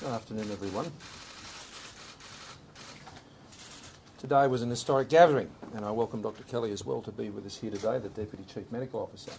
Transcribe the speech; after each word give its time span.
Good 0.00 0.12
afternoon, 0.12 0.50
everyone. 0.50 0.90
Today 4.16 4.46
was 4.46 4.62
an 4.62 4.70
historic 4.70 5.10
gathering, 5.10 5.50
and 5.74 5.84
I 5.84 5.90
welcome 5.90 6.22
Dr. 6.22 6.42
Kelly 6.44 6.72
as 6.72 6.86
well 6.86 7.02
to 7.02 7.12
be 7.12 7.28
with 7.28 7.44
us 7.44 7.58
here 7.58 7.70
today, 7.70 7.98
the 7.98 8.08
Deputy 8.08 8.44
Chief 8.44 8.64
Medical 8.72 9.02
Officer. 9.02 9.32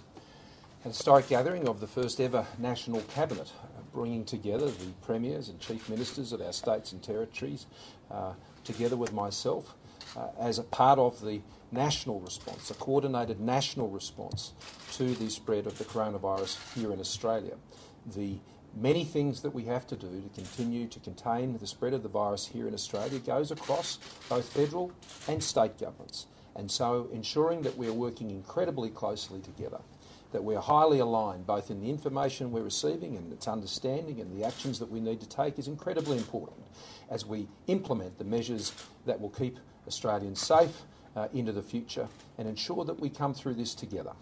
A 0.85 0.89
historic 0.89 1.29
gathering 1.29 1.67
of 1.67 1.79
the 1.79 1.87
first 1.87 2.21
ever 2.21 2.45
National 2.59 3.01
Cabinet, 3.01 3.51
uh, 3.63 3.81
bringing 3.91 4.23
together 4.23 4.67
the 4.67 4.91
Premiers 5.01 5.49
and 5.49 5.59
Chief 5.59 5.89
Ministers 5.89 6.31
of 6.31 6.41
our 6.41 6.53
states 6.53 6.91
and 6.91 7.01
territories, 7.01 7.65
uh, 8.11 8.33
together 8.63 8.97
with 8.97 9.13
myself, 9.13 9.73
uh, 10.15 10.27
as 10.39 10.59
a 10.59 10.63
part 10.63 10.99
of 10.99 11.21
the 11.21 11.41
national 11.71 12.19
response, 12.19 12.69
a 12.69 12.75
coordinated 12.75 13.39
national 13.39 13.89
response 13.89 14.53
to 14.91 15.15
the 15.15 15.29
spread 15.31 15.65
of 15.65 15.79
the 15.79 15.85
coronavirus 15.85 16.59
here 16.75 16.93
in 16.93 16.99
Australia. 16.99 17.55
The 18.05 18.37
many 18.75 19.03
things 19.03 19.41
that 19.41 19.53
we 19.53 19.63
have 19.65 19.85
to 19.87 19.95
do 19.95 20.21
to 20.21 20.29
continue 20.35 20.87
to 20.87 20.99
contain 20.99 21.57
the 21.57 21.67
spread 21.67 21.93
of 21.93 22.03
the 22.03 22.09
virus 22.09 22.47
here 22.47 22.67
in 22.67 22.73
Australia 22.73 23.19
goes 23.19 23.51
across 23.51 23.99
both 24.29 24.51
federal 24.51 24.91
and 25.27 25.43
state 25.43 25.77
governments. 25.77 26.27
And 26.55 26.69
so 26.69 27.09
ensuring 27.13 27.61
that 27.63 27.77
we're 27.77 27.93
working 27.93 28.29
incredibly 28.29 28.89
closely 28.89 29.39
together, 29.41 29.79
that 30.31 30.43
we're 30.43 30.59
highly 30.59 30.99
aligned 30.99 31.45
both 31.45 31.69
in 31.69 31.81
the 31.81 31.89
information 31.89 32.51
we're 32.51 32.63
receiving 32.63 33.17
and 33.17 33.31
its 33.31 33.47
understanding 33.47 34.19
and 34.19 34.37
the 34.37 34.45
actions 34.45 34.79
that 34.79 34.89
we 34.89 34.99
need 34.99 35.19
to 35.21 35.29
take 35.29 35.59
is 35.59 35.67
incredibly 35.67 36.17
important 36.17 36.65
as 37.09 37.25
we 37.25 37.47
implement 37.67 38.17
the 38.17 38.23
measures 38.23 38.73
that 39.05 39.19
will 39.19 39.29
keep 39.29 39.59
Australians 39.87 40.41
safe 40.41 40.83
uh, 41.15 41.27
into 41.33 41.51
the 41.51 41.61
future 41.61 42.07
and 42.37 42.47
ensure 42.47 42.85
that 42.85 42.99
we 42.99 43.09
come 43.09 43.33
through 43.33 43.53
this 43.53 43.75
together. 43.75 44.13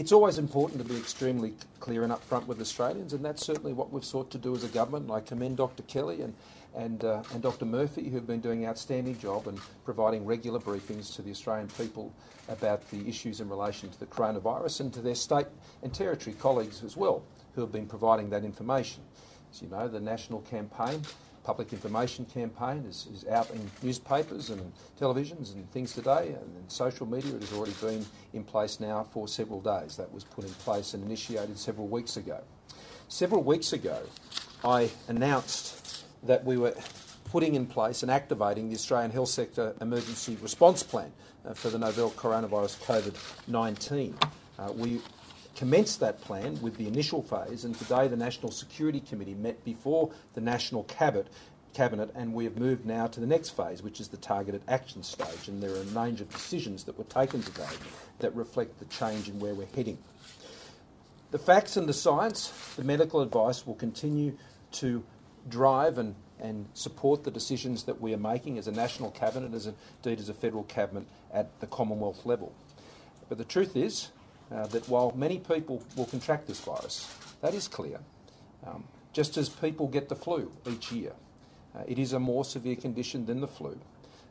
It's 0.00 0.12
always 0.12 0.38
important 0.38 0.80
to 0.80 0.88
be 0.88 0.98
extremely 0.98 1.52
clear 1.78 2.04
and 2.04 2.10
upfront 2.10 2.46
with 2.46 2.58
Australians, 2.58 3.12
and 3.12 3.22
that's 3.22 3.44
certainly 3.44 3.74
what 3.74 3.92
we've 3.92 4.02
sought 4.02 4.30
to 4.30 4.38
do 4.38 4.56
as 4.56 4.64
a 4.64 4.68
government. 4.68 5.04
And 5.04 5.12
I 5.12 5.20
commend 5.20 5.58
Dr. 5.58 5.82
Kelly 5.82 6.22
and, 6.22 6.32
and, 6.74 7.04
uh, 7.04 7.22
and 7.34 7.42
Dr. 7.42 7.66
Murphy, 7.66 8.08
who've 8.08 8.26
been 8.26 8.40
doing 8.40 8.64
an 8.64 8.70
outstanding 8.70 9.18
job 9.18 9.46
and 9.46 9.60
providing 9.84 10.24
regular 10.24 10.58
briefings 10.58 11.14
to 11.16 11.20
the 11.20 11.30
Australian 11.30 11.68
people 11.76 12.14
about 12.48 12.90
the 12.90 13.06
issues 13.06 13.42
in 13.42 13.50
relation 13.50 13.90
to 13.90 14.00
the 14.00 14.06
coronavirus 14.06 14.80
and 14.80 14.94
to 14.94 15.02
their 15.02 15.14
state 15.14 15.48
and 15.82 15.92
territory 15.92 16.34
colleagues 16.40 16.82
as 16.82 16.96
well, 16.96 17.22
who 17.54 17.60
have 17.60 17.70
been 17.70 17.84
providing 17.84 18.30
that 18.30 18.42
information. 18.42 19.02
As 19.52 19.60
you 19.60 19.68
know, 19.68 19.86
the 19.86 20.00
national 20.00 20.40
campaign 20.40 21.02
public 21.50 21.72
information 21.72 22.24
campaign 22.26 22.84
is, 22.88 23.08
is 23.12 23.26
out 23.26 23.50
in 23.50 23.68
newspapers 23.82 24.50
and 24.50 24.72
televisions 25.00 25.52
and 25.52 25.68
things 25.72 25.92
today, 25.92 26.28
and 26.28 26.70
social 26.70 27.06
media. 27.06 27.34
It 27.34 27.40
has 27.40 27.52
already 27.52 27.72
been 27.80 28.06
in 28.32 28.44
place 28.44 28.78
now 28.78 29.02
for 29.12 29.26
several 29.26 29.60
days. 29.60 29.96
That 29.96 30.12
was 30.12 30.22
put 30.22 30.44
in 30.44 30.50
place 30.50 30.94
and 30.94 31.02
initiated 31.02 31.58
several 31.58 31.88
weeks 31.88 32.16
ago. 32.16 32.38
Several 33.08 33.42
weeks 33.42 33.72
ago, 33.72 33.98
I 34.62 34.90
announced 35.08 36.04
that 36.22 36.44
we 36.44 36.56
were 36.56 36.72
putting 37.24 37.56
in 37.56 37.66
place 37.66 38.04
and 38.04 38.12
activating 38.12 38.68
the 38.68 38.76
Australian 38.76 39.10
Health 39.10 39.30
Sector 39.30 39.74
Emergency 39.80 40.38
Response 40.40 40.84
Plan 40.84 41.10
uh, 41.44 41.52
for 41.54 41.70
the 41.70 41.80
novel 41.80 42.12
coronavirus 42.12 42.78
COVID 42.84 43.16
19. 43.48 44.16
Uh, 44.56 44.70
we 44.76 45.00
commenced 45.56 46.00
that 46.00 46.20
plan 46.20 46.60
with 46.62 46.76
the 46.76 46.86
initial 46.86 47.22
phase, 47.22 47.64
and 47.64 47.74
today 47.74 48.08
the 48.08 48.16
National 48.16 48.50
Security 48.50 49.00
Committee 49.00 49.34
met 49.34 49.64
before 49.64 50.10
the 50.34 50.40
National 50.40 50.84
Cabinet, 50.84 51.28
Cabinet, 51.72 52.10
and 52.14 52.34
we 52.34 52.44
have 52.44 52.56
moved 52.56 52.84
now 52.84 53.06
to 53.06 53.20
the 53.20 53.26
next 53.26 53.50
phase, 53.50 53.82
which 53.82 54.00
is 54.00 54.08
the 54.08 54.16
targeted 54.16 54.62
action 54.66 55.02
stage. 55.02 55.48
And 55.48 55.62
there 55.62 55.70
are 55.70 55.80
a 55.80 56.04
range 56.04 56.20
of 56.20 56.28
decisions 56.30 56.84
that 56.84 56.98
were 56.98 57.04
taken 57.04 57.42
today 57.42 57.76
that 58.18 58.34
reflect 58.34 58.78
the 58.78 58.86
change 58.86 59.28
in 59.28 59.38
where 59.38 59.54
we're 59.54 59.68
heading. 59.74 59.98
The 61.30 61.38
facts 61.38 61.76
and 61.76 61.88
the 61.88 61.92
science, 61.92 62.52
the 62.76 62.82
medical 62.82 63.20
advice 63.20 63.66
will 63.66 63.76
continue 63.76 64.36
to 64.72 65.04
drive 65.48 65.98
and, 65.98 66.16
and 66.40 66.66
support 66.74 67.22
the 67.22 67.30
decisions 67.30 67.84
that 67.84 68.00
we 68.00 68.12
are 68.12 68.18
making 68.18 68.58
as 68.58 68.66
a 68.66 68.72
national 68.72 69.12
cabinet, 69.12 69.54
as 69.54 69.66
indeed 69.66 70.18
as 70.18 70.28
a 70.28 70.34
federal 70.34 70.64
cabinet 70.64 71.04
at 71.32 71.60
the 71.60 71.66
Commonwealth 71.68 72.26
level. 72.26 72.52
But 73.28 73.38
the 73.38 73.44
truth 73.44 73.76
is, 73.76 74.08
uh, 74.54 74.66
that 74.68 74.88
while 74.88 75.12
many 75.14 75.38
people 75.38 75.82
will 75.96 76.06
contract 76.06 76.46
this 76.46 76.60
virus, 76.60 77.12
that 77.40 77.54
is 77.54 77.68
clear, 77.68 78.00
um, 78.66 78.84
just 79.12 79.36
as 79.36 79.48
people 79.48 79.86
get 79.88 80.08
the 80.08 80.16
flu 80.16 80.52
each 80.68 80.92
year, 80.92 81.12
uh, 81.74 81.82
it 81.86 81.98
is 81.98 82.12
a 82.12 82.18
more 82.18 82.44
severe 82.44 82.76
condition 82.76 83.26
than 83.26 83.40
the 83.40 83.48
flu. 83.48 83.78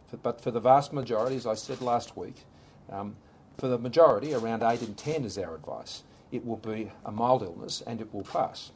For, 0.08 0.18
but 0.18 0.42
for 0.42 0.52
the 0.52 0.60
vast 0.60 0.94
majority, 0.94 1.36
as 1.36 1.46
I 1.46 1.54
said 1.54 1.82
last 1.82 2.18
week, 2.18 2.44
um, 2.90 3.16
for 3.58 3.68
the 3.68 3.78
majority, 3.78 4.34
around 4.34 4.64
8 4.64 4.82
in 4.82 4.96
10 4.96 5.26
is 5.26 5.38
our 5.38 5.56
advice, 5.56 6.04
it 6.32 6.46
will 6.46 6.58
be 6.58 6.92
a 7.06 7.12
mild 7.12 7.44
illness 7.44 7.82
and 7.86 8.02
it 8.02 8.14
will 8.14 8.24
pass. 8.24 8.72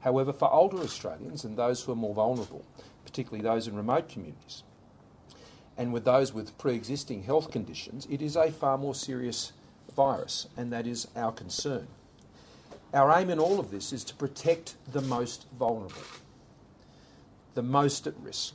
However, 0.00 0.32
for 0.32 0.52
older 0.52 0.78
Australians 0.78 1.44
and 1.44 1.56
those 1.56 1.82
who 1.82 1.92
are 1.92 1.96
more 1.96 2.14
vulnerable, 2.14 2.64
particularly 3.04 3.42
those 3.42 3.66
in 3.66 3.76
remote 3.76 4.08
communities, 4.08 4.62
and 5.76 5.92
with 5.92 6.04
those 6.04 6.32
with 6.32 6.56
pre 6.58 6.74
existing 6.74 7.22
health 7.22 7.50
conditions, 7.50 8.06
it 8.10 8.20
is 8.20 8.36
a 8.36 8.50
far 8.50 8.78
more 8.78 8.94
serious 8.94 9.52
virus, 9.98 10.46
and 10.56 10.72
that 10.72 10.86
is 10.86 11.08
our 11.16 11.32
concern. 11.32 11.88
Our 12.94 13.18
aim 13.18 13.30
in 13.30 13.40
all 13.40 13.58
of 13.58 13.72
this 13.72 13.92
is 13.92 14.04
to 14.04 14.14
protect 14.14 14.76
the 14.92 15.02
most 15.02 15.46
vulnerable, 15.58 15.96
the 17.54 17.64
most 17.64 18.06
at 18.06 18.14
risk. 18.20 18.54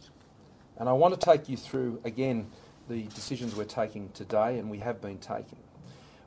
And 0.78 0.88
I 0.88 0.94
want 0.94 1.20
to 1.20 1.20
take 1.20 1.50
you 1.50 1.58
through, 1.58 2.00
again, 2.06 2.50
the 2.88 3.04
decisions 3.04 3.56
we're 3.56 3.66
taking 3.66 4.10
today 4.14 4.58
and 4.58 4.70
we 4.70 4.78
have 4.80 5.02
been 5.02 5.18
taking. 5.18 5.60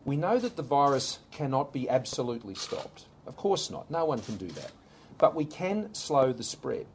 We 0.04 0.16
know 0.18 0.38
that 0.38 0.56
the 0.56 0.62
virus 0.62 1.18
cannot 1.32 1.72
be 1.72 1.88
absolutely 1.88 2.54
stopped. 2.54 3.06
Of 3.26 3.36
course 3.36 3.70
not. 3.70 3.90
No 3.90 4.04
one 4.04 4.20
can 4.20 4.36
do 4.36 4.48
that. 4.48 4.70
But 5.16 5.34
we 5.34 5.46
can 5.46 5.94
slow 5.94 6.34
the 6.34 6.44
spread. 6.44 6.86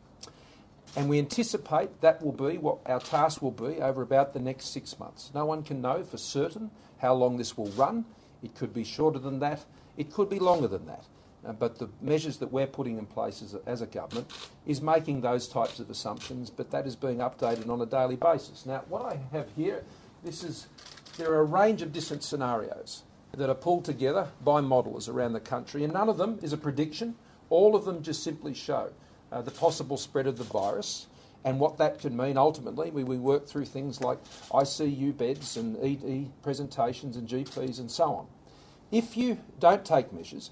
And 0.95 1.09
we 1.09 1.17
anticipate 1.17 2.01
that 2.01 2.21
will 2.21 2.33
be 2.33 2.59
what 2.59 2.77
our 2.85 2.99
task 2.99 3.41
will 3.41 3.51
be 3.51 3.81
over 3.81 4.03
about 4.03 4.33
the 4.33 4.39
next 4.39 4.67
six 4.67 4.99
months. 4.99 5.31
No 5.33 5.45
one 5.45 5.63
can 5.63 5.81
know 5.81 6.03
for 6.03 6.17
certain 6.17 6.69
how 7.01 7.13
long 7.13 7.37
this 7.37 7.57
will 7.57 7.69
run. 7.69 8.05
It 8.43 8.55
could 8.55 8.73
be 8.73 8.83
shorter 8.83 9.19
than 9.19 9.39
that, 9.39 9.65
it 9.97 10.11
could 10.11 10.29
be 10.29 10.39
longer 10.39 10.67
than 10.67 10.85
that. 10.85 11.05
Uh, 11.45 11.51
but 11.53 11.79
the 11.79 11.89
measures 12.01 12.37
that 12.37 12.51
we're 12.51 12.67
putting 12.67 12.99
in 12.99 13.05
place 13.07 13.41
as 13.41 13.55
a, 13.55 13.61
as 13.65 13.81
a, 13.81 13.87
government 13.87 14.31
is 14.67 14.79
making 14.79 15.21
those 15.21 15.47
types 15.47 15.79
of 15.79 15.89
assumptions, 15.89 16.51
but 16.51 16.69
that 16.69 16.85
is 16.85 16.95
being 16.95 17.17
updated 17.17 17.67
on 17.67 17.81
a 17.81 17.85
daily 17.85 18.15
basis. 18.15 18.65
Now, 18.67 18.83
what 18.89 19.05
I 19.05 19.19
have 19.31 19.47
here, 19.55 19.83
this 20.23 20.43
is 20.43 20.67
there 21.17 21.31
are 21.31 21.39
a 21.39 21.43
range 21.43 21.81
of 21.81 21.91
different 21.91 22.23
scenarios 22.23 23.01
that 23.33 23.49
are 23.49 23.55
pulled 23.55 23.85
together 23.85 24.27
by 24.43 24.61
modelers 24.61 25.09
around 25.09 25.33
the 25.33 25.39
country, 25.39 25.83
and 25.83 25.93
none 25.93 26.09
of 26.09 26.17
them 26.17 26.37
is 26.43 26.53
a 26.53 26.57
prediction. 26.57 27.15
All 27.49 27.75
of 27.75 27.85
them 27.85 28.03
just 28.03 28.23
simply 28.23 28.53
show 28.53 28.91
uh, 29.31 29.41
the 29.41 29.51
possible 29.51 29.97
spread 29.97 30.27
of 30.27 30.37
the 30.37 30.43
virus 30.43 31.07
and 31.43 31.59
what 31.59 31.77
that 31.77 31.99
can 31.99 32.15
mean 32.15 32.37
ultimately. 32.37 32.91
We, 32.91 33.03
we 33.03 33.17
work 33.17 33.47
through 33.47 33.65
things 33.65 34.01
like 34.01 34.19
ICU 34.51 35.17
beds 35.17 35.57
and 35.57 35.77
ED 35.83 36.29
presentations 36.43 37.17
and 37.17 37.27
GPs 37.27 37.79
and 37.79 37.89
so 37.89 38.13
on. 38.13 38.27
If 38.91 39.15
you 39.15 39.39
don't 39.59 39.85
take 39.85 40.11
measures 40.11 40.51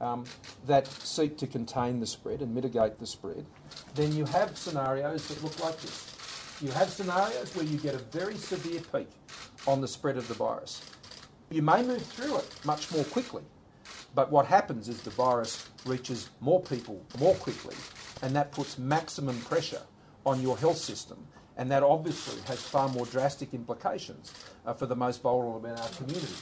um, 0.00 0.24
that 0.66 0.86
seek 0.86 1.36
to 1.38 1.46
contain 1.46 2.00
the 2.00 2.06
spread 2.06 2.40
and 2.40 2.54
mitigate 2.54 2.98
the 2.98 3.06
spread, 3.06 3.44
then 3.94 4.12
you 4.14 4.24
have 4.26 4.56
scenarios 4.56 5.28
that 5.28 5.42
look 5.42 5.62
like 5.62 5.78
this. 5.80 6.56
You 6.62 6.70
have 6.72 6.90
scenarios 6.90 7.54
where 7.54 7.64
you 7.64 7.78
get 7.78 7.94
a 7.94 7.98
very 7.98 8.36
severe 8.36 8.80
peak 8.92 9.08
on 9.66 9.80
the 9.80 9.88
spread 9.88 10.16
of 10.16 10.28
the 10.28 10.34
virus. 10.34 10.82
You 11.50 11.62
may 11.62 11.82
move 11.82 12.02
through 12.02 12.36
it 12.36 12.54
much 12.64 12.92
more 12.92 13.04
quickly, 13.04 13.42
but 14.14 14.30
what 14.30 14.46
happens 14.46 14.88
is 14.88 15.02
the 15.02 15.10
virus 15.10 15.68
reaches 15.84 16.30
more 16.40 16.60
people 16.60 17.02
more 17.18 17.34
quickly, 17.34 17.74
and 18.22 18.34
that 18.36 18.52
puts 18.52 18.78
maximum 18.78 19.38
pressure 19.40 19.82
on 20.24 20.40
your 20.42 20.56
health 20.58 20.78
system. 20.78 21.18
And 21.56 21.70
that 21.70 21.82
obviously 21.82 22.40
has 22.46 22.62
far 22.62 22.88
more 22.88 23.06
drastic 23.06 23.52
implications 23.52 24.32
uh, 24.64 24.72
for 24.72 24.86
the 24.86 24.96
most 24.96 25.22
vulnerable 25.22 25.66
in 25.66 25.76
our 25.76 25.88
community. 25.90 26.34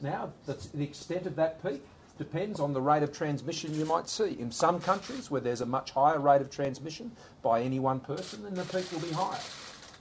Now, 0.00 0.32
the 0.46 0.82
extent 0.82 1.26
of 1.26 1.36
that 1.36 1.62
peak 1.62 1.82
depends 2.18 2.60
on 2.60 2.72
the 2.72 2.80
rate 2.80 3.02
of 3.02 3.12
transmission 3.12 3.74
you 3.74 3.84
might 3.84 4.08
see. 4.08 4.36
In 4.38 4.50
some 4.50 4.80
countries 4.80 5.30
where 5.30 5.40
there's 5.40 5.60
a 5.60 5.66
much 5.66 5.90
higher 5.90 6.18
rate 6.18 6.40
of 6.40 6.50
transmission 6.50 7.10
by 7.42 7.62
any 7.62 7.78
one 7.78 8.00
person, 8.00 8.42
then 8.42 8.54
the 8.54 8.64
peak 8.64 8.90
will 8.92 9.00
be 9.00 9.12
higher. 9.12 9.40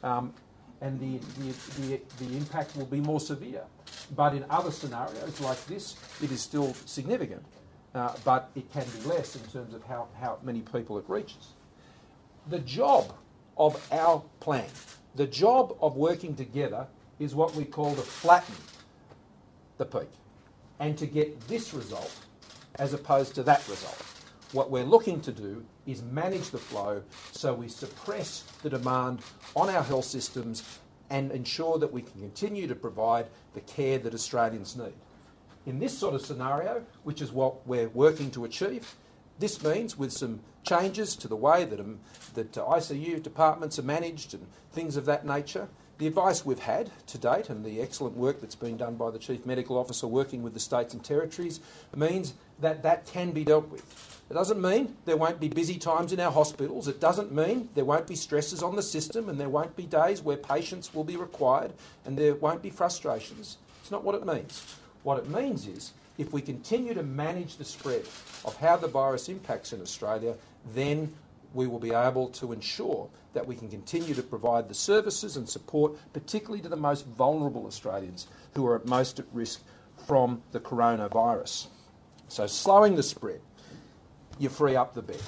Um, 0.04 0.34
and 0.82 1.00
the, 1.00 1.20
the, 1.40 1.54
the, 1.82 2.02
the, 2.26 2.38
impact 2.38 2.76
will 2.76 2.88
be 2.88 3.00
more 3.00 3.20
severe. 3.20 3.64
But 4.16 4.34
in 4.34 4.46
other 4.50 4.72
scenarios 4.72 5.40
like 5.40 5.64
this, 5.68 5.96
it 6.24 6.32
is 6.32 6.42
still 6.42 6.74
significant, 6.86 7.46
uh, 7.94 8.14
but 8.24 8.50
it 8.56 8.72
can 8.74 8.86
be 9.00 9.08
less 9.08 9.36
in 9.36 9.44
terms 9.52 9.76
of 9.76 9.84
how, 9.84 10.08
how 10.20 10.40
many 10.42 10.62
people 10.62 10.98
it 10.98 11.06
reaches. 11.08 11.50
The 12.48 12.60
job 12.60 13.14
of 13.58 13.88
our 13.92 14.24
plan. 14.40 14.68
The 15.16 15.28
job 15.28 15.78
of 15.82 15.98
working 15.98 16.36
together 16.36 16.88
is 17.20 17.36
what 17.36 17.54
we 17.56 17.66
call 17.66 17.94
to 17.96 18.02
flatten 18.02 18.56
the 19.78 19.86
peak 19.86 20.10
and 20.80 20.98
to 20.98 21.06
get 21.06 21.40
this 21.48 21.74
result 21.74 22.16
as 22.76 22.94
opposed 22.94 23.36
to 23.36 23.44
that 23.44 23.68
result. 23.68 24.04
What 24.54 24.72
we're 24.72 24.84
looking 24.84 25.22
to 25.22 25.32
do 25.32 25.64
is 25.86 26.02
manage 26.02 26.50
the 26.50 26.58
flow 26.58 27.04
so 27.32 27.54
we 27.54 27.68
suppress 27.68 28.44
the 28.64 28.70
demand 28.70 29.20
on 29.56 29.70
our 29.70 29.84
health 29.84 30.06
systems 30.06 30.80
and 31.10 31.32
ensure 31.32 31.78
that 31.78 31.92
we 31.92 32.02
can 32.02 32.20
continue 32.22 32.68
to 32.68 32.76
provide 32.76 33.28
the 33.54 33.62
care 33.62 33.98
that 34.00 34.14
Australians 34.14 34.76
need. 34.76 34.94
In 35.66 35.78
this 35.78 35.96
sort 35.96 36.16
of 36.16 36.26
scenario, 36.26 36.84
which 37.04 37.22
is 37.22 37.32
what 37.32 37.66
we're 37.68 37.90
working 37.90 38.32
to 38.32 38.46
achieve, 38.46 38.96
This 39.42 39.64
means, 39.64 39.98
with 39.98 40.14
some 40.14 40.40
changes 40.62 41.16
to 41.16 41.28
the 41.28 41.36
way 41.36 41.66
that, 41.66 41.80
um, 41.80 42.00
that 42.36 42.56
uh, 42.56 42.64
ICU 42.64 43.24
departments 43.24 43.80
are 43.80 43.84
managed 43.84 44.36
and 44.36 44.46
things 44.72 44.96
of 44.98 45.06
that 45.06 45.26
nature, 45.26 45.68
the 45.98 46.06
advice 46.06 46.46
we've 46.46 46.60
had 46.60 46.92
to 47.08 47.18
date 47.18 47.50
and 47.50 47.66
the 47.66 47.82
excellent 47.82 48.16
work 48.16 48.40
that's 48.40 48.54
been 48.54 48.78
done 48.78 48.98
by 48.98 49.10
the 49.10 49.18
Chief 49.18 49.44
Medical 49.44 49.80
Officer 49.80 50.06
working 50.06 50.44
with 50.44 50.54
the 50.54 50.60
states 50.60 50.94
and 50.94 51.04
territories 51.04 51.60
means 51.96 52.36
that 52.60 52.84
that 52.84 53.08
can 53.08 53.32
be 53.32 53.44
dealt 53.44 53.68
with. 53.70 54.22
It 54.30 54.36
doesn't 54.36 54.62
mean 54.62 54.96
there 55.06 55.18
won't 55.18 55.40
be 55.40 55.50
busy 55.50 55.80
times 55.80 56.14
in 56.14 56.20
our 56.20 56.32
hospitals. 56.32 56.88
It 56.88 57.00
doesn't 57.00 57.32
mean 57.32 57.70
there 57.74 57.84
won't 57.84 58.06
be 58.06 58.16
stresses 58.16 58.62
on 58.62 58.76
the 58.76 58.84
system 58.84 59.28
and 59.28 59.40
there 59.40 59.50
won't 59.50 59.76
be 59.76 59.88
days 59.88 60.22
where 60.22 60.38
patients 60.38 60.94
will 60.94 61.04
be 61.04 61.18
required 61.18 61.74
and 62.06 62.16
there 62.16 62.36
won't 62.36 62.62
be 62.62 62.70
frustrations. 62.70 63.58
It's 63.82 63.90
not 63.90 64.04
what 64.04 64.14
it 64.14 64.24
means. 64.24 64.76
What 65.02 65.18
it 65.18 65.28
means 65.28 65.66
is 65.66 65.94
if 66.22 66.32
we 66.32 66.42
continue 66.42 66.94
to 66.94 67.02
manage 67.02 67.58
the 67.58 67.66
spread 67.66 68.04
of 68.46 68.56
how 68.58 68.78
the 68.78 68.88
virus 68.88 69.28
impacts 69.28 69.74
in 69.74 69.82
Australia, 69.82 70.36
then 70.76 71.12
we 71.56 71.66
will 71.66 71.80
be 71.80 71.92
able 71.92 72.30
to 72.30 72.54
ensure 72.54 73.10
that 73.34 73.48
we 73.48 73.56
can 73.56 73.68
continue 73.68 74.14
to 74.14 74.22
provide 74.22 74.70
the 74.70 74.74
services 74.76 75.36
and 75.36 75.50
support, 75.50 75.94
particularly 76.14 76.62
to 76.62 76.70
the 76.70 76.76
most 76.76 77.08
vulnerable 77.08 77.66
Australians 77.66 78.28
who 78.54 78.68
are 78.68 78.76
at 78.76 78.86
most 78.86 79.18
at 79.18 79.26
risk 79.34 79.64
from 80.06 80.44
the 80.52 80.60
coronavirus. 80.60 81.66
So, 82.28 82.46
slowing 82.46 82.96
the 82.96 83.04
spread, 83.04 83.42
you 84.38 84.50
free 84.50 84.76
up 84.76 84.94
the 84.94 85.02
bed. 85.02 85.24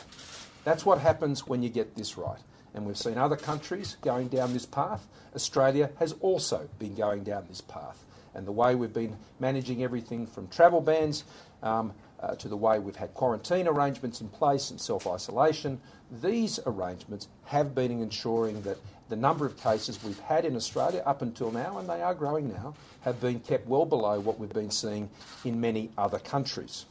That's 0.63 0.85
what 0.85 0.99
happens 0.99 1.47
when 1.47 1.63
you 1.63 1.69
get 1.69 1.95
this 1.95 2.19
right. 2.19 2.39
And 2.75 2.85
we've 2.85 2.97
seen 2.97 3.17
other 3.17 3.35
countries 3.35 3.97
going 4.01 4.27
down 4.27 4.53
this 4.53 4.67
path. 4.67 5.07
Australia 5.35 5.89
has 5.97 6.13
also 6.21 6.69
been 6.77 6.93
going 6.93 7.23
down 7.23 7.45
this 7.49 7.61
path. 7.61 8.02
And 8.35 8.47
the 8.47 8.51
way 8.51 8.75
we've 8.75 8.93
been 8.93 9.17
managing 9.39 9.83
everything 9.83 10.25
from 10.25 10.47
travel 10.47 10.81
bans 10.81 11.23
um, 11.61 11.93
uh, 12.19 12.35
to 12.35 12.47
the 12.47 12.57
way 12.57 12.79
we've 12.79 12.95
had 12.95 13.13
quarantine 13.13 13.67
arrangements 13.67 14.21
in 14.21 14.29
place 14.29 14.71
and 14.71 14.79
self 14.79 15.05
isolation, 15.07 15.79
these 16.21 16.59
arrangements 16.65 17.27
have 17.45 17.75
been 17.75 17.91
ensuring 17.91 18.61
that 18.63 18.77
the 19.09 19.15
number 19.15 19.45
of 19.45 19.57
cases 19.57 20.01
we've 20.03 20.19
had 20.21 20.45
in 20.45 20.55
Australia 20.55 21.03
up 21.05 21.21
until 21.21 21.51
now, 21.51 21.77
and 21.77 21.87
they 21.87 22.01
are 22.01 22.13
growing 22.13 22.49
now, 22.49 22.73
have 23.01 23.19
been 23.19 23.39
kept 23.39 23.67
well 23.67 23.85
below 23.85 24.19
what 24.19 24.39
we've 24.39 24.53
been 24.53 24.71
seeing 24.71 25.09
in 25.43 25.59
many 25.59 25.91
other 25.97 26.19
countries. 26.19 26.85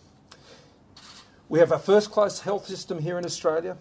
We 1.49 1.59
have 1.59 1.73
a 1.73 1.79
first 1.79 2.11
class 2.11 2.41
health 2.41 2.67
system 2.67 2.99
here 2.99 3.19
in 3.19 3.25
Australia, 3.25 3.77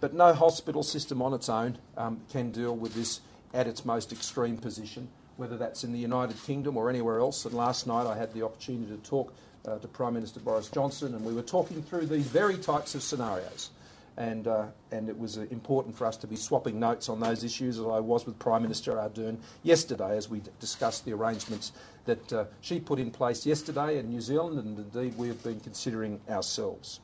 but 0.00 0.12
no 0.12 0.32
hospital 0.32 0.82
system 0.82 1.22
on 1.22 1.32
its 1.32 1.48
own 1.48 1.78
um, 1.96 2.20
can 2.30 2.50
deal 2.50 2.74
with 2.76 2.94
this 2.94 3.20
at 3.54 3.66
its 3.66 3.84
most 3.84 4.12
extreme 4.12 4.56
position, 4.56 5.08
whether 5.36 5.56
that's 5.56 5.84
in 5.84 5.92
the 5.92 5.98
United 5.98 6.36
Kingdom 6.44 6.76
or 6.76 6.88
anywhere 6.88 7.18
else. 7.18 7.44
And 7.44 7.54
last 7.54 7.86
night 7.86 8.06
I 8.06 8.16
had 8.16 8.32
the 8.32 8.42
opportunity 8.42 8.94
to 8.94 8.98
talk 8.98 9.34
uh, 9.66 9.78
to 9.78 9.88
Prime 9.88 10.14
Minister 10.14 10.40
Boris 10.40 10.68
Johnson, 10.68 11.14
and 11.14 11.24
we 11.24 11.32
were 11.32 11.42
talking 11.42 11.82
through 11.82 12.06
these 12.06 12.26
very 12.26 12.56
types 12.56 12.94
of 12.94 13.02
scenarios. 13.02 13.70
And, 14.16 14.46
uh, 14.46 14.66
and 14.92 15.08
it 15.08 15.18
was 15.18 15.38
uh, 15.38 15.46
important 15.50 15.96
for 15.96 16.06
us 16.06 16.16
to 16.18 16.28
be 16.28 16.36
swapping 16.36 16.78
notes 16.78 17.08
on 17.08 17.18
those 17.18 17.42
issues, 17.42 17.80
as 17.80 17.86
I 17.86 17.98
was 17.98 18.26
with 18.26 18.38
Prime 18.38 18.62
Minister 18.62 18.92
Ardern 18.92 19.38
yesterday 19.64 20.16
as 20.16 20.28
we 20.28 20.40
discussed 20.60 21.04
the 21.04 21.12
arrangements 21.12 21.72
that 22.04 22.32
uh, 22.32 22.44
she 22.60 22.78
put 22.78 23.00
in 23.00 23.10
place 23.10 23.44
yesterday 23.44 23.98
in 23.98 24.10
New 24.10 24.20
Zealand, 24.20 24.58
and 24.58 24.78
indeed 24.78 25.18
we 25.18 25.26
have 25.28 25.42
been 25.42 25.58
considering 25.58 26.20
ourselves. 26.28 27.00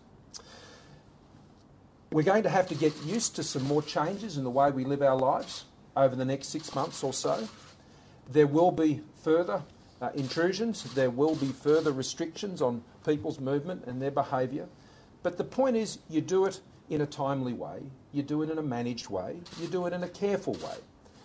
We're 2.13 2.23
going 2.23 2.45
to 2.45 2.49
have 2.49 2.69
to 2.69 2.75
get 2.75 2.93
used 3.05 3.37
to 3.37 3.43
some 3.43 3.65
more 3.65 3.83
changes 3.83 4.37
in 4.37 4.45
the 4.45 4.51
way 4.51 4.71
we 4.71 4.85
live 4.85 5.03
our 5.03 5.17
lives 5.17 5.65
over 5.97 6.15
the 6.15 6.25
next 6.25 6.49
six 6.49 6.75
months 6.75 7.03
or 7.03 7.13
so. 7.13 7.49
There 8.29 8.47
will 8.47 8.71
be 8.71 9.01
further 9.23 9.63
uh, 10.01 10.11
intrusions, 10.15 10.85
there 10.95 11.11
will 11.11 11.35
be 11.35 11.49
further 11.49 11.93
restrictions 11.93 12.63
on 12.63 12.83
people's 13.05 13.41
movement 13.41 13.85
and 13.87 14.01
their 14.01 14.11
behaviour. 14.11 14.67
But 15.23 15.37
the 15.37 15.45
point 15.45 15.77
is, 15.77 15.99
you 16.09 16.21
do 16.21 16.47
it 16.47 16.61
in 16.89 17.01
a 17.01 17.07
timely 17.07 17.53
way, 17.53 17.83
you 18.13 18.23
do 18.23 18.43
it 18.43 18.51
in 18.51 18.59
a 18.59 18.63
managed 18.63 19.11
way, 19.11 19.37
you 19.61 19.69
do 19.69 19.87
it 19.87 19.93
in 19.93 20.03
a 20.03 20.09
careful 20.09 20.55
way. 20.55 20.77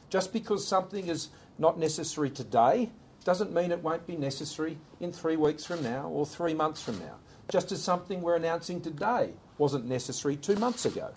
Just 0.10 0.34
because 0.34 0.68
something 0.68 1.08
is 1.08 1.30
not 1.58 1.80
necessary 1.80 2.30
today 2.30 2.90
doesn't 3.24 3.54
mean 3.54 3.72
it 3.72 3.82
won't 3.82 4.06
be 4.06 4.16
necessary 4.16 4.78
in 5.00 5.12
three 5.12 5.36
weeks 5.36 5.66
from 5.66 5.82
now 5.82 6.08
or 6.08 6.26
three 6.26 6.54
months 6.54 6.82
from 6.82 7.00
now. 7.00 7.16
Just 7.50 7.72
as 7.72 7.82
something 7.82 8.22
we're 8.22 8.36
announcing 8.36 8.82
today 8.82 9.32
wasn't 9.58 9.86
necessary 9.86 10.36
two 10.36 10.56
months 10.56 10.86
ago. 10.86 11.12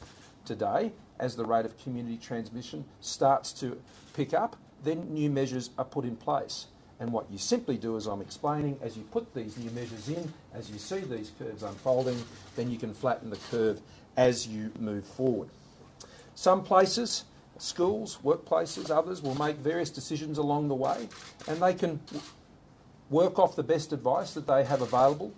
Today, 0.44 0.92
as 1.18 1.36
the 1.36 1.44
rate 1.44 1.66
of 1.66 1.76
community 1.78 2.16
transmission 2.16 2.84
starts 3.00 3.52
to 3.54 3.80
pick 4.14 4.32
up, 4.32 4.56
then 4.84 5.12
new 5.12 5.30
measures 5.30 5.70
are 5.78 5.84
put 5.84 6.04
in 6.04 6.16
place. 6.16 6.66
And 7.00 7.12
what 7.12 7.30
you 7.30 7.38
simply 7.38 7.76
do, 7.76 7.96
as 7.96 8.06
I'm 8.06 8.20
explaining, 8.20 8.78
as 8.82 8.96
you 8.96 9.04
put 9.04 9.32
these 9.34 9.56
new 9.56 9.70
measures 9.70 10.08
in, 10.08 10.32
as 10.52 10.68
you 10.70 10.78
see 10.78 10.98
these 10.98 11.32
curves 11.38 11.62
unfolding, 11.62 12.20
then 12.56 12.70
you 12.70 12.78
can 12.78 12.92
flatten 12.92 13.30
the 13.30 13.38
curve 13.50 13.80
as 14.16 14.48
you 14.48 14.72
move 14.80 15.04
forward. 15.04 15.48
Some 16.34 16.64
places, 16.64 17.24
schools, 17.58 18.18
workplaces, 18.24 18.90
others 18.90 19.22
will 19.22 19.36
make 19.36 19.56
various 19.56 19.90
decisions 19.90 20.38
along 20.38 20.68
the 20.68 20.74
way, 20.74 21.08
and 21.46 21.62
they 21.62 21.74
can 21.74 22.00
work 23.10 23.38
off 23.38 23.54
the 23.54 23.62
best 23.62 23.92
advice 23.92 24.34
that 24.34 24.46
they 24.46 24.64
have 24.64 24.82
available 24.82 25.32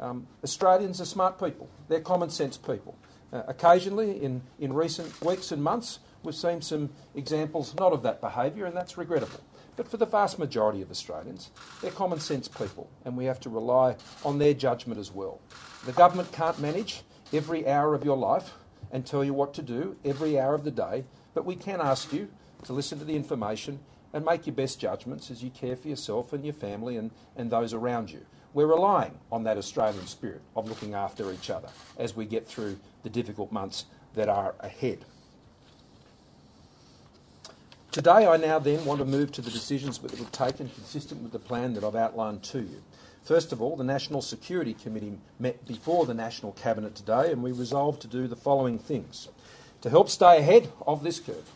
um, 0.00 0.26
Australians 0.44 1.00
are 1.00 1.06
smart 1.06 1.38
people, 1.38 1.68
they're 1.88 2.00
common 2.00 2.30
sense 2.30 2.56
people. 2.56 2.96
Uh, 3.32 3.42
occasionally, 3.48 4.22
in, 4.22 4.42
in 4.60 4.72
recent 4.72 5.20
weeks 5.22 5.52
and 5.52 5.62
months, 5.62 5.98
we've 6.26 6.34
seen 6.34 6.60
some 6.60 6.90
examples 7.14 7.74
not 7.76 7.92
of 7.92 8.02
that 8.02 8.20
behaviour, 8.20 8.66
and 8.66 8.76
that's 8.76 8.98
regrettable. 8.98 9.40
But 9.76 9.88
for 9.88 9.96
the 9.96 10.06
vast 10.06 10.38
majority 10.38 10.82
of 10.82 10.90
Australians, 10.90 11.50
they're 11.80 11.90
common 11.90 12.20
sense 12.20 12.48
people, 12.48 12.90
and 13.04 13.16
we 13.16 13.26
have 13.26 13.40
to 13.40 13.50
rely 13.50 13.96
on 14.24 14.38
their 14.38 14.54
judgment 14.54 15.00
as 15.00 15.12
well. 15.12 15.40
The 15.84 15.92
government 15.92 16.32
can't 16.32 16.58
manage 16.58 17.02
every 17.32 17.66
hour 17.66 17.94
of 17.94 18.04
your 18.04 18.16
life 18.16 18.52
and 18.90 19.06
tell 19.06 19.24
you 19.24 19.34
what 19.34 19.54
to 19.54 19.62
do 19.62 19.96
every 20.04 20.38
hour 20.38 20.54
of 20.54 20.64
the 20.64 20.70
day, 20.70 21.04
but 21.34 21.44
we 21.44 21.56
can 21.56 21.80
ask 21.80 22.12
you 22.12 22.28
to 22.64 22.72
listen 22.72 22.98
to 22.98 23.04
the 23.04 23.16
information 23.16 23.78
and 24.12 24.24
make 24.24 24.46
your 24.46 24.54
best 24.54 24.80
judgments 24.80 25.30
as 25.30 25.42
you 25.42 25.50
care 25.50 25.76
for 25.76 25.88
yourself 25.88 26.32
and 26.32 26.44
your 26.44 26.54
family 26.54 26.96
and, 26.96 27.10
and 27.36 27.50
those 27.50 27.74
around 27.74 28.10
you 28.10 28.24
we're 28.56 28.66
relying 28.66 29.12
on 29.30 29.44
that 29.44 29.58
Australian 29.58 30.06
spirit 30.06 30.40
of 30.56 30.66
looking 30.66 30.94
after 30.94 31.30
each 31.30 31.50
other 31.50 31.68
as 31.98 32.16
we 32.16 32.24
get 32.24 32.48
through 32.48 32.78
the 33.02 33.10
difficult 33.10 33.52
months 33.52 33.84
that 34.14 34.30
are 34.30 34.54
ahead. 34.60 35.04
Today, 37.96 38.26
I 38.26 38.36
now 38.36 38.58
then 38.58 38.84
want 38.84 38.98
to 38.98 39.06
move 39.06 39.32
to 39.32 39.40
the 39.40 39.50
decisions 39.50 39.96
that 40.00 40.12
we've 40.12 40.30
taken 40.30 40.68
consistent 40.68 41.22
with 41.22 41.32
the 41.32 41.38
plan 41.38 41.72
that 41.72 41.82
I've 41.82 41.96
outlined 41.96 42.42
to 42.42 42.58
you. 42.58 42.82
First 43.22 43.54
of 43.54 43.62
all, 43.62 43.74
the 43.74 43.84
National 43.84 44.20
Security 44.20 44.74
Committee 44.74 45.16
met 45.38 45.66
before 45.66 46.04
the 46.04 46.12
National 46.12 46.52
Cabinet 46.52 46.94
today 46.94 47.32
and 47.32 47.42
we 47.42 47.52
resolved 47.52 48.02
to 48.02 48.06
do 48.06 48.28
the 48.28 48.36
following 48.36 48.78
things. 48.78 49.30
To 49.80 49.88
help 49.88 50.10
stay 50.10 50.36
ahead 50.36 50.70
of 50.86 51.02
this 51.02 51.20
curve, 51.20 51.50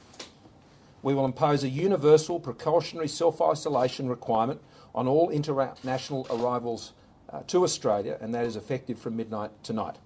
we 1.03 1.13
will 1.13 1.27
impose 1.27 1.63
a 1.63 1.69
universal 1.69 2.41
precautionary 2.41 3.09
self 3.09 3.43
isolation 3.43 4.09
requirement 4.09 4.63
on 4.95 5.07
all 5.07 5.29
international 5.29 6.27
arrivals 6.31 6.95
uh, 7.29 7.43
to 7.49 7.65
Australia, 7.65 8.17
and 8.19 8.35
that 8.35 8.47
is 8.47 8.57
effective 8.57 8.99
from 8.99 9.15
midnight 9.15 9.51
tonight. 9.63 9.97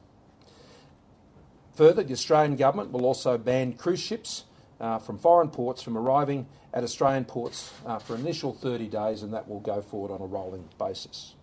Further, 1.76 2.02
the 2.02 2.12
Australian 2.12 2.56
government 2.56 2.90
will 2.90 3.06
also 3.06 3.38
ban 3.38 3.74
cruise 3.74 4.00
ships 4.00 4.46
uh, 4.80 4.98
from 4.98 5.18
foreign 5.18 5.48
ports 5.48 5.82
from 5.82 5.96
arriving 5.96 6.46
at 6.72 6.82
Australian 6.82 7.24
ports 7.24 7.72
uh, 7.86 7.98
for 7.98 8.16
initial 8.16 8.52
30 8.52 8.88
days, 8.88 9.22
and 9.22 9.32
that 9.32 9.48
will 9.48 9.60
go 9.60 9.80
forward 9.80 10.12
on 10.12 10.20
a 10.20 10.26
rolling 10.26 10.68
basis. 10.78 11.34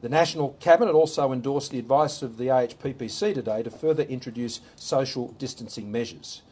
The 0.00 0.08
National 0.08 0.50
Cabinet 0.60 0.92
also 0.92 1.32
endorsed 1.32 1.72
the 1.72 1.78
advice 1.78 2.22
of 2.22 2.38
the 2.38 2.46
AHPPC 2.46 3.34
today 3.34 3.62
to 3.64 3.70
further 3.70 4.04
introduce 4.04 4.60
social 4.76 5.28
distancing 5.38 5.90
measures. 5.90 6.42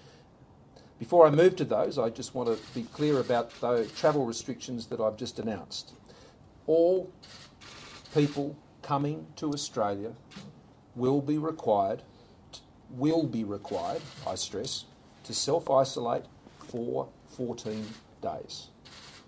Before 0.98 1.26
I 1.26 1.30
move 1.30 1.56
to 1.56 1.64
those, 1.64 1.98
I 1.98 2.10
just 2.10 2.34
want 2.34 2.48
to 2.48 2.74
be 2.74 2.84
clear 2.84 3.20
about 3.20 3.50
the 3.60 3.88
travel 3.96 4.24
restrictions 4.24 4.86
that 4.86 4.98
I've 4.98 5.16
just 5.16 5.38
announced. 5.38 5.92
All 6.66 7.12
people 8.14 8.56
coming 8.82 9.26
to 9.36 9.52
Australia 9.52 10.12
will 10.96 11.20
be 11.20 11.38
required, 11.38 12.02
will 12.90 13.24
be 13.24 13.44
required, 13.44 14.02
I 14.26 14.34
stress, 14.34 14.86
to 15.26 15.34
self 15.34 15.70
isolate 15.70 16.24
for 16.68 17.08
14 17.36 17.84
days. 18.22 18.68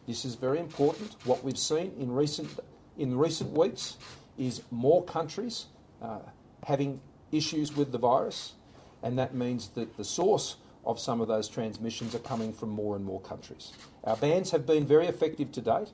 This 0.07 0.25
is 0.25 0.35
very 0.35 0.59
important. 0.59 1.15
What 1.25 1.45
we've 1.45 1.59
seen 1.59 1.93
in 1.99 2.11
recent, 2.11 2.49
in 2.97 3.17
recent 3.17 3.53
weeks 3.53 3.97
is 4.39 4.63
more 4.71 5.05
countries 5.05 5.67
uh, 6.01 6.21
having 6.65 7.01
issues 7.33 7.77
with 7.77 7.93
the 7.93 7.99
virus, 7.99 8.55
and 9.03 9.19
that 9.19 9.35
means 9.35 9.69
that 9.71 9.97
the 9.97 10.05
source 10.05 10.57
of 10.85 10.99
some 10.99 11.21
of 11.21 11.29
those 11.29 11.49
transmissions 11.49 12.15
are 12.15 12.21
coming 12.21 12.53
from 12.53 12.71
more 12.71 12.97
and 12.97 13.05
more 13.05 13.21
countries. 13.21 13.73
Our 14.05 14.17
bans 14.17 14.51
have 14.53 14.67
been 14.67 14.87
very 14.87 15.07
effective 15.07 15.53
to 15.53 15.61
date, 15.61 15.89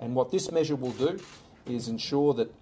and 0.00 0.14
what 0.14 0.32
this 0.32 0.50
measure 0.50 0.74
will 0.74 0.92
do 0.92 1.20
is 1.66 1.88
ensure 1.88 2.34
that, 2.34 2.52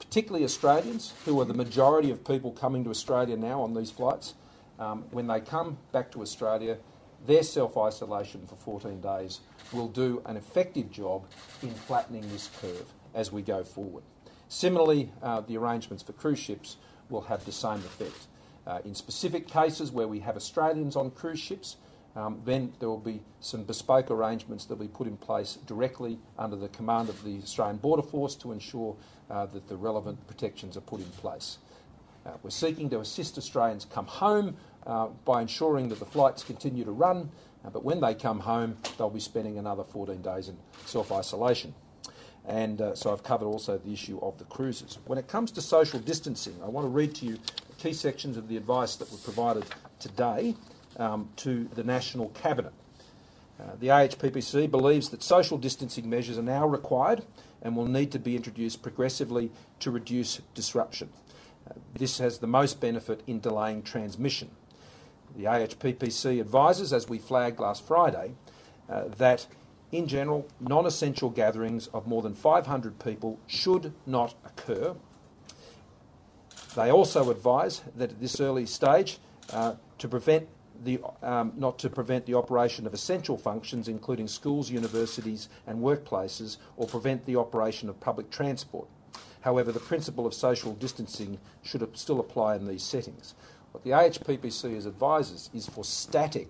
particularly 0.00 0.44
Australians, 0.44 1.14
who 1.24 1.40
are 1.40 1.44
the 1.44 1.54
majority 1.54 2.10
of 2.10 2.24
people 2.24 2.50
coming 2.50 2.82
to 2.84 2.90
Australia 2.90 3.36
now 3.36 3.62
on 3.62 3.74
these 3.74 3.90
flights, 3.90 4.34
um, 4.78 5.04
when 5.10 5.26
they 5.26 5.40
come 5.40 5.78
back 5.92 6.10
to 6.12 6.22
Australia, 6.22 6.78
their 7.26 7.42
self 7.42 7.76
isolation 7.76 8.46
for 8.46 8.56
14 8.56 9.00
days 9.00 9.40
will 9.72 9.88
do 9.88 10.22
an 10.26 10.36
effective 10.36 10.90
job 10.90 11.24
in 11.62 11.70
flattening 11.70 12.28
this 12.30 12.50
curve 12.60 12.92
as 13.14 13.32
we 13.32 13.42
go 13.42 13.64
forward. 13.64 14.04
Similarly, 14.48 15.10
uh, 15.22 15.40
the 15.40 15.56
arrangements 15.56 16.02
for 16.02 16.12
cruise 16.12 16.38
ships 16.38 16.76
will 17.08 17.22
have 17.22 17.44
the 17.44 17.52
same 17.52 17.78
effect. 17.78 18.26
Uh, 18.66 18.80
in 18.84 18.94
specific 18.94 19.46
cases 19.46 19.90
where 19.90 20.08
we 20.08 20.20
have 20.20 20.36
Australians 20.36 20.96
on 20.96 21.10
cruise 21.10 21.40
ships, 21.40 21.76
um, 22.16 22.40
then 22.44 22.72
there 22.78 22.88
will 22.88 22.98
be 22.98 23.20
some 23.40 23.64
bespoke 23.64 24.10
arrangements 24.10 24.64
that 24.64 24.76
will 24.76 24.86
be 24.86 24.92
put 24.92 25.06
in 25.06 25.16
place 25.16 25.58
directly 25.66 26.18
under 26.38 26.56
the 26.56 26.68
command 26.68 27.08
of 27.08 27.22
the 27.24 27.38
Australian 27.38 27.76
Border 27.76 28.02
Force 28.02 28.34
to 28.36 28.52
ensure 28.52 28.96
uh, 29.30 29.46
that 29.46 29.68
the 29.68 29.76
relevant 29.76 30.26
protections 30.26 30.76
are 30.76 30.82
put 30.82 31.00
in 31.00 31.10
place. 31.10 31.58
Uh, 32.26 32.30
we're 32.42 32.50
seeking 32.50 32.90
to 32.90 33.00
assist 33.00 33.38
Australians 33.38 33.84
come 33.84 34.06
home 34.06 34.56
uh, 34.86 35.06
by 35.24 35.40
ensuring 35.40 35.88
that 35.88 35.98
the 36.00 36.06
flights 36.06 36.42
continue 36.42 36.84
to 36.84 36.90
run, 36.90 37.30
uh, 37.64 37.70
but 37.70 37.84
when 37.84 38.00
they 38.00 38.14
come 38.14 38.40
home, 38.40 38.76
they'll 38.98 39.10
be 39.10 39.20
spending 39.20 39.58
another 39.58 39.84
14 39.84 40.20
days 40.22 40.48
in 40.48 40.56
self 40.84 41.12
isolation. 41.12 41.74
And 42.48 42.80
so 42.94 43.12
I've 43.12 43.24
covered 43.24 43.46
also 43.46 43.76
the 43.76 43.92
issue 43.92 44.20
of 44.22 44.38
the 44.38 44.44
cruises. 44.44 44.98
When 45.06 45.18
it 45.18 45.26
comes 45.26 45.50
to 45.52 45.60
social 45.60 45.98
distancing, 45.98 46.54
I 46.62 46.68
want 46.68 46.84
to 46.84 46.88
read 46.88 47.12
to 47.16 47.26
you 47.26 47.38
key 47.78 47.92
sections 47.92 48.36
of 48.36 48.48
the 48.48 48.56
advice 48.56 48.96
that 48.96 49.10
were 49.10 49.18
provided 49.18 49.64
today 49.98 50.54
um, 50.96 51.28
to 51.36 51.68
the 51.74 51.84
National 51.84 52.28
Cabinet. 52.30 52.72
Uh, 53.60 53.64
the 53.80 53.88
AHPPC 53.88 54.70
believes 54.70 55.08
that 55.10 55.22
social 55.22 55.56
distancing 55.56 56.08
measures 56.08 56.38
are 56.38 56.42
now 56.42 56.66
required 56.66 57.22
and 57.62 57.74
will 57.76 57.86
need 57.86 58.12
to 58.12 58.18
be 58.18 58.36
introduced 58.36 58.82
progressively 58.82 59.50
to 59.80 59.90
reduce 59.90 60.40
disruption. 60.54 61.08
This 61.94 62.18
has 62.18 62.38
the 62.38 62.46
most 62.46 62.80
benefit 62.80 63.22
in 63.26 63.40
delaying 63.40 63.82
transmission. 63.82 64.50
The 65.36 65.44
AHPPC 65.44 66.40
advises, 66.40 66.92
as 66.92 67.08
we 67.08 67.18
flagged 67.18 67.60
last 67.60 67.86
Friday, 67.86 68.34
uh, 68.88 69.04
that 69.18 69.46
in 69.92 70.06
general, 70.06 70.46
non 70.60 70.86
essential 70.86 71.30
gatherings 71.30 71.86
of 71.88 72.06
more 72.06 72.22
than 72.22 72.34
500 72.34 72.98
people 72.98 73.38
should 73.46 73.92
not 74.06 74.34
occur. 74.44 74.94
They 76.74 76.90
also 76.90 77.30
advise 77.30 77.82
that 77.96 78.10
at 78.10 78.20
this 78.20 78.40
early 78.40 78.66
stage, 78.66 79.18
uh, 79.52 79.74
to 79.98 80.08
prevent 80.08 80.48
the, 80.84 81.00
um, 81.22 81.52
not 81.56 81.78
to 81.78 81.88
prevent 81.88 82.26
the 82.26 82.34
operation 82.34 82.86
of 82.86 82.92
essential 82.92 83.38
functions, 83.38 83.88
including 83.88 84.28
schools, 84.28 84.70
universities, 84.70 85.48
and 85.66 85.78
workplaces, 85.80 86.58
or 86.76 86.86
prevent 86.86 87.24
the 87.24 87.36
operation 87.36 87.88
of 87.88 87.98
public 88.00 88.30
transport. 88.30 88.88
However, 89.46 89.70
the 89.70 89.78
principle 89.78 90.26
of 90.26 90.34
social 90.34 90.74
distancing 90.74 91.38
should 91.62 91.88
still 91.96 92.18
apply 92.18 92.56
in 92.56 92.66
these 92.66 92.82
settings. 92.82 93.36
What 93.70 93.84
the 93.84 93.90
AHPPC 93.90 94.84
advises 94.84 95.50
is 95.54 95.68
for 95.68 95.84
static, 95.84 96.48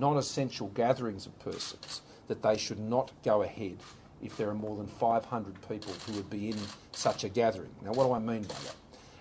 non 0.00 0.16
essential 0.16 0.68
gatherings 0.68 1.26
of 1.26 1.38
persons 1.40 2.00
that 2.28 2.42
they 2.42 2.56
should 2.56 2.78
not 2.78 3.12
go 3.22 3.42
ahead 3.42 3.76
if 4.22 4.34
there 4.38 4.48
are 4.48 4.54
more 4.54 4.78
than 4.78 4.86
500 4.86 5.68
people 5.68 5.92
who 6.06 6.14
would 6.14 6.30
be 6.30 6.48
in 6.48 6.58
such 6.92 7.22
a 7.22 7.28
gathering. 7.28 7.74
Now, 7.82 7.92
what 7.92 8.06
do 8.06 8.12
I 8.14 8.18
mean 8.18 8.44
by 8.44 8.54
that? 8.64 8.76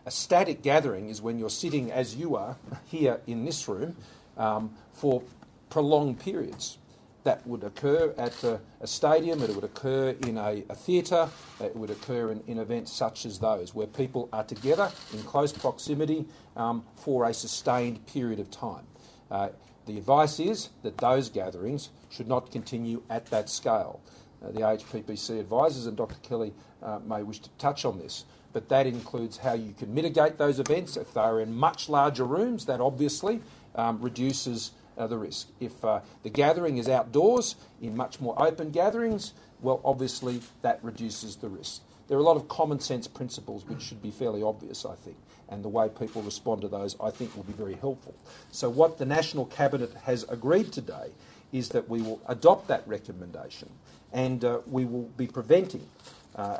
A 0.05 0.11
static 0.11 0.61
gathering 0.61 1.09
is 1.09 1.21
when 1.21 1.37
you're 1.37 1.49
sitting 1.49 1.91
as 1.91 2.15
you 2.15 2.37
are 2.37 2.55
here 2.85 3.19
in 3.27 3.43
this 3.43 3.67
room 3.67 3.97
um, 4.37 4.73
for 4.93 5.21
prolonged 5.69 6.21
periods. 6.21 6.77
That 7.25 7.45
would 7.47 7.63
occur 7.63 8.13
at 8.19 8.43
a, 8.43 8.61
a 8.81 8.85
stadium, 8.85 9.41
it 9.41 9.49
would 9.49 9.63
occur 9.63 10.15
in 10.27 10.37
a, 10.37 10.63
a 10.69 10.75
theatre, 10.75 11.27
it 11.59 11.75
would 11.75 11.89
occur 11.89 12.31
in, 12.31 12.43
in, 12.45 12.59
events 12.59 12.93
such 12.93 13.25
as 13.25 13.39
those, 13.39 13.73
where 13.73 13.87
people 13.87 14.29
are 14.31 14.43
together 14.43 14.91
in 15.11 15.23
close 15.23 15.51
proximity 15.51 16.27
um, 16.55 16.85
for 16.95 17.25
a 17.25 17.33
sustained 17.33 18.05
period 18.05 18.39
of 18.39 18.51
time. 18.51 18.85
Uh, 19.31 19.49
the 19.87 19.97
advice 19.97 20.39
is 20.39 20.69
that 20.83 20.99
those 20.99 21.29
gatherings 21.29 21.89
should 22.11 22.27
not 22.27 22.51
continue 22.51 23.01
at 23.09 23.25
that 23.31 23.49
scale. 23.49 24.01
Uh, 24.43 24.51
the 24.51 24.59
AHPPC 24.59 25.39
advises, 25.39 25.87
and 25.87 25.97
Dr. 25.97 26.17
Kelly 26.21 26.53
uh, 26.83 26.99
may 26.99 27.23
wish 27.23 27.39
to 27.39 27.49
touch 27.57 27.85
on 27.85 27.97
this, 27.97 28.25
but 28.53 28.69
that 28.69 28.85
includes 28.85 29.37
how 29.37 29.53
you 29.53 29.73
can 29.73 29.91
mitigate 29.91 30.37
those 30.37 30.59
events. 30.59 30.95
If 30.95 31.15
they 31.15 31.21
are 31.21 31.41
in 31.41 31.55
much 31.55 31.89
larger 31.89 32.23
rooms, 32.23 32.67
that 32.67 32.81
obviously 32.81 33.41
um, 33.73 33.99
reduces 33.99 34.73
uh, 34.97 35.07
the 35.07 35.17
risk. 35.17 35.49
If 35.59 35.83
uh, 35.83 36.01
the 36.23 36.29
gathering 36.29 36.77
is 36.77 36.89
outdoors 36.89 37.55
in 37.81 37.95
much 37.95 38.19
more 38.19 38.35
open 38.41 38.71
gatherings, 38.71 39.33
well, 39.61 39.81
obviously 39.83 40.41
that 40.61 40.79
reduces 40.83 41.35
the 41.37 41.49
risk. 41.49 41.81
There 42.07 42.17
are 42.17 42.21
a 42.21 42.23
lot 42.23 42.37
of 42.37 42.47
common 42.47 42.79
sense 42.79 43.07
principles 43.07 43.65
which 43.65 43.81
should 43.81 44.01
be 44.01 44.11
fairly 44.11 44.43
obvious, 44.43 44.85
I 44.85 44.95
think, 44.95 45.17
and 45.49 45.63
the 45.63 45.69
way 45.69 45.89
people 45.89 46.21
respond 46.21 46.61
to 46.61 46.67
those, 46.67 46.95
I 47.01 47.09
think, 47.09 47.35
will 47.35 47.43
be 47.43 47.53
very 47.53 47.73
helpful. 47.73 48.13
So, 48.51 48.69
what 48.69 48.97
the 48.97 49.05
National 49.05 49.45
Cabinet 49.45 49.91
has 50.03 50.23
agreed 50.29 50.71
today 50.71 51.11
is 51.51 51.69
that 51.69 51.89
we 51.89 52.01
will 52.01 52.21
adopt 52.27 52.67
that 52.67 52.87
recommendation 52.87 53.69
and 54.13 54.43
uh, 54.45 54.59
we 54.67 54.85
will 54.85 55.09
be 55.17 55.27
preventing 55.27 55.87
uh, 56.35 56.59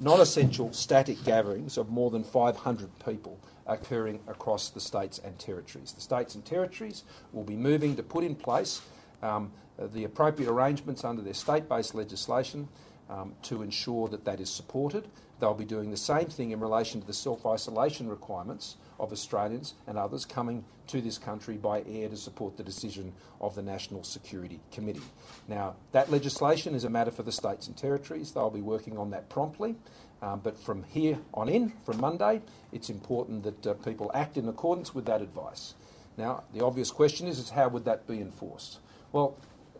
non 0.00 0.20
essential 0.20 0.72
static 0.72 1.22
gatherings 1.24 1.78
of 1.78 1.88
more 1.88 2.10
than 2.10 2.24
500 2.24 2.90
people 3.04 3.38
occurring 3.66 4.20
across 4.28 4.70
the 4.70 4.80
states 4.80 5.20
and 5.24 5.38
territories. 5.38 5.92
The 5.92 6.00
states 6.00 6.34
and 6.34 6.44
territories 6.44 7.04
will 7.32 7.44
be 7.44 7.56
moving 7.56 7.96
to 7.96 8.02
put 8.02 8.24
in 8.24 8.34
place 8.34 8.80
um, 9.22 9.50
the 9.78 10.04
appropriate 10.04 10.50
arrangements 10.50 11.04
under 11.04 11.22
their 11.22 11.34
state 11.34 11.68
based 11.68 11.94
legislation 11.94 12.68
um, 13.10 13.34
to 13.42 13.62
ensure 13.62 14.08
that 14.08 14.24
that 14.24 14.40
is 14.40 14.50
supported. 14.50 15.08
They'll 15.40 15.54
be 15.54 15.64
doing 15.64 15.90
the 15.90 15.96
same 15.96 16.26
thing 16.26 16.50
in 16.52 16.60
relation 16.60 17.00
to 17.00 17.06
the 17.06 17.12
self 17.12 17.44
isolation 17.44 18.08
requirements 18.08 18.76
of 18.98 19.12
Australians 19.12 19.74
and 19.86 19.98
others 19.98 20.24
coming 20.24 20.64
to 20.88 21.00
this 21.00 21.18
country 21.18 21.56
by 21.56 21.82
air 21.88 22.08
to 22.08 22.16
support 22.16 22.56
the 22.56 22.62
decision 22.62 23.12
of 23.40 23.54
the 23.54 23.62
National 23.62 24.04
Security 24.04 24.60
Committee. 24.72 25.00
Now, 25.48 25.74
that 25.92 26.10
legislation 26.10 26.74
is 26.74 26.84
a 26.84 26.90
matter 26.90 27.10
for 27.10 27.22
the 27.22 27.32
states 27.32 27.66
and 27.66 27.76
territories. 27.76 28.32
They'll 28.32 28.50
be 28.50 28.62
working 28.62 28.96
on 28.96 29.10
that 29.10 29.28
promptly. 29.28 29.74
Um, 30.22 30.40
but 30.42 30.58
from 30.58 30.82
here 30.84 31.18
on 31.34 31.48
in, 31.48 31.72
from 31.84 32.00
Monday, 32.00 32.40
it's 32.72 32.88
important 32.88 33.42
that 33.42 33.66
uh, 33.66 33.74
people 33.74 34.10
act 34.14 34.38
in 34.38 34.48
accordance 34.48 34.94
with 34.94 35.04
that 35.06 35.20
advice. 35.20 35.74
Now, 36.16 36.44
the 36.54 36.64
obvious 36.64 36.90
question 36.90 37.26
is, 37.26 37.38
is 37.38 37.50
how 37.50 37.68
would 37.68 37.84
that 37.84 38.06
be 38.06 38.20
enforced? 38.20 38.78
Well, 39.12 39.36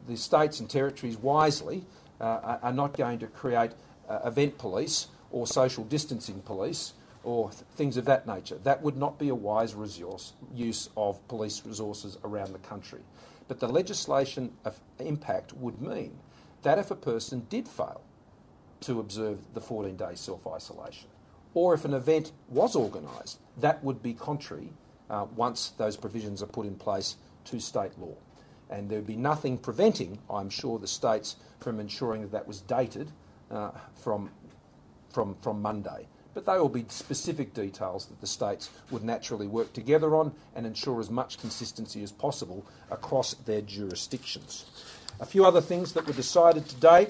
the 0.06 0.16
states 0.16 0.60
and 0.60 0.68
territories 0.68 1.16
wisely 1.16 1.84
uh, 2.20 2.58
are 2.62 2.72
not 2.72 2.96
going 2.96 3.18
to 3.20 3.26
create 3.26 3.72
uh, 4.08 4.20
event 4.24 4.58
police 4.58 5.08
or 5.30 5.46
social 5.46 5.84
distancing 5.84 6.40
police 6.42 6.92
or 7.26 7.50
th- 7.50 7.64
things 7.74 7.96
of 7.96 8.04
that 8.04 8.24
nature. 8.24 8.56
That 8.62 8.82
would 8.82 8.96
not 8.96 9.18
be 9.18 9.28
a 9.28 9.34
wise 9.34 9.74
resource, 9.74 10.32
use 10.54 10.88
of 10.96 11.26
police 11.26 11.60
resources 11.66 12.16
around 12.24 12.52
the 12.52 12.60
country. 12.60 13.00
But 13.48 13.58
the 13.58 13.66
legislation 13.66 14.52
of 14.64 14.80
impact 15.00 15.52
would 15.54 15.82
mean 15.82 16.18
that 16.62 16.78
if 16.78 16.92
a 16.92 16.96
person 16.96 17.44
did 17.50 17.66
fail 17.66 18.00
to 18.82 19.00
observe 19.00 19.40
the 19.54 19.60
14 19.60 19.96
day 19.96 20.12
self 20.14 20.46
isolation, 20.46 21.08
or 21.52 21.74
if 21.74 21.84
an 21.84 21.94
event 21.94 22.30
was 22.48 22.76
organised, 22.76 23.40
that 23.56 23.82
would 23.82 24.02
be 24.02 24.14
contrary 24.14 24.70
uh, 25.10 25.26
once 25.34 25.70
those 25.78 25.96
provisions 25.96 26.44
are 26.44 26.46
put 26.46 26.66
in 26.66 26.76
place 26.76 27.16
to 27.46 27.58
state 27.58 27.98
law. 27.98 28.14
And 28.70 28.88
there 28.88 28.98
would 28.98 29.06
be 29.06 29.16
nothing 29.16 29.58
preventing, 29.58 30.18
I'm 30.30 30.50
sure, 30.50 30.78
the 30.78 30.86
states 30.86 31.36
from 31.58 31.80
ensuring 31.80 32.22
that 32.22 32.32
that 32.32 32.46
was 32.46 32.60
dated 32.60 33.10
uh, 33.50 33.72
from, 33.96 34.30
from, 35.12 35.36
from 35.42 35.60
Monday. 35.60 36.06
But 36.36 36.44
they 36.44 36.58
will 36.58 36.68
be 36.68 36.84
specific 36.90 37.54
details 37.54 38.04
that 38.04 38.20
the 38.20 38.26
states 38.26 38.68
would 38.90 39.02
naturally 39.02 39.46
work 39.46 39.72
together 39.72 40.14
on 40.14 40.34
and 40.54 40.66
ensure 40.66 41.00
as 41.00 41.08
much 41.08 41.38
consistency 41.38 42.02
as 42.02 42.12
possible 42.12 42.66
across 42.90 43.32
their 43.32 43.62
jurisdictions. 43.62 44.66
A 45.18 45.24
few 45.24 45.46
other 45.46 45.62
things 45.62 45.94
that 45.94 46.06
were 46.06 46.12
decided 46.12 46.68
today 46.68 47.08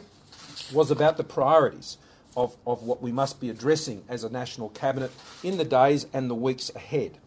was 0.72 0.92
about 0.92 1.16
the 1.16 1.24
priorities 1.24 1.98
of, 2.36 2.56
of 2.68 2.84
what 2.84 3.02
we 3.02 3.10
must 3.10 3.40
be 3.40 3.50
addressing 3.50 4.04
as 4.08 4.22
a 4.22 4.30
national 4.30 4.68
cabinet 4.68 5.10
in 5.42 5.56
the 5.56 5.64
days 5.64 6.06
and 6.12 6.30
the 6.30 6.34
weeks 6.36 6.70
ahead. 6.76 7.18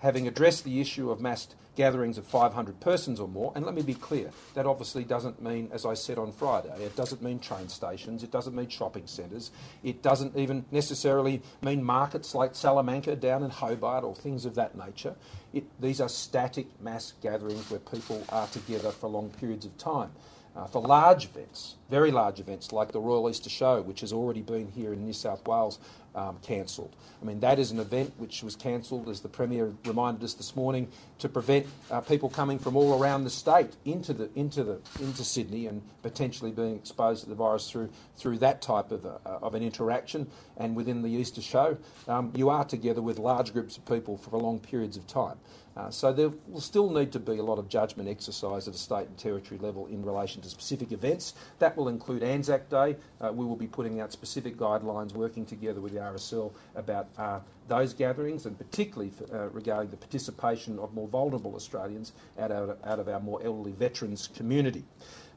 Having 0.00 0.28
addressed 0.28 0.62
the 0.62 0.78
issue 0.78 1.10
of 1.10 1.22
mass 1.22 1.48
gatherings 1.76 2.18
of 2.18 2.26
500 2.26 2.80
persons 2.80 3.20
or 3.20 3.28
more, 3.28 3.52
and 3.54 3.64
let 3.64 3.74
me 3.74 3.82
be 3.82 3.94
clear, 3.94 4.30
that 4.54 4.66
obviously 4.66 5.04
doesn't 5.04 5.40
mean, 5.40 5.68
as 5.72 5.86
I 5.86 5.94
said 5.94 6.18
on 6.18 6.32
Friday, 6.32 6.74
it 6.82 6.96
doesn't 6.96 7.22
mean 7.22 7.38
train 7.38 7.68
stations, 7.68 8.22
it 8.22 8.32
doesn't 8.32 8.56
mean 8.56 8.68
shopping 8.68 9.06
centres, 9.06 9.50
it 9.84 10.02
doesn't 10.02 10.36
even 10.36 10.64
necessarily 10.72 11.42
mean 11.62 11.84
markets 11.84 12.34
like 12.34 12.54
Salamanca 12.54 13.14
down 13.14 13.44
in 13.44 13.50
Hobart 13.50 14.02
or 14.02 14.14
things 14.14 14.44
of 14.44 14.54
that 14.56 14.76
nature. 14.76 15.14
It, 15.52 15.64
these 15.80 16.00
are 16.00 16.08
static 16.08 16.66
mass 16.80 17.12
gatherings 17.22 17.70
where 17.70 17.80
people 17.80 18.24
are 18.30 18.48
together 18.48 18.90
for 18.90 19.08
long 19.08 19.30
periods 19.30 19.66
of 19.66 19.76
time. 19.78 20.10
Uh, 20.56 20.66
for 20.66 20.80
large 20.80 21.26
events, 21.26 21.74
very 21.90 22.10
large 22.10 22.40
events 22.40 22.72
like 22.72 22.90
the 22.90 22.98
Royal 22.98 23.28
Easter 23.28 23.50
Show, 23.50 23.82
which 23.82 24.00
has 24.00 24.10
already 24.10 24.40
been 24.40 24.68
here 24.68 24.94
in 24.94 25.04
New 25.04 25.12
South 25.12 25.46
Wales, 25.46 25.78
um, 26.16 26.38
cancelled. 26.42 26.96
I 27.22 27.24
mean, 27.24 27.40
that 27.40 27.58
is 27.58 27.70
an 27.70 27.78
event 27.78 28.12
which 28.16 28.42
was 28.42 28.56
cancelled, 28.56 29.08
as 29.08 29.20
the 29.20 29.28
Premier 29.28 29.72
reminded 29.84 30.24
us 30.24 30.34
this 30.34 30.56
morning, 30.56 30.88
to 31.18 31.28
prevent 31.28 31.66
uh, 31.90 32.00
people 32.00 32.28
coming 32.28 32.58
from 32.58 32.76
all 32.76 32.98
around 32.98 33.24
the 33.24 33.30
state 33.30 33.74
into, 33.84 34.12
the, 34.12 34.28
into, 34.34 34.64
the, 34.64 34.80
into 35.00 35.22
Sydney 35.22 35.66
and 35.66 35.82
potentially 36.02 36.50
being 36.50 36.74
exposed 36.74 37.22
to 37.24 37.28
the 37.28 37.34
virus 37.34 37.70
through, 37.70 37.90
through 38.16 38.38
that 38.38 38.62
type 38.62 38.90
of, 38.90 39.06
uh, 39.06 39.18
of 39.24 39.54
an 39.54 39.62
interaction. 39.62 40.26
And 40.56 40.74
within 40.74 41.02
the 41.02 41.10
Easter 41.10 41.42
Show, 41.42 41.76
um, 42.08 42.32
you 42.34 42.48
are 42.48 42.64
together 42.64 43.02
with 43.02 43.18
large 43.18 43.52
groups 43.52 43.76
of 43.76 43.84
people 43.86 44.16
for 44.16 44.36
long 44.38 44.58
periods 44.58 44.96
of 44.96 45.06
time. 45.06 45.36
Uh, 45.76 45.90
so 45.90 46.10
there 46.10 46.30
will 46.48 46.60
still 46.62 46.88
need 46.88 47.12
to 47.12 47.18
be 47.18 47.36
a 47.36 47.42
lot 47.42 47.58
of 47.58 47.68
judgment 47.68 48.08
exercised 48.08 48.66
at 48.66 48.74
a 48.74 48.78
state 48.78 49.06
and 49.08 49.18
territory 49.18 49.60
level 49.60 49.86
in 49.88 50.02
relation 50.02 50.40
to 50.40 50.48
specific 50.48 50.90
events. 50.90 51.34
That 51.58 51.66
that 51.66 51.76
will 51.76 51.88
include 51.88 52.22
Anzac 52.22 52.70
Day. 52.70 52.94
Uh, 53.20 53.32
we 53.32 53.44
will 53.44 53.56
be 53.56 53.66
putting 53.66 54.00
out 54.00 54.12
specific 54.12 54.56
guidelines, 54.56 55.12
working 55.12 55.44
together 55.44 55.80
with 55.80 55.92
the 55.92 56.00
RSL 56.14 56.52
about 56.74 57.08
uh, 57.18 57.40
those 57.68 57.92
gatherings, 57.92 58.46
and 58.46 58.56
particularly 58.56 59.10
for, 59.10 59.24
uh, 59.34 59.48
regarding 59.48 59.90
the 59.90 59.96
participation 59.96 60.78
of 60.78 60.94
more 60.94 61.08
vulnerable 61.08 61.54
Australians 61.54 62.12
out 62.38 62.50
of, 62.50 62.76
out 62.84 62.98
of 62.98 63.08
our 63.08 63.20
more 63.20 63.40
elderly 63.44 63.72
veterans 63.72 64.28
community. 64.28 64.84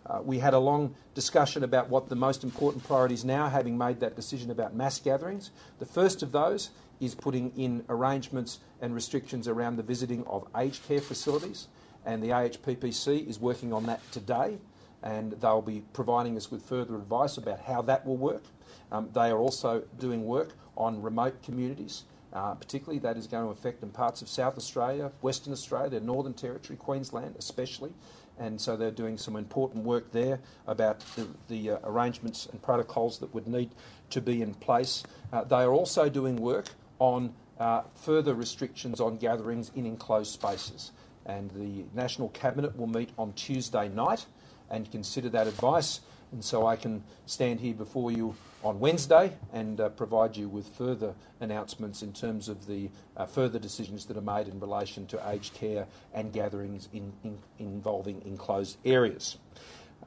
Uh, 0.06 0.22
we 0.24 0.40
had 0.40 0.54
a 0.54 0.60
long 0.60 0.96
discussion 1.14 1.64
about 1.64 1.90
what 1.90 2.10
the 2.10 2.16
most 2.16 2.44
important 2.44 2.84
priorities 2.84 3.26
now, 3.26 3.48
having 3.48 3.78
made 3.78 4.00
that 4.00 4.16
decision 4.16 4.50
about 4.50 4.74
mass 4.74 5.00
gatherings. 5.00 5.52
The 5.80 5.86
first 5.86 6.24
of 6.24 6.32
those 6.32 6.70
is 7.00 7.16
putting 7.16 7.52
in 7.58 7.84
arrangements 7.90 8.60
and 8.82 8.94
restrictions 8.94 9.48
around 9.48 9.76
the 9.76 9.84
visiting 9.84 10.26
of 10.26 10.48
aged 10.58 10.86
care 10.88 11.02
facilities, 11.02 11.68
and 12.06 12.24
the 12.24 12.30
AHPPC 12.30 13.28
is 13.28 13.40
working 13.40 13.74
on 13.74 13.86
that 13.86 14.00
today, 14.12 14.58
and 15.04 15.34
they'll 15.34 15.62
be 15.62 15.84
providing 15.94 16.36
us 16.38 16.50
with 16.50 16.64
further 16.64 16.96
advice 16.96 17.38
about 17.38 17.60
how 17.60 17.82
that 17.84 18.06
will 18.06 18.18
work. 18.18 18.44
Um, 18.92 19.10
they 19.14 19.30
are 19.30 19.38
also 19.38 19.84
doing 20.00 20.26
work 20.26 20.54
on 20.78 21.02
remote 21.02 21.42
communities. 21.44 22.04
Uh, 22.32 22.54
particularly, 22.54 23.00
that 23.00 23.18
is 23.18 23.26
going 23.26 23.44
to 23.44 23.52
affect 23.52 23.82
in 23.82 23.90
parts 23.90 24.22
of 24.22 24.30
South 24.30 24.56
Australia, 24.56 25.12
Western 25.22 25.52
Australia, 25.52 25.90
the 25.90 26.00
Northern 26.00 26.34
Territory, 26.34 26.78
Queensland 26.78 27.36
especially, 27.40 27.92
and 28.40 28.60
so 28.60 28.78
they're 28.78 28.92
doing 28.92 29.18
some 29.18 29.36
important 29.36 29.84
work 29.84 30.12
there 30.12 30.40
about 30.66 31.02
the, 31.16 31.28
the 31.50 31.72
uh, 31.72 31.78
arrangements 31.84 32.48
and 32.52 32.62
protocols 32.62 33.20
that 33.20 33.34
would 33.34 33.48
need 33.48 33.70
to 34.12 34.22
be 34.22 34.42
in 34.42 34.54
place. 34.54 35.04
Uh, 35.34 35.44
they 35.44 35.58
are 35.58 35.74
also 35.74 36.08
doing 36.08 36.38
work 36.38 36.68
on 37.00 37.34
uh, 37.60 37.82
further 37.96 38.34
restrictions 38.34 39.02
on 39.02 39.18
gatherings 39.18 39.72
in 39.76 39.86
enclosed 39.86 40.32
spaces. 40.32 40.92
And 41.26 41.52
the 41.52 41.84
National 41.94 42.30
Cabinet 42.30 42.78
will 42.78 42.88
meet 42.88 43.10
on 43.18 43.34
Tuesday 43.34 43.90
night 43.90 44.26
and 44.70 44.90
consider 44.90 45.30
that 45.30 45.48
advice. 45.48 46.00
And 46.32 46.44
so 46.44 46.66
I 46.66 46.76
can 46.78 47.04
stand 47.26 47.60
here 47.60 47.74
before 47.74 48.12
you 48.12 48.36
on 48.64 48.80
Wednesday 48.80 49.32
and 49.54 49.80
uh, 49.80 49.90
provide 49.90 50.36
you 50.36 50.50
with 50.50 50.68
further 50.70 51.14
announcements 51.40 52.02
in 52.02 52.14
terms 52.14 52.50
of 52.50 52.68
the 52.68 52.90
uh, 53.16 53.26
further 53.26 53.60
decisions 53.60 54.06
that 54.06 54.18
are 54.18 54.22
made 54.22 54.48
in 54.48 54.60
relation 54.60 55.06
to 55.08 55.30
aged 55.30 55.54
care 55.54 55.88
and 56.14 56.34
gatherings 56.34 56.90
in, 56.94 57.14
in, 57.24 57.38
involving 57.58 58.22
enclosed 58.26 58.78
areas. 58.84 59.38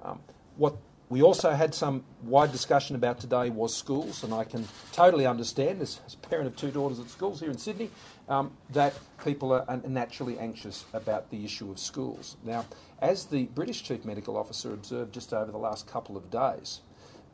Um, 0.02 0.20
what 0.56 0.76
we 1.08 1.20
also 1.20 1.50
had 1.50 1.74
some 1.74 2.04
wide 2.24 2.52
discussion 2.52 2.96
about 2.96 3.20
today 3.20 3.50
was 3.50 3.76
schools, 3.76 4.24
and 4.24 4.32
I 4.32 4.44
can 4.44 4.66
totally 4.92 5.26
understand, 5.26 5.82
as, 5.82 6.00
as 6.06 6.14
a 6.14 6.16
parent 6.16 6.46
of 6.46 6.56
two 6.56 6.70
daughters 6.70 6.98
at 7.00 7.10
schools 7.10 7.40
here 7.40 7.50
in 7.50 7.58
Sydney, 7.58 7.90
um, 8.30 8.52
that 8.70 8.94
people 9.22 9.52
are 9.52 9.80
naturally 9.86 10.38
anxious 10.38 10.86
about 10.94 11.30
the 11.30 11.44
issue 11.44 11.70
of 11.70 11.78
schools. 11.78 12.38
Now, 12.44 12.64
as 13.00 13.26
the 13.26 13.44
British 13.44 13.82
Chief 13.82 14.06
Medical 14.06 14.38
Officer 14.38 14.72
observed 14.72 15.12
just 15.12 15.34
over 15.34 15.52
the 15.52 15.58
last 15.58 15.86
couple 15.86 16.16
of 16.16 16.30
days, 16.30 16.80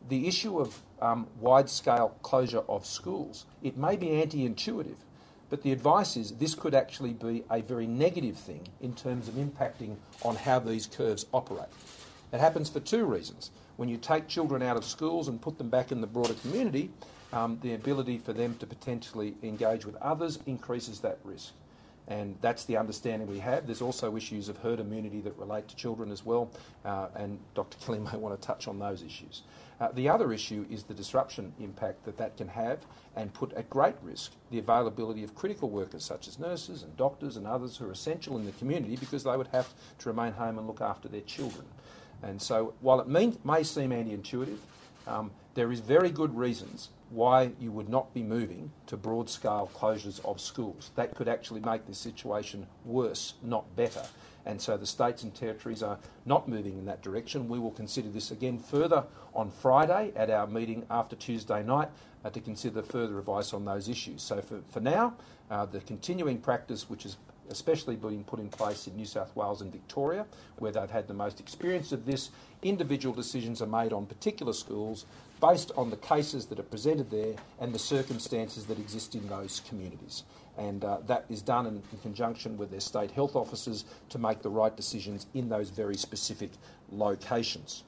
the 0.08 0.26
issue 0.26 0.58
of 0.58 0.80
um, 1.00 1.26
wide 1.40 1.68
scale 1.70 2.16
closure 2.22 2.62
of 2.68 2.86
schools, 2.86 3.46
it 3.62 3.76
may 3.76 3.96
be 3.96 4.10
anti 4.20 4.44
intuitive, 4.44 4.96
but 5.50 5.62
the 5.62 5.72
advice 5.72 6.16
is 6.16 6.32
this 6.32 6.54
could 6.54 6.74
actually 6.74 7.12
be 7.12 7.44
a 7.50 7.62
very 7.62 7.86
negative 7.86 8.36
thing 8.36 8.68
in 8.80 8.94
terms 8.94 9.28
of 9.28 9.34
impacting 9.34 9.96
on 10.22 10.36
how 10.36 10.58
these 10.58 10.86
curves 10.86 11.26
operate. 11.32 11.68
It 12.32 12.40
happens 12.40 12.68
for 12.68 12.80
two 12.80 13.04
reasons. 13.04 13.50
When 13.76 13.88
you 13.88 13.96
take 13.96 14.28
children 14.28 14.62
out 14.62 14.76
of 14.76 14.84
schools 14.84 15.28
and 15.28 15.40
put 15.40 15.56
them 15.56 15.70
back 15.70 15.92
in 15.92 16.00
the 16.00 16.06
broader 16.06 16.34
community, 16.34 16.90
um, 17.32 17.58
the 17.62 17.74
ability 17.74 18.18
for 18.18 18.32
them 18.32 18.56
to 18.56 18.66
potentially 18.66 19.34
engage 19.42 19.84
with 19.86 19.96
others 19.96 20.38
increases 20.46 21.00
that 21.00 21.18
risk. 21.24 21.52
And 22.08 22.36
that's 22.40 22.64
the 22.64 22.76
understanding 22.76 23.28
we 23.28 23.38
have. 23.38 23.66
There's 23.66 23.82
also 23.82 24.16
issues 24.16 24.48
of 24.48 24.56
herd 24.58 24.80
immunity 24.80 25.20
that 25.20 25.38
relate 25.38 25.68
to 25.68 25.76
children 25.76 26.10
as 26.10 26.24
well, 26.24 26.50
uh, 26.84 27.08
and 27.14 27.38
Dr. 27.54 27.76
Kelly 27.84 27.98
may 28.12 28.18
want 28.18 28.38
to 28.38 28.46
touch 28.46 28.66
on 28.66 28.78
those 28.78 29.02
issues. 29.02 29.42
Uh, 29.80 29.88
the 29.92 30.08
other 30.08 30.32
issue 30.32 30.66
is 30.68 30.82
the 30.82 30.94
disruption 30.94 31.52
impact 31.60 32.04
that 32.04 32.16
that 32.16 32.36
can 32.36 32.48
have 32.48 32.80
and 33.14 33.32
put 33.32 33.52
at 33.52 33.70
great 33.70 33.94
risk 34.02 34.32
the 34.50 34.58
availability 34.58 35.22
of 35.22 35.34
critical 35.34 35.70
workers 35.70 36.04
such 36.04 36.26
as 36.26 36.38
nurses 36.38 36.82
and 36.82 36.96
doctors 36.96 37.36
and 37.36 37.46
others 37.46 37.76
who 37.76 37.86
are 37.86 37.92
essential 37.92 38.36
in 38.36 38.44
the 38.44 38.52
community 38.52 38.96
because 38.96 39.22
they 39.22 39.36
would 39.36 39.46
have 39.48 39.72
to 39.98 40.08
remain 40.08 40.32
home 40.32 40.58
and 40.58 40.66
look 40.66 40.80
after 40.80 41.08
their 41.08 41.20
children. 41.20 41.64
And 42.22 42.42
so, 42.42 42.74
while 42.80 43.00
it 43.00 43.08
mean, 43.08 43.38
may 43.44 43.62
seem 43.62 43.92
anti 43.92 44.12
intuitive, 44.12 44.60
um, 45.06 45.30
there 45.54 45.70
is 45.70 45.80
very 45.80 46.10
good 46.10 46.36
reasons 46.36 46.90
why 47.10 47.50
you 47.58 47.72
would 47.72 47.88
not 47.88 48.12
be 48.12 48.22
moving 48.22 48.70
to 48.86 48.96
broad 48.96 49.30
scale 49.30 49.70
closures 49.74 50.22
of 50.24 50.40
schools. 50.40 50.90
That 50.96 51.14
could 51.14 51.28
actually 51.28 51.60
make 51.60 51.86
the 51.86 51.94
situation 51.94 52.66
worse, 52.84 53.34
not 53.42 53.74
better. 53.76 54.04
And 54.48 54.60
so 54.60 54.78
the 54.78 54.86
states 54.86 55.22
and 55.22 55.34
territories 55.34 55.82
are 55.82 55.98
not 56.24 56.48
moving 56.48 56.78
in 56.78 56.86
that 56.86 57.02
direction. 57.02 57.48
We 57.48 57.58
will 57.58 57.70
consider 57.70 58.08
this 58.08 58.30
again 58.30 58.58
further 58.58 59.04
on 59.34 59.50
Friday 59.50 60.10
at 60.16 60.30
our 60.30 60.46
meeting 60.46 60.86
after 60.90 61.14
Tuesday 61.14 61.62
night 61.62 61.90
uh, 62.24 62.30
to 62.30 62.40
consider 62.40 62.82
further 62.82 63.18
advice 63.18 63.52
on 63.52 63.66
those 63.66 63.90
issues. 63.90 64.22
So 64.22 64.40
for, 64.40 64.60
for 64.70 64.80
now, 64.80 65.14
uh, 65.50 65.66
the 65.66 65.80
continuing 65.80 66.38
practice, 66.38 66.88
which 66.88 67.04
is 67.04 67.18
especially 67.50 67.96
being 67.96 68.24
put 68.24 68.38
in 68.38 68.48
place 68.48 68.86
in 68.86 68.96
New 68.96 69.04
South 69.04 69.34
Wales 69.36 69.60
and 69.60 69.70
Victoria, 69.70 70.26
where 70.58 70.72
they've 70.72 70.90
had 70.90 71.08
the 71.08 71.14
most 71.14 71.40
experience 71.40 71.92
of 71.92 72.06
this, 72.06 72.30
individual 72.62 73.14
decisions 73.14 73.62
are 73.62 73.66
made 73.66 73.92
on 73.92 74.06
particular 74.06 74.52
schools 74.52 75.06
based 75.40 75.72
on 75.76 75.90
the 75.90 75.96
cases 75.96 76.46
that 76.46 76.58
are 76.58 76.64
presented 76.64 77.10
there 77.10 77.34
and 77.60 77.74
the 77.74 77.78
circumstances 77.78 78.66
that 78.66 78.78
exist 78.78 79.14
in 79.14 79.26
those 79.28 79.60
communities. 79.68 80.24
And 80.58 80.84
uh, 80.84 80.98
that 81.06 81.24
is 81.28 81.40
done 81.40 81.66
in, 81.66 81.82
in, 81.92 81.98
conjunction 82.02 82.58
with 82.58 82.70
their 82.70 82.80
state 82.80 83.12
health 83.12 83.36
officers 83.36 83.84
to 84.08 84.18
make 84.18 84.42
the 84.42 84.50
right 84.50 84.76
decisions 84.76 85.26
in 85.32 85.48
those 85.48 85.70
very 85.70 85.96
specific 85.96 86.50
locations. 86.90 87.84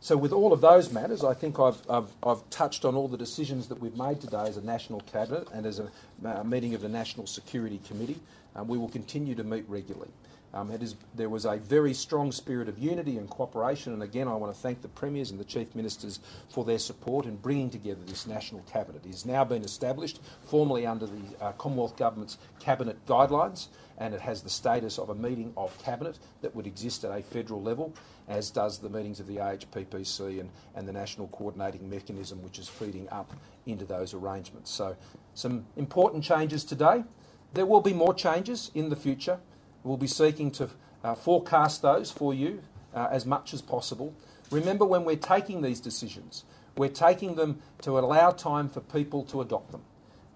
So, 0.00 0.16
with 0.16 0.32
all 0.32 0.52
of 0.52 0.60
those 0.60 0.92
matters, 0.92 1.22
I 1.22 1.34
think 1.34 1.60
I've, 1.60 1.78
I've, 1.88 2.10
I've, 2.22 2.48
touched 2.50 2.84
on 2.84 2.96
all 2.96 3.06
the 3.06 3.18
decisions 3.18 3.68
that 3.68 3.80
we've 3.80 3.96
made 3.96 4.20
today 4.20 4.44
as 4.44 4.56
a 4.56 4.64
National 4.64 5.00
Cabinet 5.00 5.46
and 5.52 5.66
as 5.66 5.78
a, 5.78 5.90
a 6.24 6.42
meeting 6.42 6.74
of 6.74 6.80
the 6.80 6.88
National 6.88 7.26
Security 7.26 7.80
Committee. 7.86 8.18
We 8.66 8.76
will 8.76 8.88
continue 8.88 9.34
to 9.36 9.44
meet 9.44 9.64
regularly. 9.68 10.10
Um, 10.52 10.72
there 11.14 11.28
was 11.28 11.44
a 11.44 11.56
very 11.56 11.94
strong 11.94 12.32
spirit 12.32 12.68
of 12.68 12.76
unity 12.76 13.18
and 13.18 13.30
cooperation, 13.30 13.92
and 13.92 14.02
again, 14.02 14.26
I 14.26 14.34
want 14.34 14.52
to 14.52 14.60
thank 14.60 14.82
the 14.82 14.88
Premiers 14.88 15.30
and 15.30 15.38
the 15.38 15.44
Chief 15.44 15.74
Ministers 15.76 16.18
for 16.48 16.64
their 16.64 16.78
support 16.78 17.26
in 17.26 17.36
bringing 17.36 17.70
together 17.70 18.00
this 18.04 18.26
National 18.26 18.60
Cabinet. 18.62 19.04
It 19.04 19.12
has 19.12 19.24
now 19.24 19.44
been 19.44 19.62
established 19.62 20.20
formally 20.46 20.86
under 20.86 21.06
the 21.06 21.22
uh, 21.40 21.52
Commonwealth 21.52 21.96
Government's 21.96 22.36
Cabinet 22.58 22.98
guidelines, 23.06 23.68
and 23.98 24.12
it 24.12 24.20
has 24.20 24.42
the 24.42 24.50
status 24.50 24.98
of 24.98 25.10
a 25.10 25.14
meeting 25.14 25.52
of 25.56 25.76
Cabinet 25.84 26.18
that 26.40 26.54
would 26.56 26.66
exist 26.66 27.04
at 27.04 27.16
a 27.16 27.22
federal 27.22 27.62
level, 27.62 27.94
as 28.26 28.50
does 28.50 28.78
the 28.78 28.88
meetings 28.88 29.20
of 29.20 29.28
the 29.28 29.36
AHPPC 29.36 30.40
and, 30.40 30.50
and 30.74 30.88
the 30.88 30.92
National 30.92 31.28
Coordinating 31.28 31.88
Mechanism, 31.88 32.42
which 32.42 32.58
is 32.58 32.66
feeding 32.66 33.08
up 33.10 33.30
into 33.66 33.84
those 33.84 34.14
arrangements. 34.14 34.70
So, 34.70 34.96
some 35.34 35.64
important 35.76 36.24
changes 36.24 36.64
today. 36.64 37.04
There 37.54 37.66
will 37.66 37.80
be 37.80 37.92
more 37.92 38.14
changes 38.14 38.70
in 38.74 38.88
the 38.88 38.96
future. 38.96 39.38
We'll 39.84 39.96
be 39.96 40.06
seeking 40.06 40.50
to 40.52 40.70
uh, 41.02 41.14
forecast 41.14 41.82
those 41.82 42.10
for 42.10 42.34
you 42.34 42.62
uh, 42.94 43.08
as 43.10 43.24
much 43.24 43.54
as 43.54 43.62
possible. 43.62 44.14
Remember, 44.50 44.84
when 44.84 45.04
we're 45.04 45.16
taking 45.16 45.62
these 45.62 45.80
decisions, 45.80 46.44
we're 46.76 46.88
taking 46.88 47.36
them 47.36 47.60
to 47.82 47.98
allow 47.98 48.30
time 48.30 48.68
for 48.68 48.80
people 48.80 49.24
to 49.24 49.40
adopt 49.40 49.72
them. 49.72 49.82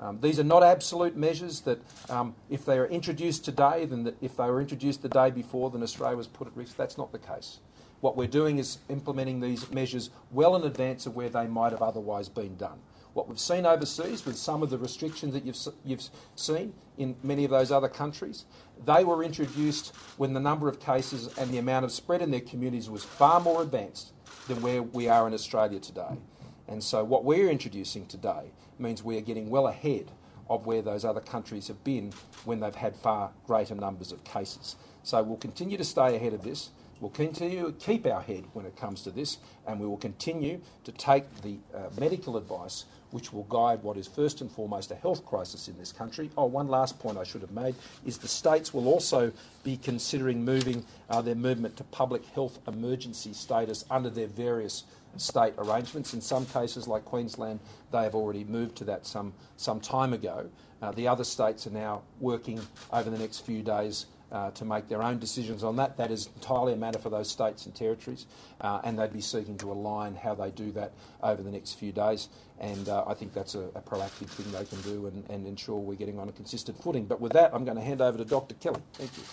Um, 0.01 0.21
these 0.21 0.39
are 0.39 0.45
not 0.45 0.63
absolute 0.63 1.17
measures 1.17 1.61
that, 1.61 1.81
um, 2.11 2.35
if 2.51 2.65
they 2.65 2.79
are 2.79 2.87
introduced 2.87 3.45
today, 3.45 3.87
then 3.87 4.05
that 4.05 4.17
if 4.21 4.37
they 4.37 4.45
were 4.45 4.61
introduced 4.61 5.03
the 5.03 5.09
day 5.09 5.31
before, 5.31 5.71
then 5.71 5.83
Australia 5.83 6.17
was 6.17 6.27
put 6.27 6.47
at 6.47 6.57
risk. 6.57 6.77
That's 6.77 6.99
not 6.99 7.13
the 7.13 7.19
case. 7.19 7.59
What 8.01 8.17
we're 8.17 8.27
doing 8.27 8.59
is 8.59 8.79
implementing 8.89 9.41
these 9.41 9.71
measures 9.71 10.11
well 10.31 10.57
in 10.57 10.65
advance 10.65 11.07
of 11.07 11.17
where 11.17 11.31
they 11.31 11.47
might 11.47 11.73
have 11.73 11.81
otherwise 11.81 12.29
been 12.29 12.57
done. 12.57 12.81
What 13.15 13.29
we've 13.29 13.39
seen 13.39 13.65
overseas 13.65 14.27
with 14.27 14.37
some 14.37 14.63
of 14.63 14.71
the 14.71 14.79
restrictions 14.79 15.35
that 15.35 15.45
you've, 15.45 15.57
you've 15.85 16.03
seen 16.35 16.75
in 16.99 17.15
many 17.23 17.45
of 17.45 17.51
those 17.53 17.71
other 17.71 17.89
countries, 17.89 18.45
they 18.85 19.05
were 19.05 19.23
introduced 19.23 19.95
when 20.17 20.35
the 20.35 20.41
number 20.41 20.69
of 20.69 20.81
cases 20.81 21.33
and 21.39 21.51
the 21.53 21.59
amount 21.59 21.85
of 21.85 21.93
spread 21.93 22.23
in 22.23 22.33
their 22.33 22.41
communities 22.41 22.91
was 22.91 23.05
far 23.05 23.39
more 23.39 23.63
advanced 23.63 24.13
than 24.49 24.61
where 24.61 24.83
we 24.83 25.09
are 25.09 25.29
in 25.29 25.33
Australia 25.33 25.79
today. 25.79 26.19
And 26.67 26.83
so, 26.83 27.05
what 27.05 27.25
we're 27.25 27.51
introducing 27.51 28.07
today 28.07 28.51
means 28.81 29.05
we 29.05 29.17
are 29.17 29.23
getting 29.23 29.49
well 29.49 29.69
ahead 29.69 30.11
of 30.51 30.67
where 30.67 30.83
those 30.83 31.05
other 31.05 31.21
countries 31.21 31.69
have 31.69 31.83
been 31.85 32.13
when 32.45 32.59
they've 32.59 32.75
had 32.75 32.97
far 32.97 33.31
greater 33.47 33.77
numbers 33.77 34.11
of 34.11 34.25
cases. 34.25 34.75
So, 35.05 35.23
we'll 35.23 35.37
continue 35.37 35.77
to 35.77 35.85
stay 35.85 36.17
ahead 36.17 36.33
of 36.33 36.43
this. 36.43 36.71
We'll 37.01 37.11
continue 37.11 37.67
to 37.67 37.73
keep 37.73 38.07
our 38.07 38.23
head 38.23 38.45
when 38.55 38.65
it 38.67 38.77
comes 38.77 39.03
to 39.03 39.11
this, 39.11 39.39
and 39.67 39.79
we 39.79 39.87
will 39.87 39.99
continue 39.99 40.61
to 40.85 40.93
take 40.93 41.43
the 41.43 41.59
uh, 41.75 41.91
medical 41.99 42.37
advice 42.37 42.87
which 43.15 43.33
will 43.33 43.45
guide 43.45 43.81
what 43.85 43.97
is 43.97 44.09
first 44.09 44.41
and 44.41 44.51
foremost 44.51 44.91
a 44.91 44.95
health 44.97 45.25
crisis 45.25 45.69
in 45.69 45.79
this 45.79 45.93
country. 45.93 46.29
Oh, 46.37 46.47
one 46.47 46.67
last 46.67 46.99
point 46.99 47.17
I 47.17 47.23
should 47.23 47.43
have 47.43 47.53
made 47.53 47.77
is 48.05 48.19
the 48.19 48.27
states 48.27 48.75
will 48.75 48.89
also 48.89 49.31
be 49.63 49.77
considering 49.77 50.45
moving 50.45 50.85
uh, 51.09 51.23
their 51.23 51.37
movement 51.37 51.77
to 51.77 51.85
public 51.85 52.27
health 52.35 52.59
emergency 52.67 53.33
status 53.33 53.85
under 53.89 54.11
their 54.11 54.27
various 54.27 54.83
state 55.17 55.55
arrangements. 55.59 56.13
In 56.13 56.21
some 56.21 56.45
cases, 56.47 56.89
like 56.89 57.05
Queensland, 57.05 57.61
they 57.93 58.03
have 58.03 58.17
already 58.17 58.43
moved 58.43 58.75
to 58.79 58.85
that 58.87 59.07
some, 59.07 59.33
some 59.59 59.79
time 59.79 60.13
ago. 60.13 60.51
Uh, 60.83 60.91
the 60.91 61.07
other 61.07 61.23
states 61.23 61.69
are 61.69 61.71
now 61.71 62.03
working 62.19 62.61
over 62.93 63.11
the 63.11 63.19
next 63.19 63.47
few 63.47 63.63
days 63.63 64.07
uh, 64.35 64.51
to 64.51 64.65
make 64.65 64.89
their 64.89 65.03
own 65.03 65.19
decisions 65.19 65.63
on 65.63 65.77
that. 65.77 65.97
That 65.97 66.11
is 66.11 66.29
entirely 66.35 66.73
a 66.73 66.77
matter 66.77 66.99
for 66.99 67.09
those 67.09 67.31
states 67.31 67.67
and 67.67 67.75
territories, 67.75 68.27
uh, 68.61 68.81
and 68.83 68.99
they'd 68.99 69.13
be 69.13 69.21
seeking 69.21 69.57
to 69.59 69.71
align 69.71 70.17
how 70.17 70.35
they 70.35 70.51
do 70.51 70.73
that 70.73 70.93
over 71.23 71.41
the 71.41 71.53
next 71.53 71.75
few 71.75 71.93
days. 71.93 72.29
And 72.59 72.89
uh, 72.89 73.05
I 73.07 73.15
think 73.15 73.33
that's 73.33 73.55
a, 73.55 73.61
a, 73.75 73.81
proactive 73.81 74.29
thing 74.29 74.51
they 74.53 74.65
can 74.65 74.81
do 74.83 75.07
and, 75.07 75.29
and, 75.29 75.47
ensure 75.47 75.77
we're 75.77 75.97
getting 75.97 76.21
on 76.21 76.29
a 76.29 76.33
consistent 76.33 76.81
footing. 76.81 77.05
But 77.05 77.21
with 77.21 77.33
that, 77.33 77.53
I'm 77.53 77.65
going 77.65 77.77
to 77.77 77.83
hand 77.83 78.01
over 78.01 78.17
to 78.17 78.25
Dr. 78.25 78.55
Kelly. 78.57 78.81
Thank 78.93 79.11
you. 79.17 79.25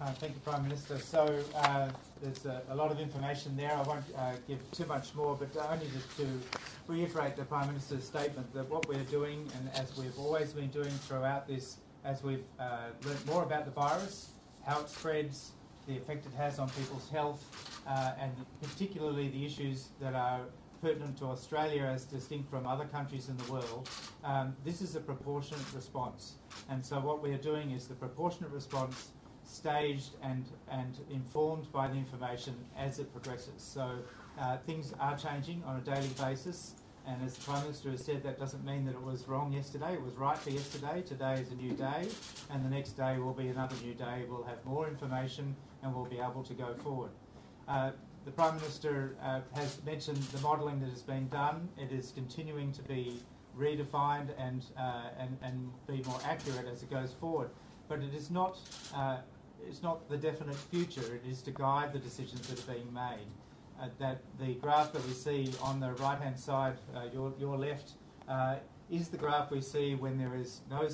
Uh, 0.00 0.12
thank 0.12 0.34
you, 0.34 0.40
Prime 0.40 0.62
Minister. 0.62 0.98
So 0.98 1.42
uh, 1.56 1.88
there's 2.22 2.44
a, 2.44 2.62
a, 2.70 2.74
lot 2.74 2.90
of 2.92 3.00
information 3.00 3.56
there. 3.56 3.72
I 3.72 3.82
won't 3.82 4.04
uh, 4.16 4.32
give 4.46 4.58
too 4.72 4.86
much 4.86 5.14
more, 5.14 5.36
but 5.36 5.48
only 5.70 5.86
just 5.86 6.16
to 6.18 6.26
reiterate 6.86 7.36
the 7.36 7.44
Prime 7.44 7.66
Minister's 7.68 8.04
statement 8.04 8.52
that 8.54 8.68
what 8.68 8.86
we're 8.88 9.02
doing, 9.04 9.50
and 9.56 9.70
as 9.74 9.96
we've 9.96 10.16
always 10.18 10.52
been 10.52 10.68
doing 10.68 10.90
throughout 10.90 11.48
this 11.48 11.78
as 12.08 12.22
we've 12.22 12.44
uh, 12.58 12.86
learned 13.04 13.26
more 13.26 13.42
about 13.42 13.66
the 13.66 13.70
virus, 13.70 14.30
how 14.66 14.80
it 14.80 14.88
spreads, 14.88 15.52
the 15.86 15.96
effect 15.96 16.24
it 16.24 16.32
has 16.34 16.58
on 16.58 16.68
people's 16.70 17.08
health, 17.10 17.44
uh, 17.86 18.12
and 18.18 18.32
particularly 18.62 19.28
the 19.28 19.44
issues 19.44 19.88
that 20.00 20.14
are 20.14 20.40
pertinent 20.80 21.18
to 21.18 21.26
Australia 21.26 21.82
as 21.82 22.04
distinct 22.04 22.48
from 22.48 22.66
other 22.66 22.86
countries 22.86 23.28
in 23.28 23.36
the 23.36 23.52
world, 23.52 23.88
um, 24.24 24.56
this 24.64 24.80
is 24.80 24.96
a 24.96 25.00
proportionate 25.00 25.66
response. 25.74 26.36
And 26.70 26.84
so 26.84 26.98
what 26.98 27.22
we 27.22 27.30
are 27.32 27.42
doing 27.52 27.72
is 27.72 27.86
the 27.86 27.94
proportionate 27.94 28.52
response 28.52 29.10
staged 29.44 30.12
and, 30.22 30.44
and 30.70 30.98
informed 31.10 31.70
by 31.72 31.88
the 31.88 31.94
information 31.94 32.54
as 32.76 32.98
it 32.98 33.12
progresses. 33.12 33.60
So 33.60 33.98
uh, 34.38 34.58
things 34.66 34.94
are 35.00 35.16
changing 35.16 35.62
on 35.66 35.76
a 35.76 35.80
daily 35.80 36.10
basis. 36.20 36.74
And 37.08 37.24
as 37.24 37.34
the 37.34 37.44
Prime 37.50 37.62
Minister 37.62 37.90
has 37.90 38.04
said, 38.04 38.22
that 38.24 38.38
doesn't 38.38 38.64
mean 38.66 38.84
that 38.84 38.94
it 38.94 39.02
was 39.02 39.26
wrong 39.26 39.50
yesterday. 39.50 39.94
It 39.94 40.02
was 40.02 40.14
right 40.16 40.36
for 40.36 40.50
yesterday. 40.50 41.02
Today 41.06 41.40
is 41.40 41.50
a 41.50 41.54
new 41.54 41.72
day, 41.72 42.06
and 42.50 42.62
the 42.62 42.68
next 42.68 42.98
day 42.98 43.16
will 43.16 43.32
be 43.32 43.48
another 43.48 43.74
new 43.82 43.94
day. 43.94 44.24
We'll 44.28 44.44
have 44.44 44.62
more 44.66 44.86
information 44.86 45.56
and 45.82 45.94
we'll 45.94 46.04
be 46.04 46.18
able 46.18 46.42
to 46.42 46.52
go 46.52 46.74
forward. 46.74 47.10
Uh, 47.66 47.92
the 48.26 48.30
Prime 48.30 48.56
Minister 48.56 49.16
uh, 49.22 49.40
has 49.54 49.82
mentioned 49.86 50.18
the 50.18 50.40
modelling 50.40 50.80
that 50.80 50.90
has 50.90 51.00
been 51.00 51.28
done. 51.28 51.70
It 51.78 51.92
is 51.92 52.12
continuing 52.12 52.72
to 52.72 52.82
be 52.82 53.22
redefined 53.58 54.28
and, 54.38 54.66
uh, 54.76 55.08
and, 55.18 55.38
and 55.40 55.70
be 55.86 56.02
more 56.06 56.20
accurate 56.26 56.66
as 56.70 56.82
it 56.82 56.90
goes 56.90 57.14
forward. 57.14 57.48
But 57.88 58.00
it 58.00 58.12
is 58.12 58.30
not, 58.30 58.58
uh, 58.94 59.18
it's 59.66 59.82
not 59.82 60.10
the 60.10 60.18
definite 60.18 60.56
future. 60.56 61.14
It 61.14 61.26
is 61.26 61.40
to 61.42 61.52
guide 61.52 61.94
the 61.94 62.00
decisions 62.00 62.48
that 62.48 62.58
are 62.58 62.74
being 62.74 62.92
made 62.92 63.28
that 63.98 64.20
the 64.40 64.54
graph 64.54 64.92
that 64.92 65.06
we 65.06 65.12
see 65.12 65.52
on 65.62 65.80
the 65.80 65.92
right 65.94 66.18
hand 66.18 66.38
side, 66.38 66.76
uh, 66.94 67.02
your, 67.12 67.32
your 67.38 67.56
left, 67.56 67.92
uh, 68.28 68.56
is 68.90 69.08
the 69.08 69.16
graph 69.16 69.50
we 69.50 69.60
see 69.60 69.94
when 69.94 70.18
there 70.18 70.34
is 70.34 70.62
no, 70.70 70.88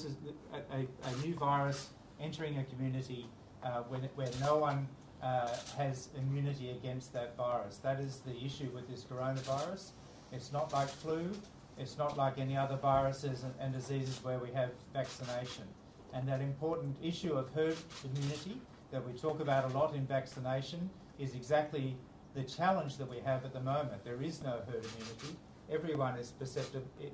a, 0.52 0.76
a, 0.78 1.26
new 1.26 1.34
virus 1.34 1.90
entering 2.20 2.58
a 2.58 2.64
community 2.64 3.26
uh, 3.62 3.82
when 3.88 4.00
where 4.14 4.28
no 4.40 4.56
one 4.56 4.86
uh, 5.22 5.48
has 5.76 6.08
immunity 6.18 6.70
against 6.70 7.12
that 7.12 7.36
virus. 7.36 7.78
That 7.78 8.00
is 8.00 8.20
the 8.26 8.36
issue 8.44 8.68
with 8.74 8.88
this 8.88 9.04
coronavirus. 9.04 9.90
It's 10.32 10.52
not 10.52 10.72
like 10.72 10.88
flu, 10.88 11.30
it's 11.78 11.96
not 11.96 12.16
like 12.16 12.38
any 12.38 12.56
other 12.56 12.76
viruses 12.76 13.44
and, 13.44 13.54
and 13.60 13.72
diseases 13.72 14.22
where 14.22 14.38
we 14.38 14.50
have 14.52 14.70
vaccination. 14.92 15.64
And 16.12 16.28
that 16.28 16.40
important 16.40 16.96
issue 17.02 17.32
of 17.32 17.52
herd 17.54 17.76
immunity 18.04 18.60
that 18.90 19.04
we 19.06 19.12
talk 19.18 19.40
about 19.40 19.70
a 19.70 19.76
lot 19.76 19.94
in 19.94 20.06
vaccination 20.06 20.90
is 21.18 21.34
exactly 21.34 21.96
the 22.34 22.42
challenge 22.42 22.96
that 22.98 23.08
we 23.08 23.18
have 23.20 23.44
at 23.44 23.52
the 23.52 23.60
moment. 23.60 24.04
There 24.04 24.22
is 24.22 24.42
no 24.42 24.60
herd 24.66 24.84
immunity. 24.84 25.36
Everyone 25.70 26.18
is, 26.18 26.32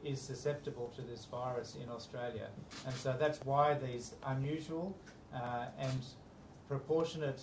is 0.05 0.21
susceptible 0.21 0.93
to 0.97 1.03
this 1.03 1.27
virus 1.27 1.77
in 1.83 1.89
Australia. 1.89 2.49
And 2.87 2.95
so 2.95 3.15
that's 3.19 3.39
why 3.45 3.75
these 3.75 4.15
unusual 4.27 4.97
uh, 5.35 5.67
and 5.79 6.01
proportionate 6.69 7.43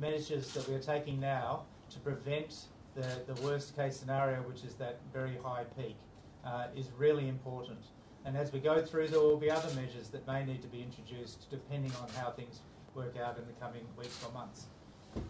measures 0.00 0.52
that 0.52 0.68
we're 0.68 0.78
taking 0.78 1.20
now 1.20 1.64
to 1.90 1.98
prevent 1.98 2.66
the, 2.94 3.32
the 3.32 3.40
worst 3.42 3.76
case 3.76 3.96
scenario, 3.96 4.40
which 4.42 4.64
is 4.64 4.74
that 4.74 5.00
very 5.12 5.36
high 5.42 5.64
peak, 5.76 5.96
uh, 6.44 6.66
is 6.74 6.90
really 6.96 7.28
important. 7.28 7.80
And 8.24 8.36
as 8.36 8.52
we 8.52 8.60
go 8.60 8.84
through, 8.84 9.08
there 9.08 9.20
will 9.20 9.36
be 9.36 9.50
other 9.50 9.72
measures 9.74 10.08
that 10.08 10.26
may 10.26 10.44
need 10.44 10.62
to 10.62 10.68
be 10.68 10.82
introduced 10.82 11.50
depending 11.50 11.92
on 12.02 12.08
how 12.16 12.30
things 12.30 12.60
work 12.94 13.16
out 13.18 13.36
in 13.36 13.46
the 13.46 13.52
coming 13.60 13.82
weeks 13.96 14.18
or 14.26 14.32
months. 14.32 14.66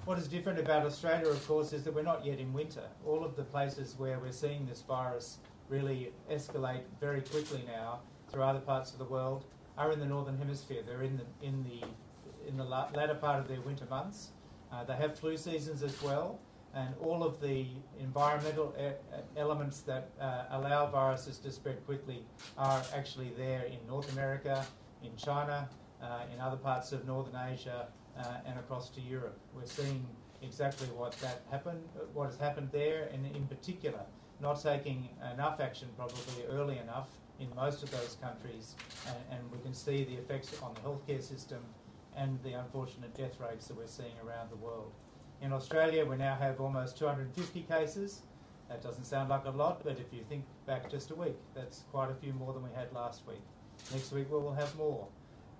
What 0.05 0.19
is 0.19 0.29
different 0.29 0.59
about 0.59 0.87
Australia, 0.87 1.29
of 1.29 1.47
course, 1.49 1.73
is 1.73 1.83
that 1.85 1.95
we're 1.95 2.03
not 2.03 2.25
yet 2.25 2.39
in 2.39 2.53
winter. 2.53 2.85
All 3.05 3.25
of 3.25 3.37
the 3.37 3.43
places 3.43 3.95
where 3.99 4.19
we're 4.19 4.33
seeing 4.33 4.67
this 4.67 4.83
virus 4.83 5.39
really 5.69 6.13
escalate 6.31 6.83
very 7.01 7.23
quickly 7.23 7.65
now 7.67 8.01
through 8.31 8.43
other 8.43 8.61
parts 8.61 8.93
of 8.93 8.99
the 8.99 9.05
world 9.05 9.45
are 9.77 9.93
in 9.93 9.99
the 9.99 10.07
northern 10.07 10.39
hemisphere. 10.39 10.83
They're 10.87 11.03
in 11.03 11.17
the 11.17 11.47
in 11.47 11.65
the 11.65 11.87
in 12.49 12.57
the 12.57 12.65
latter 12.65 13.15
part 13.15 13.41
of 13.41 13.49
their 13.49 13.61
winter 13.61 13.87
months. 13.87 14.31
Uh, 14.73 14.85
they 14.85 14.95
have 14.95 15.19
flu 15.19 15.37
seasons 15.37 15.83
as 15.83 16.01
well, 16.03 16.39
and 16.75 16.95
all 17.01 17.23
of 17.23 17.41
the 17.41 17.67
environmental 18.01 18.75
e- 18.79 18.93
elements 19.37 19.81
that 19.81 20.11
uh, 20.21 20.45
allow 20.51 20.87
viruses 20.87 21.39
to 21.39 21.51
spread 21.51 21.85
quickly 21.85 22.25
are 22.59 22.83
actually 22.95 23.33
there 23.37 23.65
in 23.65 23.79
North 23.89 24.13
America, 24.13 24.65
in 25.03 25.15
China, 25.17 25.69
uh, 26.03 26.21
in 26.33 26.41
other 26.41 26.57
parts 26.57 26.93
of 26.93 27.07
Northern 27.07 27.37
Asia, 27.37 27.89
Uh, 28.19 28.39
and 28.47 28.59
across 28.59 28.89
to 28.89 29.01
Europe. 29.03 29.39
We're 29.55 29.67
seeing 29.67 30.07
exactly 30.41 30.87
what 30.89 31.13
that 31.21 31.43
happened, 31.51 31.83
uh, 31.97 32.05
what 32.15 32.31
has 32.31 32.39
happened 32.39 32.71
there, 32.73 33.11
and 33.13 33.27
in 33.27 33.47
particular, 33.47 34.01
not 34.41 34.63
taking 34.63 35.11
enough 35.35 35.61
action 35.61 35.89
probably 35.99 36.47
early 36.51 36.79
enough 36.79 37.09
in 37.39 37.55
most 37.55 37.83
of 37.83 37.91
those 37.91 38.17
countries, 38.23 38.75
and, 39.07 39.17
and 39.31 39.53
we 39.53 39.59
can 39.59 39.75
see 39.75 40.05
the 40.05 40.15
effects 40.15 40.59
on 40.63 40.73
the 40.75 40.81
healthcare 40.81 41.23
system 41.23 41.63
and 42.17 42.43
the 42.43 42.55
unfortunate 42.55 43.15
death 43.15 43.39
rates 43.39 43.69
that 43.69 43.77
we're 43.77 43.87
seeing 43.87 44.17
around 44.27 44.51
the 44.51 44.57
world. 44.57 44.93
In 45.43 45.53
Australia, 45.53 46.05
we 46.05 46.17
now 46.17 46.37
have 46.37 46.59
almost 46.59 46.97
250 46.97 47.63
cases. 47.63 48.23
That 48.71 48.83
doesn't 48.83 49.05
sound 49.05 49.29
like 49.29 49.45
a 49.45 49.51
lot, 49.51 49.85
but 49.85 50.01
if 50.01 50.11
you 50.11 50.25
think 50.29 50.45
back 50.67 50.91
just 50.91 51.11
a 51.11 51.15
week, 51.15 51.37
that's 51.55 51.85
quite 51.93 52.11
a 52.11 52.15
few 52.15 52.33
more 52.33 52.55
than 52.55 52.63
we 52.63 52.71
had 52.75 52.91
last 52.95 53.27
week. 53.27 53.43
Next 53.93 54.11
week, 54.11 54.33
we 54.33 54.39
will 54.39 54.55
have 54.55 54.75
more. 54.77 55.07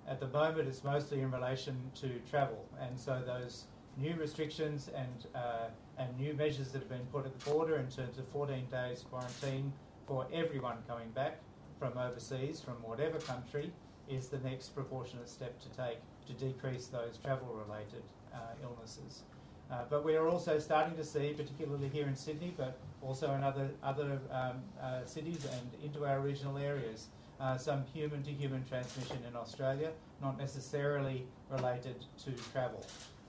At 0.09 0.21
the 0.21 0.29
moment, 0.29 0.69
it's 0.69 0.85
mostly 0.85 1.21
in 1.21 1.31
relation 1.33 1.91
to 1.97 2.09
travel, 2.31 2.65
and 2.81 2.99
so 2.99 3.23
those 3.27 3.65
new 3.97 4.15
restrictions 4.15 4.89
and 4.95 5.27
uh, 5.35 5.69
and 5.99 6.17
new 6.19 6.35
measures 6.35 6.69
that 6.73 6.81
have 6.81 6.89
been 6.89 7.07
put 7.13 7.25
at 7.27 7.39
the 7.39 7.51
border 7.51 7.77
in 7.77 7.89
terms 7.89 8.19
of 8.19 8.29
14 8.29 8.67
days 8.71 9.05
quarantine 9.11 9.73
for 10.07 10.27
everyone 10.33 10.77
coming 10.87 11.11
back 11.11 11.41
from 11.79 11.97
overseas, 11.99 12.61
from 12.61 12.75
whatever 12.83 13.19
country, 13.19 13.73
is 14.09 14.29
the 14.29 14.39
next 14.39 14.75
proportionate 14.75 15.29
step 15.29 15.59
to 15.61 15.69
take 15.71 15.99
to 16.27 16.33
decrease 16.35 16.87
those 16.87 17.19
travel-related 17.19 18.03
uh, 18.33 18.39
illnesses. 18.63 19.23
Uh, 19.71 19.83
but 19.91 20.05
we 20.05 20.15
are 20.15 20.29
also 20.29 20.59
starting 20.59 20.97
to 20.97 21.05
see, 21.05 21.33
particularly 21.33 21.89
here 21.89 22.07
in 22.07 22.15
Sydney, 22.15 22.55
but 22.57 22.79
also 23.03 23.33
in 23.35 23.43
other 23.43 23.71
other 23.83 24.21
um, 24.31 24.63
uh, 24.81 25.05
cities 25.05 25.45
and 25.53 25.85
into 25.85 26.07
our 26.07 26.21
regional 26.21 26.57
areas, 26.59 27.09
uh, 27.41 27.57
some 27.57 27.85
human 27.93 28.23
to 28.23 28.31
human 28.31 28.65
transmission 28.65 29.19
in 29.29 29.37
Australia, 29.37 29.91
not 30.23 30.39
necessarily 30.39 31.27
related 31.51 32.05
to 32.25 32.33
travel. 32.53 32.85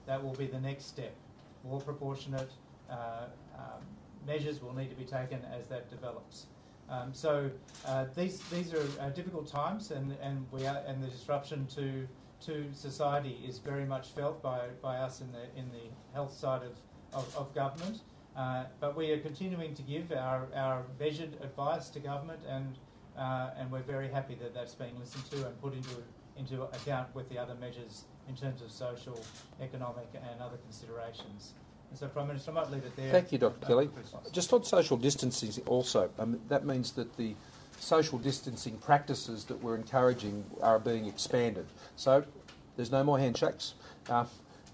That 0.05 0.23
will 0.23 0.33
be 0.33 0.47
the 0.47 0.59
next 0.59 0.85
step. 0.85 1.13
More 1.63 1.81
proportionate 1.81 2.51
uh, 2.89 3.25
um, 3.57 3.81
measures 4.25 4.61
will 4.61 4.73
need 4.73 4.89
to 4.89 4.95
be 4.95 5.03
taken 5.03 5.39
as 5.57 5.67
that 5.67 5.89
develops. 5.89 6.47
Um, 6.89 7.13
so 7.13 7.51
uh, 7.85 8.05
these 8.15 8.39
these 8.49 8.73
are 8.73 8.87
uh, 9.01 9.09
difficult 9.09 9.47
times, 9.47 9.91
and 9.91 10.15
and 10.21 10.45
we 10.51 10.65
are, 10.65 10.81
and 10.87 11.03
the 11.03 11.07
disruption 11.07 11.67
to 11.75 12.07
to 12.45 12.71
society 12.73 13.39
is 13.45 13.57
very 13.57 13.83
much 13.83 14.09
felt 14.09 14.41
by, 14.41 14.67
by 14.81 14.97
us 14.97 15.21
in 15.21 15.31
the 15.31 15.59
in 15.59 15.69
the 15.71 15.89
health 16.13 16.33
side 16.33 16.61
of 16.63 16.77
of, 17.13 17.35
of 17.35 17.53
government. 17.53 18.01
Uh, 18.37 18.65
but 18.79 18.95
we 18.95 19.11
are 19.11 19.19
continuing 19.19 19.73
to 19.73 19.81
give 19.81 20.11
our, 20.11 20.47
our 20.55 20.83
measured 20.99 21.33
advice 21.41 21.89
to 21.89 21.99
government 21.99 22.39
and 22.47 22.77
uh, 23.17 23.49
and 23.57 23.71
we're 23.71 23.81
very 23.81 24.09
happy 24.09 24.35
that 24.35 24.53
that's 24.53 24.75
being 24.75 24.97
listened 24.99 25.29
to 25.31 25.47
and 25.47 25.61
put 25.61 25.73
into, 25.73 25.89
into 26.37 26.63
account 26.63 27.13
with 27.15 27.27
the 27.29 27.37
other 27.37 27.55
measures 27.55 28.03
in 28.29 28.35
terms 28.35 28.61
of 28.61 28.71
social, 28.71 29.19
economic, 29.61 30.07
and 30.13 30.41
other 30.41 30.57
considerations. 30.57 31.53
And 31.89 31.97
so, 31.97 32.07
Prime 32.07 32.27
Minister, 32.27 32.51
I 32.51 32.53
might 32.55 32.71
leave 32.71 32.83
it 32.83 32.95
there. 32.95 33.11
Thank 33.11 33.31
you, 33.31 33.37
Dr. 33.37 33.65
Kelly. 33.65 33.89
Just 34.31 34.51
on 34.51 34.63
social 34.63 34.97
distancing, 34.97 35.51
also, 35.65 36.09
um, 36.19 36.39
that 36.49 36.65
means 36.65 36.91
that 36.93 37.15
the 37.17 37.33
social 37.79 38.17
distancing 38.17 38.77
practices 38.77 39.45
that 39.45 39.61
we're 39.63 39.75
encouraging 39.75 40.43
are 40.61 40.79
being 40.79 41.05
expanded. 41.05 41.65
So, 41.95 42.25
there's 42.75 42.91
no 42.91 43.03
more 43.03 43.17
handshakes. 43.17 43.73
Uh, 44.09 44.25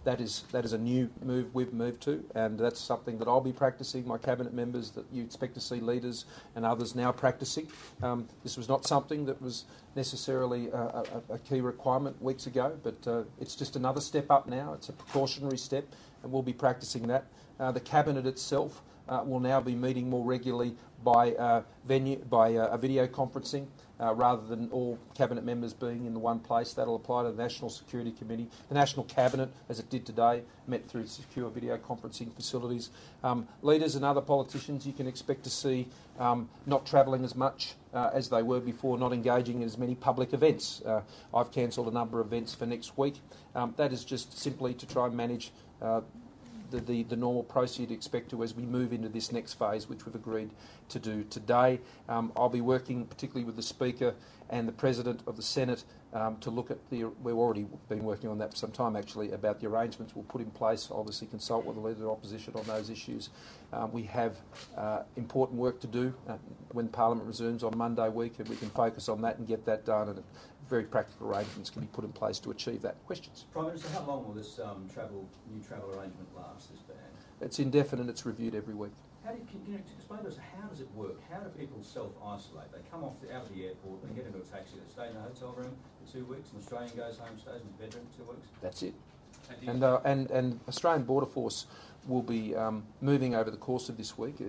that 0.03 0.19
is 0.19 0.43
that 0.51 0.65
is 0.65 0.73
a 0.73 0.77
new 0.77 1.09
move 1.21 1.53
we've 1.53 1.73
moved 1.73 2.01
to, 2.03 2.23
and 2.35 2.59
that's 2.59 2.79
something 2.79 3.17
that 3.19 3.27
I'll 3.27 3.41
be 3.41 3.53
practicing. 3.53 4.07
My 4.07 4.17
cabinet 4.17 4.53
members 4.53 4.91
that 4.91 5.05
you 5.11 5.23
expect 5.23 5.53
to 5.55 5.61
see 5.61 5.79
leaders 5.79 6.25
and 6.55 6.65
others 6.65 6.95
now 6.95 7.11
practicing. 7.11 7.67
Um, 8.01 8.27
this 8.43 8.57
was 8.57 8.67
not 8.67 8.85
something 8.85 9.25
that 9.25 9.41
was 9.41 9.65
necessarily 9.95 10.67
a, 10.69 10.77
a, 10.77 11.05
a 11.33 11.39
key 11.39 11.61
requirement 11.61 12.21
weeks 12.21 12.47
ago, 12.47 12.77
but 12.83 13.07
uh, 13.07 13.23
it's 13.39 13.55
just 13.55 13.75
another 13.75 14.01
step 14.01 14.29
up 14.29 14.47
now. 14.47 14.73
It's 14.73 14.89
a 14.89 14.93
precautionary 14.93 15.57
step, 15.57 15.85
and 16.21 16.31
we'll 16.31 16.41
be 16.41 16.53
practicing 16.53 17.07
that. 17.07 17.25
Uh, 17.59 17.71
the 17.71 17.79
cabinet 17.79 18.25
itself 18.25 18.81
uh, 19.07 19.23
will 19.25 19.39
now 19.39 19.61
be 19.61 19.75
meeting 19.75 20.09
more 20.09 20.25
regularly 20.25 20.75
by 21.03 21.33
uh, 21.33 21.61
venue 21.85 22.17
by 22.29 22.55
uh, 22.55 22.75
video 22.77 23.07
conferencing 23.07 23.67
uh, 23.99 24.13
rather 24.13 24.45
than 24.47 24.69
all 24.71 24.97
cabinet 25.15 25.43
members 25.43 25.73
being 25.73 26.06
in 26.06 26.13
the 26.13 26.19
one 26.19 26.39
place. 26.39 26.73
That'll 26.73 26.95
apply 26.95 27.23
to 27.23 27.32
the 27.32 27.41
National 27.41 27.69
Security 27.69 28.12
Committee. 28.12 28.47
The 28.69 28.75
National 28.75 29.06
Cabinet, 29.06 29.49
as 29.69 29.79
it 29.79 29.89
did 29.89 30.06
today, 30.06 30.43
met 30.67 30.88
through 30.88 31.08
secure 31.08 31.49
video 31.49 31.77
conferencing 31.77 32.34
facilities. 32.34 32.89
Um, 33.23 33.47
leaders 33.62 33.95
and 33.95 34.03
other 34.03 34.21
politicians 34.21 34.86
you 34.86 34.93
can 34.93 35.08
expect 35.08 35.43
to 35.43 35.49
see 35.49 35.88
um, 36.19 36.49
not 36.65 36.86
travelling 36.86 37.23
as 37.23 37.36
much 37.36 37.75
uh, 37.93 38.10
as 38.13 38.29
they 38.29 38.41
were 38.41 38.60
before, 38.60 38.97
not 38.97 39.13
engaging 39.13 39.58
in 39.62 39.63
as 39.63 39.77
many 39.77 39.95
public 39.95 40.34
events. 40.34 40.82
Uh, 40.86 41.01
I've 41.34 41.51
cancelled 41.51 41.88
a 41.88 41.91
number 41.91 42.19
of 42.19 42.27
events 42.27 42.53
for 42.53 42.65
next 42.65 42.97
week. 42.97 43.15
Um, 43.56 43.73
that 43.77 43.93
is 43.93 44.03
just 44.03 44.38
simply 44.38 44.73
to 44.73 44.88
try 44.88 45.06
and 45.06 45.15
manage 45.15 45.51
uh, 45.82 46.01
the, 46.73 46.81
the, 46.81 47.03
the, 47.03 47.15
normal 47.15 47.43
process 47.43 47.79
you'd 47.79 47.91
expect 47.91 48.31
to 48.31 48.43
as 48.43 48.55
we 48.55 48.63
move 48.63 48.93
into 48.93 49.07
this 49.07 49.31
next 49.31 49.53
phase, 49.53 49.88
which 49.88 50.05
we've 50.05 50.15
agreed 50.15 50.49
to 50.89 50.99
do 50.99 51.23
today. 51.25 51.79
Um, 52.09 52.31
I'll 52.36 52.49
be 52.49 52.62
working 52.62 53.05
particularly 53.05 53.45
with 53.45 53.55
the 53.55 53.62
Speaker 53.62 54.15
and 54.49 54.67
the 54.67 54.71
President 54.71 55.21
of 55.27 55.36
the 55.36 55.43
Senate 55.43 55.83
um, 56.13 56.38
to 56.38 56.49
look 56.49 56.69
at 56.69 56.77
the. 56.89 57.05
We've 57.05 57.36
already 57.36 57.65
been 57.89 58.03
working 58.03 58.29
on 58.29 58.38
that 58.39 58.51
for 58.51 58.57
some 58.57 58.71
time 58.71 58.95
actually 58.95 59.31
about 59.31 59.59
the 59.59 59.67
arrangements 59.67 60.15
we'll 60.15 60.25
put 60.25 60.41
in 60.41 60.51
place. 60.51 60.89
Obviously, 60.91 61.27
consult 61.27 61.65
with 61.65 61.75
the 61.75 61.81
Leader 61.81 61.95
of 61.95 61.99
the 61.99 62.09
Opposition 62.09 62.53
on 62.55 62.63
those 62.65 62.89
issues. 62.89 63.29
Um, 63.71 63.91
we 63.91 64.03
have 64.03 64.38
uh, 64.77 65.03
important 65.15 65.59
work 65.59 65.79
to 65.81 65.88
do 65.88 66.13
uh, 66.27 66.36
when 66.71 66.88
Parliament 66.88 67.27
resumes 67.27 67.63
on 67.63 67.75
Monday 67.77 68.09
week, 68.09 68.39
and 68.39 68.47
we 68.47 68.55
can 68.55 68.69
focus 68.69 69.09
on 69.09 69.21
that 69.21 69.38
and 69.39 69.47
get 69.47 69.65
that 69.65 69.86
done. 69.86 70.09
And 70.09 70.23
very 70.73 70.86
practical 70.86 71.29
arrangements 71.29 71.69
can 71.69 71.81
be 71.81 71.88
put 71.93 72.03
in 72.03 72.12
place 72.12 72.39
to 72.39 72.49
achieve 72.49 72.81
that. 72.81 72.95
Questions? 73.05 73.45
Prime 73.53 73.67
Minister, 73.67 73.89
how 73.89 74.03
long 74.05 74.25
will 74.25 74.33
this 74.33 74.57
um, 74.57 74.89
travel 74.91 75.29
new 75.53 75.62
travel 75.62 75.89
arrangement 75.89 76.27
last? 76.36 76.71
This 76.71 76.81
ban? 76.81 76.97
It's 77.41 77.59
indefinite. 77.59 78.09
It's 78.09 78.25
reviewed 78.25 78.55
every 78.55 78.73
week. 78.73 78.91
How 79.23 79.33
do 79.33 79.38
you, 79.38 79.45
can 79.45 79.62
you 79.71 79.79
explain 79.95 80.23
to 80.23 80.29
us 80.29 80.38
how 80.57 80.67
does 80.67 80.81
it 80.81 80.89
work? 80.95 81.17
How 81.31 81.41
do 81.41 81.49
people 81.49 81.77
self-isolate? 81.83 82.71
They 82.71 82.79
come 82.89 83.03
off 83.03 83.21
the, 83.21 83.31
out 83.36 83.43
of 83.43 83.55
the 83.55 83.65
airport, 83.65 84.01
they 84.01 84.15
get 84.15 84.25
into 84.25 84.39
a 84.39 84.41
taxi, 84.41 84.73
they 84.75 84.91
stay 84.91 85.09
in 85.12 85.15
a 85.15 85.21
hotel 85.21 85.53
room 85.55 85.77
for 86.01 86.12
two 86.12 86.25
weeks. 86.25 86.49
An 86.51 86.57
Australian 86.57 86.97
goes 86.97 87.19
home, 87.19 87.38
stays 87.38 87.62
in 87.62 87.67
his 87.67 87.77
bedroom 87.77 88.05
for 88.09 88.23
two 88.23 88.29
weeks. 88.31 88.47
That's 88.59 88.81
it. 88.81 88.95
And 89.67 89.83
uh, 89.83 89.99
and 90.03 90.31
and 90.31 90.59
Australian 90.67 91.03
Border 91.03 91.27
Force 91.27 91.67
will 92.07 92.23
be 92.23 92.55
um, 92.55 92.83
moving 92.99 93.36
over 93.36 93.51
the 93.51 93.57
course 93.57 93.89
of 93.89 93.97
this 93.97 94.17
week. 94.17 94.38
Uh, 94.41 94.45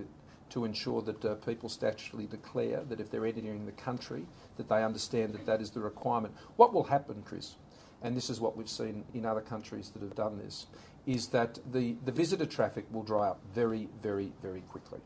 to 0.47 0.63
ensure 0.63 1.01
that 1.01 1.25
uh, 1.25 1.35
people 1.35 1.67
statutorily 1.67 2.29
declare 2.29 2.81
that 2.87 2.99
if 2.99 3.09
they're 3.09 3.25
entering 3.25 3.65
the 3.65 3.71
country, 3.71 4.25
that 4.57 4.69
they 4.69 4.83
understand 4.83 5.33
that 5.33 5.45
that 5.45 5.61
is 5.61 5.71
the 5.71 5.79
requirement. 5.79 6.33
What 6.55 6.73
will 6.73 6.85
happen, 6.85 7.23
Chris, 7.25 7.55
and 8.01 8.15
this 8.15 8.29
is 8.29 8.39
what 8.39 8.55
we've 8.55 8.69
seen 8.69 9.03
in 9.13 9.25
other 9.25 9.41
countries 9.41 9.89
that 9.89 10.01
have 10.01 10.15
done 10.15 10.37
this, 10.37 10.67
is 11.05 11.27
that 11.27 11.59
the, 11.71 11.95
the 12.05 12.11
visitor 12.11 12.45
traffic 12.45 12.85
will 12.91 13.03
dry 13.03 13.27
up 13.29 13.39
very, 13.53 13.89
very, 14.01 14.31
very 14.41 14.61
quickly. 14.61 14.99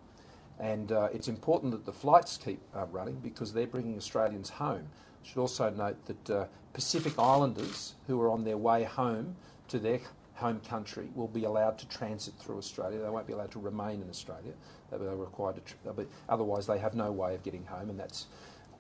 And 0.60 0.92
uh, 0.92 1.10
it's 1.14 1.28
important 1.28 1.72
that 1.72 1.86
the 1.86 1.94
flights 1.94 2.38
keep 2.38 2.60
uh, 2.76 2.86
running 2.92 3.20
because 3.20 3.54
they're 3.54 3.68
bringing 3.68 3.98
Australians 3.98 4.50
home. 4.50 4.90
I 5.24 5.28
should 5.28 5.38
also 5.38 5.70
note 5.70 6.06
that 6.06 6.30
uh, 6.30 6.46
Pacific 6.74 7.14
Islanders 7.18 7.96
who 8.08 8.20
are 8.22 8.30
on 8.30 8.44
their 8.44 8.58
way 8.58 8.84
home 8.84 9.36
to 9.70 9.80
their 9.80 10.00
home 10.36 10.62
country 10.62 11.10
will 11.16 11.28
be 11.28 11.44
allowed 11.44 11.78
to 11.80 11.88
transit 11.88 12.34
through 12.40 12.58
Australia. 12.58 13.00
They 13.00 13.10
won't 13.10 13.28
be 13.28 13.34
allowed 13.34 13.52
to 13.52 13.60
remain 13.60 14.02
in 14.02 14.10
Australia. 14.10 14.54
They're 14.92 15.16
required 15.16 15.56
to, 15.56 15.62
tr- 15.62 16.04
otherwise 16.28 16.66
they 16.66 16.80
have 16.80 16.96
no 16.96 17.12
way 17.12 17.36
of 17.36 17.44
getting 17.44 17.66
home, 17.66 17.90
and 17.90 18.00
that's 18.00 18.28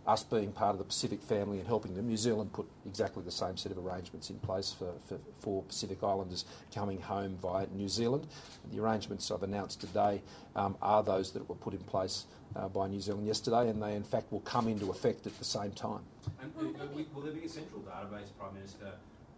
us 0.09 0.23
being 0.23 0.51
part 0.51 0.71
of 0.71 0.79
the 0.79 0.83
Pacific 0.83 1.21
family 1.21 1.59
and 1.59 1.67
helping 1.67 1.93
them. 1.93 2.07
New 2.07 2.17
Zealand 2.17 2.51
put 2.51 2.65
exactly 2.83 3.21
the 3.23 3.31
same 3.31 3.55
set 3.55 3.71
of 3.71 3.77
arrangements 3.77 4.31
in 4.31 4.39
place 4.39 4.73
for, 4.73 4.91
for, 5.05 5.19
for 5.39 5.61
Pacific 5.63 6.01
Islanders 6.01 6.45
coming 6.73 6.99
home 6.99 7.37
via 7.39 7.67
New 7.75 7.87
Zealand. 7.87 8.25
The 8.73 8.81
arrangements 8.81 9.29
I've 9.29 9.43
announced 9.43 9.81
today 9.81 10.23
um, 10.55 10.75
are 10.81 11.03
those 11.03 11.31
that 11.33 11.47
were 11.47 11.55
put 11.55 11.75
in 11.75 11.85
place 11.85 12.25
uh, 12.55 12.67
by 12.69 12.87
New 12.87 12.99
Zealand 12.99 13.27
yesterday, 13.27 13.69
and 13.69 13.81
they 13.81 13.93
in 13.93 14.03
fact 14.03 14.31
will 14.31 14.41
come 14.41 14.67
into 14.67 14.89
effect 14.89 15.27
at 15.27 15.37
the 15.37 15.45
same 15.45 15.71
time. 15.71 16.01
And 16.41 16.51
uh, 16.57 16.85
will 17.13 17.21
there 17.21 17.31
be 17.31 17.45
a 17.45 17.49
central 17.49 17.81
database, 17.81 18.33
Prime 18.39 18.55
Minister, 18.55 18.89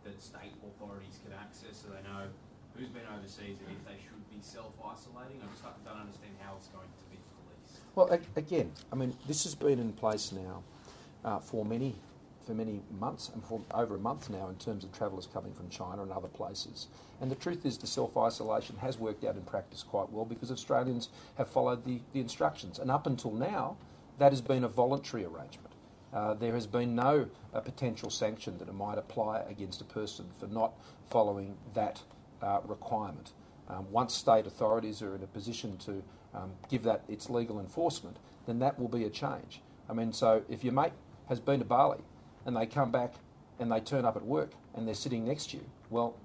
that 0.05 0.21
state 0.21 0.55
authorities 0.63 1.19
can 1.21 1.33
access 1.35 1.83
so 1.83 1.89
they 1.91 2.01
know 2.07 2.31
who's 2.77 2.87
been 2.89 3.03
overseas 3.11 3.59
and 3.59 3.75
if 3.75 3.83
they 3.83 3.99
should 3.99 4.23
be 4.31 4.39
self-isolating? 4.39 5.43
I 5.43 5.51
just 5.51 5.67
don't 5.83 5.99
understand 5.99 6.31
how 6.39 6.55
it's 6.55 6.67
going 6.67 6.87
to. 6.87 7.10
Well, 7.93 8.09
again, 8.37 8.71
I 8.91 8.95
mean, 8.95 9.15
this 9.27 9.43
has 9.43 9.53
been 9.53 9.79
in 9.79 9.91
place 9.91 10.31
now 10.31 10.63
uh, 11.25 11.39
for 11.39 11.65
many 11.65 11.95
for 12.45 12.53
many 12.55 12.81
months 12.99 13.29
and 13.33 13.43
for 13.43 13.61
over 13.71 13.95
a 13.95 13.99
month 13.99 14.27
now 14.29 14.49
in 14.49 14.55
terms 14.55 14.83
of 14.83 14.91
travellers 14.91 15.27
coming 15.31 15.53
from 15.53 15.69
China 15.69 16.01
and 16.01 16.11
other 16.11 16.27
places. 16.27 16.87
And 17.19 17.29
the 17.29 17.35
truth 17.35 17.67
is 17.67 17.77
the 17.77 17.85
self-isolation 17.85 18.77
has 18.77 18.97
worked 18.97 19.23
out 19.23 19.35
in 19.35 19.43
practice 19.43 19.83
quite 19.83 20.11
well 20.11 20.25
because 20.25 20.51
Australians 20.51 21.09
have 21.37 21.47
followed 21.47 21.85
the, 21.85 21.99
the 22.13 22.19
instructions. 22.19 22.79
And 22.79 22.89
up 22.89 23.05
until 23.05 23.31
now, 23.31 23.77
that 24.17 24.31
has 24.31 24.41
been 24.41 24.63
a 24.63 24.67
voluntary 24.67 25.23
arrangement. 25.23 25.73
Uh, 26.11 26.33
there 26.33 26.53
has 26.53 26.65
been 26.65 26.95
no 26.95 27.27
uh, 27.53 27.59
potential 27.59 28.09
sanction 28.09 28.57
that 28.57 28.67
it 28.67 28.73
might 28.73 28.97
apply 28.97 29.41
against 29.41 29.79
a 29.79 29.85
person 29.85 30.25
for 30.39 30.47
not 30.47 30.73
following 31.11 31.55
that 31.75 32.01
uh, 32.41 32.59
requirement. 32.65 33.33
Um, 33.69 33.85
once 33.91 34.15
state 34.15 34.47
authorities 34.47 35.03
are 35.03 35.15
in 35.15 35.23
a 35.23 35.27
position 35.27 35.77
to 35.85 36.03
um, 36.33 36.51
give 36.69 36.83
that 36.83 37.03
its 37.07 37.29
legal 37.29 37.59
enforcement, 37.59 38.17
then 38.45 38.59
that 38.59 38.79
will 38.79 38.87
be 38.87 39.03
a 39.03 39.09
change. 39.09 39.61
I 39.89 39.93
mean, 39.93 40.13
so 40.13 40.43
if 40.49 40.63
your 40.63 40.73
mate 40.73 40.93
has 41.27 41.39
been 41.39 41.59
to 41.59 41.65
Bali 41.65 41.99
and 42.45 42.55
they 42.55 42.65
come 42.65 42.91
back 42.91 43.15
and 43.59 43.71
they 43.71 43.79
turn 43.79 44.05
up 44.05 44.15
at 44.15 44.25
work 44.25 44.51
and 44.73 44.87
they're 44.87 44.95
sitting 44.95 45.25
next 45.25 45.51
to 45.51 45.57
you, 45.57 45.65
well, 45.89 46.15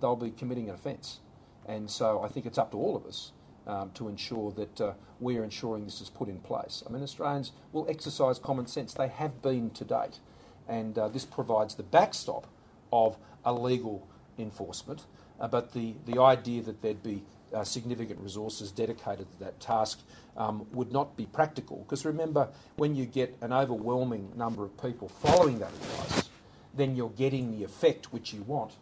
they'll 0.00 0.16
be 0.16 0.30
committing 0.30 0.68
an 0.68 0.74
offence. 0.74 1.20
And 1.66 1.90
so 1.90 2.22
I 2.22 2.28
think 2.28 2.46
it's 2.46 2.58
up 2.58 2.70
to 2.70 2.78
all 2.78 2.96
of 2.96 3.04
us 3.04 3.32
um, 3.66 3.90
to 3.94 4.08
ensure 4.08 4.52
that 4.52 4.80
uh, 4.80 4.92
we're 5.20 5.44
ensuring 5.44 5.84
this 5.84 6.00
is 6.00 6.08
put 6.08 6.28
in 6.28 6.38
place. 6.38 6.82
I 6.88 6.92
mean, 6.92 7.02
Australians 7.02 7.52
will 7.72 7.86
exercise 7.88 8.38
common 8.38 8.66
sense. 8.66 8.94
They 8.94 9.08
have 9.08 9.42
been 9.42 9.70
to 9.70 9.84
date. 9.84 10.20
And 10.66 10.98
uh, 10.98 11.08
this 11.08 11.24
provides 11.24 11.74
the 11.74 11.82
backstop 11.82 12.46
of 12.92 13.16
a 13.44 13.52
legal 13.52 14.06
enforcement. 14.38 15.04
Uh, 15.40 15.48
but 15.48 15.72
the, 15.72 15.94
the 16.06 16.20
idea 16.20 16.62
that 16.62 16.82
there'd 16.82 17.02
be 17.02 17.22
uh, 17.54 17.64
significant 17.64 18.20
resources 18.20 18.70
dedicated 18.70 19.30
to 19.32 19.38
that 19.38 19.58
task 19.60 20.00
um, 20.36 20.66
would 20.72 20.92
not 20.92 21.16
be 21.16 21.26
practical. 21.26 21.78
Because 21.78 22.04
remember, 22.04 22.48
when 22.76 22.94
you 22.94 23.06
get 23.06 23.36
an 23.40 23.52
overwhelming 23.52 24.30
number 24.36 24.64
of 24.64 24.76
people 24.80 25.08
following 25.08 25.58
that 25.58 25.72
advice, 25.72 26.28
then 26.74 26.94
you're 26.94 27.10
getting 27.10 27.50
the 27.50 27.64
effect 27.64 28.12
which 28.12 28.32
you 28.32 28.42
want, 28.42 28.72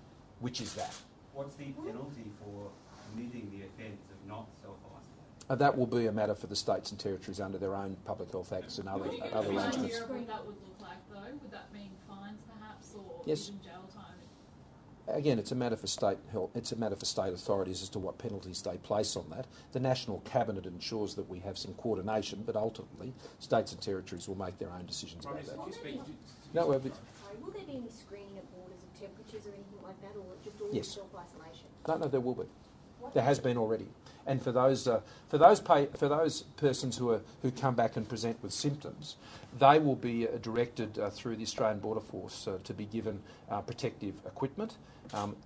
which 0.40 0.60
is 0.60 0.74
that. 0.74 0.94
What's 1.32 1.54
the 1.56 1.72
penalty 1.72 2.30
for 2.42 2.70
committing 3.10 3.50
the 3.50 3.66
offence 3.66 4.02
of 4.10 4.28
not 4.28 4.46
self-isolating? 4.60 5.44
Uh, 5.48 5.54
that 5.54 5.76
will 5.76 5.86
be 5.86 6.06
a 6.06 6.12
matter 6.12 6.34
for 6.34 6.46
the 6.46 6.56
states 6.56 6.90
and 6.90 6.98
territories 7.00 7.40
under 7.40 7.58
their 7.58 7.74
own 7.74 7.96
public 8.04 8.30
health 8.32 8.52
acts 8.52 8.78
and 8.78 8.88
other, 8.88 9.10
other 9.32 9.50
arrangements. 9.50 10.00
What 10.00 10.26
that 10.26 10.44
would 10.44 10.56
look 10.56 10.80
like, 10.80 10.98
though? 11.08 11.32
Would 11.40 11.52
that 11.52 11.72
mean 11.72 11.90
fines, 12.08 12.40
perhaps, 12.48 12.94
or 12.96 13.22
yes. 13.24 13.48
even 13.48 13.60
jail 13.62 13.72
time? 13.72 13.85
Again, 15.08 15.38
it's 15.38 15.52
a 15.52 15.54
matter 15.54 15.76
for 15.76 15.86
state 15.86 16.18
health, 16.32 16.50
it's 16.56 16.72
a 16.72 16.76
matter 16.76 16.96
for 16.96 17.04
state 17.04 17.32
authorities 17.32 17.80
as 17.80 17.88
to 17.90 17.98
what 18.00 18.18
penalties 18.18 18.60
they 18.62 18.76
place 18.78 19.16
on 19.16 19.30
that. 19.30 19.46
The 19.72 19.78
national 19.78 20.18
cabinet 20.20 20.66
ensures 20.66 21.14
that 21.14 21.28
we 21.28 21.38
have 21.40 21.56
some 21.56 21.74
coordination, 21.74 22.42
but 22.44 22.56
ultimately, 22.56 23.12
states 23.38 23.72
and 23.72 23.80
territories 23.80 24.26
will 24.26 24.34
make 24.34 24.58
their 24.58 24.70
own 24.70 24.84
decisions 24.84 25.24
Prime 25.24 25.36
about 25.36 25.46
that. 25.46 25.58
Will 25.58 25.70
there, 25.70 25.92
no, 26.54 26.66
will 26.66 26.80
there 27.52 27.64
be 27.64 27.72
any 27.72 27.88
screening 27.88 28.36
of 28.36 28.52
borders 28.52 28.78
of 28.82 29.00
temperatures 29.00 29.46
or 29.46 29.54
anything 29.54 29.80
like 29.84 30.00
that, 30.02 30.18
or 30.18 30.24
just 30.42 30.60
all 30.60 30.68
yes. 30.72 30.88
self-isolation? 30.88 31.66
No, 31.86 31.96
no, 31.98 32.08
there 32.08 32.20
will 32.20 32.34
be. 32.34 32.46
There 33.14 33.22
has 33.22 33.38
been 33.38 33.56
already. 33.56 33.86
And 34.26 34.42
for 34.42 34.50
those, 34.50 34.88
uh, 34.88 35.00
for 35.28 35.38
those, 35.38 35.60
pay, 35.60 35.86
for 35.86 36.08
those 36.08 36.42
persons 36.56 36.96
who, 36.96 37.10
are, 37.10 37.20
who 37.42 37.50
come 37.50 37.74
back 37.74 37.96
and 37.96 38.08
present 38.08 38.42
with 38.42 38.52
symptoms, 38.52 39.16
they 39.58 39.78
will 39.78 39.94
be 39.94 40.26
uh, 40.26 40.32
directed 40.42 40.98
uh, 40.98 41.10
through 41.10 41.36
the 41.36 41.44
Australian 41.44 41.78
Border 41.78 42.00
Force 42.00 42.48
uh, 42.48 42.58
to 42.64 42.74
be 42.74 42.86
given 42.86 43.22
uh, 43.48 43.60
protective 43.60 44.14
equipment. 44.26 44.76
Um, 45.14 45.36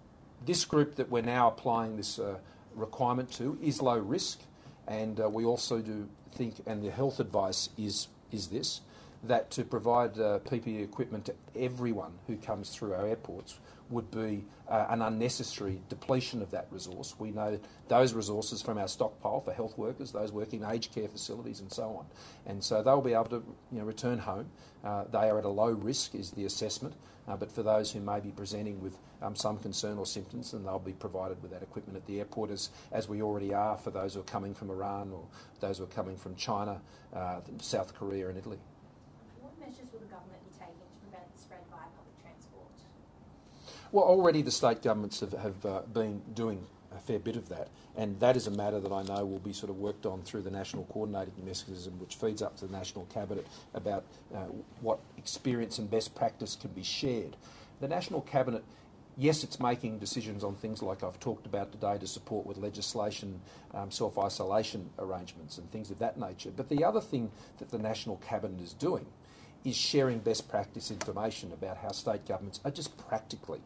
this 0.47 0.65
group 0.65 0.97
that 0.97 1.11
we're 1.11 1.23
now 1.23 1.49
applying 1.49 1.99
this 1.99 2.19
uh, 2.19 2.39
requirement 2.75 3.31
to 3.33 3.59
is 3.63 3.83
low 3.83 3.99
risk, 3.99 4.41
and 4.89 5.19
we 5.19 5.45
also 5.45 5.81
do 5.81 6.09
think, 6.33 6.55
and 6.67 6.83
the 6.83 6.91
health 6.91 7.21
advice 7.21 7.69
is, 7.77 8.09
is 8.33 8.49
this, 8.49 8.81
that 9.25 9.51
to 9.53 9.65
provide 9.65 10.15
PPE 10.15 10.83
equipment 10.83 11.27
to 11.27 11.35
everyone 11.55 12.13
who 12.27 12.37
comes 12.37 12.71
through 12.71 12.95
our 12.95 13.07
airports 13.07 13.59
would 13.91 14.11
be 14.11 14.45
uh, 14.69 14.87
an 14.89 15.03
unnecessary 15.03 15.81
depletion 15.89 16.41
of 16.43 16.51
that 16.53 16.69
resource. 16.71 17.15
We 17.19 17.33
know 17.33 17.59
those 17.89 18.15
resources 18.15 18.63
from 18.63 18.79
our 18.79 18.89
stockpile 18.89 19.41
for 19.41 19.53
health 19.53 19.77
workers, 19.77 20.13
those 20.13 20.33
working 20.33 20.63
in 20.63 20.71
aged 20.71 20.95
care 20.95 21.09
facilities, 21.09 21.61
and 21.61 21.71
so 21.73 21.97
on. 21.97 22.07
And 22.47 22.63
so 22.63 22.83
they'll 22.83 23.01
be 23.03 23.15
able 23.15 23.25
to 23.27 23.43
you 23.73 23.79
know, 23.81 23.85
return 23.85 24.19
home. 24.19 24.47
Uh, 24.85 25.05
they 25.13 25.29
are 25.29 25.39
at 25.39 25.45
a 25.45 25.49
low 25.49 25.73
risk, 25.73 26.15
is 26.15 26.31
the 26.31 26.45
assessment. 26.45 26.95
Uh, 27.29 27.37
but 27.37 27.53
for 27.53 27.63
those 27.63 27.93
who 27.93 28.01
may 28.01 28.19
be 28.19 28.31
presenting 28.31 28.81
with 28.81 28.97
um, 29.23 29.37
some 29.37 29.59
concern 29.59 29.99
or 29.99 30.07
symptoms, 30.07 30.53
then 30.53 30.65
they'll 30.65 30.79
be 30.79 30.93
provided 30.93 31.41
with 31.43 31.51
that 31.51 31.63
equipment 31.63 31.97
at 31.97 32.07
the 32.07 32.19
airport, 32.19 32.51
as, 32.51 32.71
as 32.93 33.09
we 33.09 33.23
already 33.23 33.53
are 33.53 33.77
for 33.77 33.91
those 33.91 34.15
who 34.15 34.21
are 34.21 34.25
coming 34.25 34.55
from 34.55 34.71
Iran 34.71 35.13
or 35.13 35.25
those 35.61 35.79
who 35.79 35.85
are 35.85 35.89
coming 35.89 36.17
from 36.17 36.35
China, 36.35 36.81
uh, 37.15 37.41
South 37.61 37.95
Korea, 37.95 38.29
and 38.29 38.39
Italy. 38.39 38.59
What 39.41 39.53
measures 39.61 39.87
will 39.93 40.01
the 40.01 40.07
government 40.07 40.43
be 40.43 40.59
taking 40.59 40.75
to 40.75 40.99
prevent 41.07 41.29
the 41.37 41.41
spread 41.43 41.61
via 41.71 41.87
public 41.95 42.19
transport? 42.23 42.73
Well, 43.93 44.05
already 44.05 44.43
the 44.43 44.51
state 44.51 44.83
governments 44.83 45.21
have, 45.21 45.33
have 45.33 45.67
uh, 45.67 45.81
been 45.93 46.23
doing 46.35 46.65
a 46.95 47.01
fair 47.01 47.19
bit 47.19 47.37
of 47.37 47.49
that. 47.49 47.69
And 47.97 48.19
that 48.21 48.37
is 48.37 48.47
a 48.47 48.51
matter 48.51 48.79
that 48.81 48.93
I 48.93 49.03
know 49.03 49.25
will 49.25 49.41
be 49.41 49.53
sort 49.53 49.71
of 49.71 49.79
worked 49.79 50.07
on 50.07 50.23
through 50.23 50.43
the 50.43 50.51
national 50.51 50.85
coordinating 50.85 51.35
mechanism, 51.45 51.99
which 51.99 52.15
feeds 52.15 52.41
up 52.41 52.57
to 52.59 52.67
the 52.67 52.73
national 52.73 53.07
cabinet 53.07 53.47
about 53.75 54.05
uh, 54.35 54.45
what 54.81 55.01
experience 55.19 55.79
and 55.79 55.91
best 55.91 56.15
practice 56.15 56.57
can 56.57 56.71
be 56.71 56.83
shared. 56.83 57.37
The 57.81 57.89
national 57.89 58.21
cabinet 58.23 58.63
yes, 59.21 59.45
it's 59.45 59.61
making 59.61 59.99
decisions 59.99 60.43
on 60.43 60.55
things 60.55 60.83
like 60.83 61.03
I've 61.03 61.21
talked 61.21 61.47
about 61.47 61.73
today 61.73 61.99
to 61.99 62.07
support 62.07 62.47
with 62.47 62.57
legislation, 62.57 63.41
um, 63.75 63.91
self 63.91 64.19
isolation 64.19 64.91
arrangements, 64.99 65.59
and 65.59 65.71
things 65.71 65.91
of 65.91 65.99
that 65.99 66.19
nature. 66.19 66.51
But 66.57 66.69
the 66.69 66.85
other 66.85 67.01
thing 67.01 67.31
that 67.59 67.71
the 67.71 67.79
National 67.79 68.17
Cabinet 68.17 68.61
is 68.61 68.73
doing 68.73 69.07
is 69.65 69.77
sharing 69.77 70.19
best 70.19 70.49
practice 70.49 70.91
information 70.91 71.53
about 71.53 71.77
how 71.77 71.91
state 71.91 72.27
governments 72.27 72.61
are 72.65 72.71
just 72.71 72.97
practically 73.09 73.61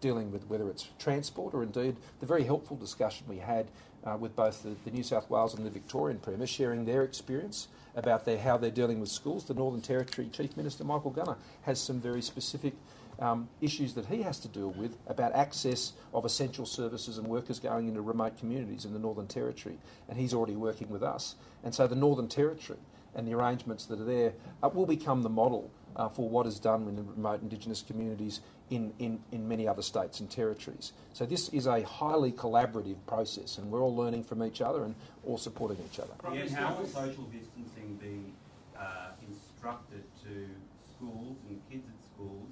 dealing 0.00 0.32
with 0.32 0.48
whether 0.48 0.68
it's 0.68 0.88
transport 0.98 1.54
or 1.54 1.62
indeed 1.62 1.96
the 2.20 2.26
very 2.26 2.44
helpful 2.44 2.76
discussion 2.76 3.26
we 3.28 3.38
had 3.38 3.66
uh, 4.04 4.16
with 4.16 4.34
both 4.34 4.62
the, 4.62 4.74
the, 4.84 4.90
New 4.90 5.02
South 5.02 5.28
Wales 5.28 5.54
and 5.54 5.66
the 5.66 5.70
Victorian 5.70 6.18
Premier 6.18 6.46
sharing 6.46 6.84
their 6.86 7.02
experience 7.02 7.68
about 7.96 8.24
their, 8.24 8.38
how 8.38 8.56
they're 8.56 8.70
dealing 8.70 8.98
with 8.98 9.10
schools. 9.10 9.44
The 9.44 9.54
Northern 9.54 9.82
Territory 9.82 10.28
Chief 10.32 10.56
Minister 10.56 10.84
Michael 10.84 11.10
Gunner 11.10 11.36
has 11.62 11.80
some 11.80 12.00
very 12.00 12.22
specific 12.22 12.72
um, 13.18 13.48
issues 13.60 13.92
that 13.94 14.06
he 14.06 14.22
has 14.22 14.38
to 14.40 14.48
deal 14.48 14.70
with 14.70 14.96
about 15.06 15.34
access 15.34 15.92
of 16.14 16.24
essential 16.24 16.64
services 16.64 17.18
and 17.18 17.26
workers 17.26 17.58
going 17.58 17.88
into 17.88 18.00
remote 18.00 18.38
communities 18.38 18.86
in 18.86 18.94
the 18.94 18.98
Northern 18.98 19.26
Territory. 19.26 19.76
And 20.08 20.18
he's 20.18 20.32
already 20.32 20.56
working 20.56 20.88
with 20.88 21.02
us. 21.02 21.34
And 21.62 21.74
so 21.74 21.86
the 21.86 21.96
Northern 21.96 22.28
Territory 22.28 22.78
and 23.14 23.26
the 23.26 23.34
arrangements 23.34 23.86
that 23.86 24.00
are 24.00 24.04
there 24.04 24.32
uh, 24.62 24.68
will 24.68 24.86
become 24.86 25.22
the 25.22 25.28
model 25.28 25.70
uh, 25.96 26.08
for 26.08 26.28
what 26.28 26.46
is 26.46 26.58
done 26.58 26.82
in 26.88 26.96
remote 26.96 27.42
Indigenous 27.42 27.82
communities 27.82 28.40
in, 28.70 28.92
in, 28.98 29.20
in 29.32 29.48
many 29.48 29.66
other 29.66 29.82
states 29.82 30.20
and 30.20 30.30
territories. 30.30 30.92
So 31.12 31.26
this 31.26 31.48
is 31.48 31.66
a 31.66 31.82
highly 31.82 32.32
collaborative 32.32 32.96
process, 33.06 33.58
and 33.58 33.70
we're 33.70 33.82
all 33.82 33.94
learning 33.94 34.24
from 34.24 34.44
each 34.44 34.60
other 34.60 34.84
and 34.84 34.94
all 35.26 35.38
supporting 35.38 35.78
each 35.90 35.98
other. 35.98 36.12
Yes, 36.32 36.52
how 36.52 36.74
will 36.74 36.86
social 36.86 37.24
distancing 37.24 37.98
be 38.00 38.32
uh, 38.78 39.10
instructed 39.28 40.04
to 40.22 40.46
schools 40.94 41.36
and 41.48 41.60
kids 41.68 41.86
at 41.88 42.04
schools 42.14 42.48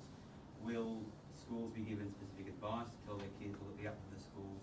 will 0.64 0.98
schools 1.40 1.72
be 1.72 1.80
given 1.80 2.10
specific 2.10 2.48
advice 2.48 2.86
to 2.92 2.98
tell 3.06 3.16
their 3.16 3.32
kids, 3.40 3.56
will 3.60 3.70
it 3.72 3.80
be 3.80 3.86
up 3.86 3.96
to 3.96 4.08
the 4.12 4.20
schools? 4.20 4.60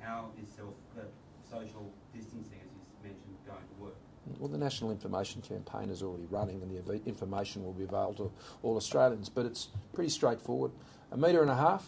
How 0.00 0.30
is 0.40 0.48
self, 0.48 0.72
uh, 0.96 1.02
social 1.50 1.92
distancing, 2.14 2.64
as 2.64 2.70
you 2.72 2.80
mentioned, 3.02 3.36
going 3.44 3.60
to 3.60 3.76
work? 3.82 3.96
Well, 4.38 4.48
the 4.48 4.58
National 4.58 4.90
Information 4.90 5.42
Campaign 5.42 5.90
is 5.90 6.02
already 6.02 6.26
running 6.30 6.62
and 6.62 6.86
the 6.86 7.00
information 7.06 7.64
will 7.64 7.72
be 7.72 7.84
available 7.84 8.14
to 8.14 8.32
all 8.62 8.76
Australians, 8.76 9.28
but 9.28 9.46
it's 9.46 9.68
pretty 9.92 10.10
straightforward. 10.10 10.70
A 11.12 11.16
metre 11.16 11.42
and 11.42 11.50
a 11.50 11.56
half, 11.56 11.86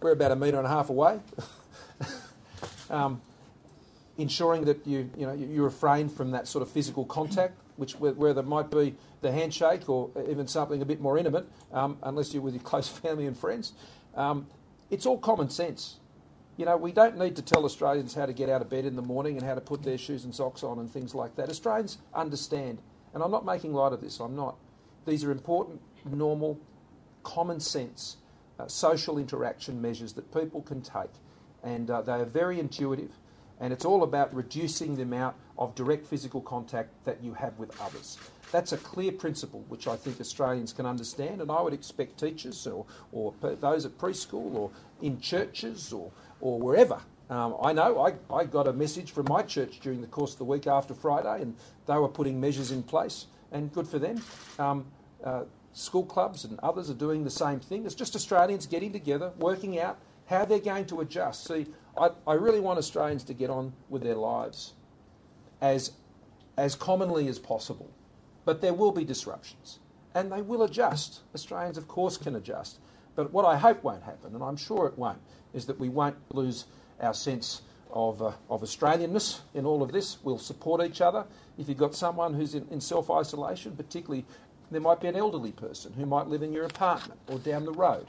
we're 0.00 0.12
about 0.12 0.32
a 0.32 0.36
metre 0.36 0.58
and 0.58 0.66
a 0.66 0.70
half 0.70 0.90
away. 0.90 1.20
um, 2.90 3.20
ensuring 4.18 4.64
that 4.64 4.86
you, 4.86 5.10
you, 5.16 5.26
know, 5.26 5.32
you 5.32 5.62
refrain 5.62 6.08
from 6.08 6.30
that 6.30 6.48
sort 6.48 6.62
of 6.62 6.70
physical 6.70 7.04
contact 7.04 7.58
which 7.76 7.92
where, 8.00 8.34
there 8.34 8.42
might 8.42 8.70
be 8.70 8.94
the 9.20 9.30
handshake 9.30 9.88
or 9.88 10.10
even 10.28 10.46
something 10.46 10.82
a 10.82 10.84
bit 10.84 11.00
more 11.00 11.18
intimate, 11.18 11.46
um, 11.72 11.98
unless 12.02 12.32
you're 12.32 12.42
with 12.42 12.54
your 12.54 12.62
close 12.72 12.88
family 12.88 13.26
and 13.26 13.36
friends. 13.36 13.72
Um, 14.14 14.46
it's 14.90 15.06
all 15.06 15.18
common 15.18 15.50
sense. 15.50 15.96
You 16.56 16.64
know, 16.64 16.76
we 16.76 16.90
don't 16.90 17.18
need 17.18 17.36
to 17.36 17.42
tell 17.42 17.64
Australians 17.64 18.14
how 18.14 18.24
to 18.24 18.32
get 18.32 18.48
out 18.48 18.62
of 18.62 18.70
bed 18.70 18.86
in 18.86 18.96
the 18.96 19.02
morning 19.02 19.36
and 19.36 19.44
how 19.44 19.54
to 19.54 19.60
put 19.60 19.82
their 19.82 19.98
shoes 19.98 20.24
and 20.24 20.34
socks 20.34 20.62
on 20.62 20.78
and 20.78 20.90
things 20.90 21.14
like 21.14 21.36
that. 21.36 21.50
Australians 21.50 21.98
understand, 22.14 22.78
and 23.12 23.22
I'm 23.22 23.30
not 23.30 23.44
making 23.44 23.74
light 23.74 23.92
of 23.92 24.00
this. 24.00 24.20
I'm 24.20 24.34
not. 24.34 24.56
These 25.06 25.22
are 25.22 25.30
important, 25.30 25.80
normal, 26.04 26.58
common 27.22 27.60
sense 27.60 28.16
uh, 28.58 28.66
social 28.66 29.18
interaction 29.18 29.80
measures 29.82 30.14
that 30.14 30.32
people 30.32 30.62
can 30.62 30.80
take, 30.80 31.10
and 31.62 31.90
uh, 31.90 32.00
they 32.02 32.12
are 32.12 32.24
very 32.24 32.58
intuitive. 32.58 33.12
And 33.58 33.72
it's 33.72 33.84
all 33.84 34.02
about 34.02 34.34
reducing 34.34 34.96
the 34.96 35.02
amount 35.02 35.36
of 35.58 35.74
direct 35.74 36.06
physical 36.06 36.42
contact 36.42 36.90
that 37.04 37.22
you 37.22 37.32
have 37.34 37.58
with 37.58 37.78
others. 37.80 38.18
That's 38.52 38.72
a 38.72 38.76
clear 38.76 39.12
principle 39.12 39.64
which 39.68 39.88
I 39.88 39.96
think 39.96 40.20
Australians 40.20 40.72
can 40.72 40.86
understand, 40.86 41.40
and 41.40 41.50
I 41.50 41.60
would 41.60 41.72
expect 41.72 42.20
teachers 42.20 42.66
or, 42.66 42.86
or 43.12 43.34
those 43.40 43.84
at 43.86 43.98
preschool 43.98 44.54
or 44.54 44.70
in 45.02 45.20
churches 45.20 45.92
or, 45.92 46.12
or 46.40 46.58
wherever. 46.58 47.00
Um, 47.28 47.56
I 47.62 47.72
know 47.72 48.06
I, 48.06 48.34
I 48.34 48.44
got 48.44 48.68
a 48.68 48.72
message 48.72 49.10
from 49.10 49.26
my 49.28 49.42
church 49.42 49.80
during 49.80 50.00
the 50.00 50.06
course 50.06 50.32
of 50.32 50.38
the 50.38 50.44
week 50.44 50.66
after 50.66 50.94
Friday, 50.94 51.42
and 51.42 51.56
they 51.86 51.96
were 51.96 52.08
putting 52.08 52.40
measures 52.40 52.70
in 52.70 52.82
place, 52.82 53.26
and 53.50 53.72
good 53.72 53.88
for 53.88 53.98
them. 53.98 54.22
Um, 54.58 54.86
uh, 55.24 55.44
school 55.72 56.04
clubs 56.04 56.44
and 56.44 56.58
others 56.60 56.88
are 56.88 56.94
doing 56.94 57.24
the 57.24 57.30
same 57.30 57.60
thing. 57.60 57.84
It's 57.84 57.94
just 57.94 58.14
Australians 58.14 58.66
getting 58.66 58.92
together, 58.92 59.32
working 59.38 59.78
out 59.78 59.98
how 60.26 60.44
they're 60.44 60.58
going 60.58 60.86
to 60.86 61.00
adjust. 61.00 61.46
See, 61.46 61.66
I, 61.98 62.10
I 62.26 62.34
really 62.34 62.60
want 62.60 62.78
Australians 62.78 63.24
to 63.24 63.34
get 63.34 63.50
on 63.50 63.72
with 63.88 64.02
their 64.02 64.14
lives 64.14 64.74
as, 65.60 65.92
as 66.56 66.74
commonly 66.74 67.28
as 67.28 67.38
possible. 67.38 67.90
But 68.44 68.60
there 68.60 68.74
will 68.74 68.92
be 68.92 69.04
disruptions, 69.04 69.80
and 70.14 70.30
they 70.30 70.42
will 70.42 70.62
adjust. 70.62 71.20
Australians, 71.34 71.76
of 71.76 71.88
course, 71.88 72.16
can 72.16 72.36
adjust. 72.36 72.78
But 73.16 73.32
what 73.32 73.46
I 73.46 73.56
hope 73.56 73.82
won't 73.82 74.02
happen, 74.02 74.34
and 74.34 74.44
I'm 74.44 74.56
sure 74.56 74.86
it 74.86 74.96
won't, 74.96 75.18
is 75.54 75.66
that 75.66 75.80
we 75.80 75.88
won't 75.88 76.16
lose 76.32 76.66
our 77.00 77.14
sense 77.14 77.62
of, 77.90 78.20
uh, 78.20 78.32
of 78.50 78.62
Australianness 78.62 79.40
in 79.54 79.64
all 79.64 79.82
of 79.82 79.90
this. 79.90 80.18
We'll 80.22 80.38
support 80.38 80.84
each 80.84 81.00
other. 81.00 81.24
If 81.58 81.68
you've 81.68 81.78
got 81.78 81.94
someone 81.94 82.34
who's 82.34 82.54
in, 82.54 82.68
in 82.70 82.80
self 82.80 83.10
isolation, 83.10 83.74
particularly 83.74 84.26
there 84.70 84.80
might 84.80 85.00
be 85.00 85.08
an 85.08 85.16
elderly 85.16 85.52
person 85.52 85.92
who 85.94 86.06
might 86.06 86.26
live 86.26 86.42
in 86.42 86.52
your 86.52 86.64
apartment 86.64 87.18
or 87.28 87.38
down 87.38 87.64
the 87.64 87.72
road, 87.72 88.06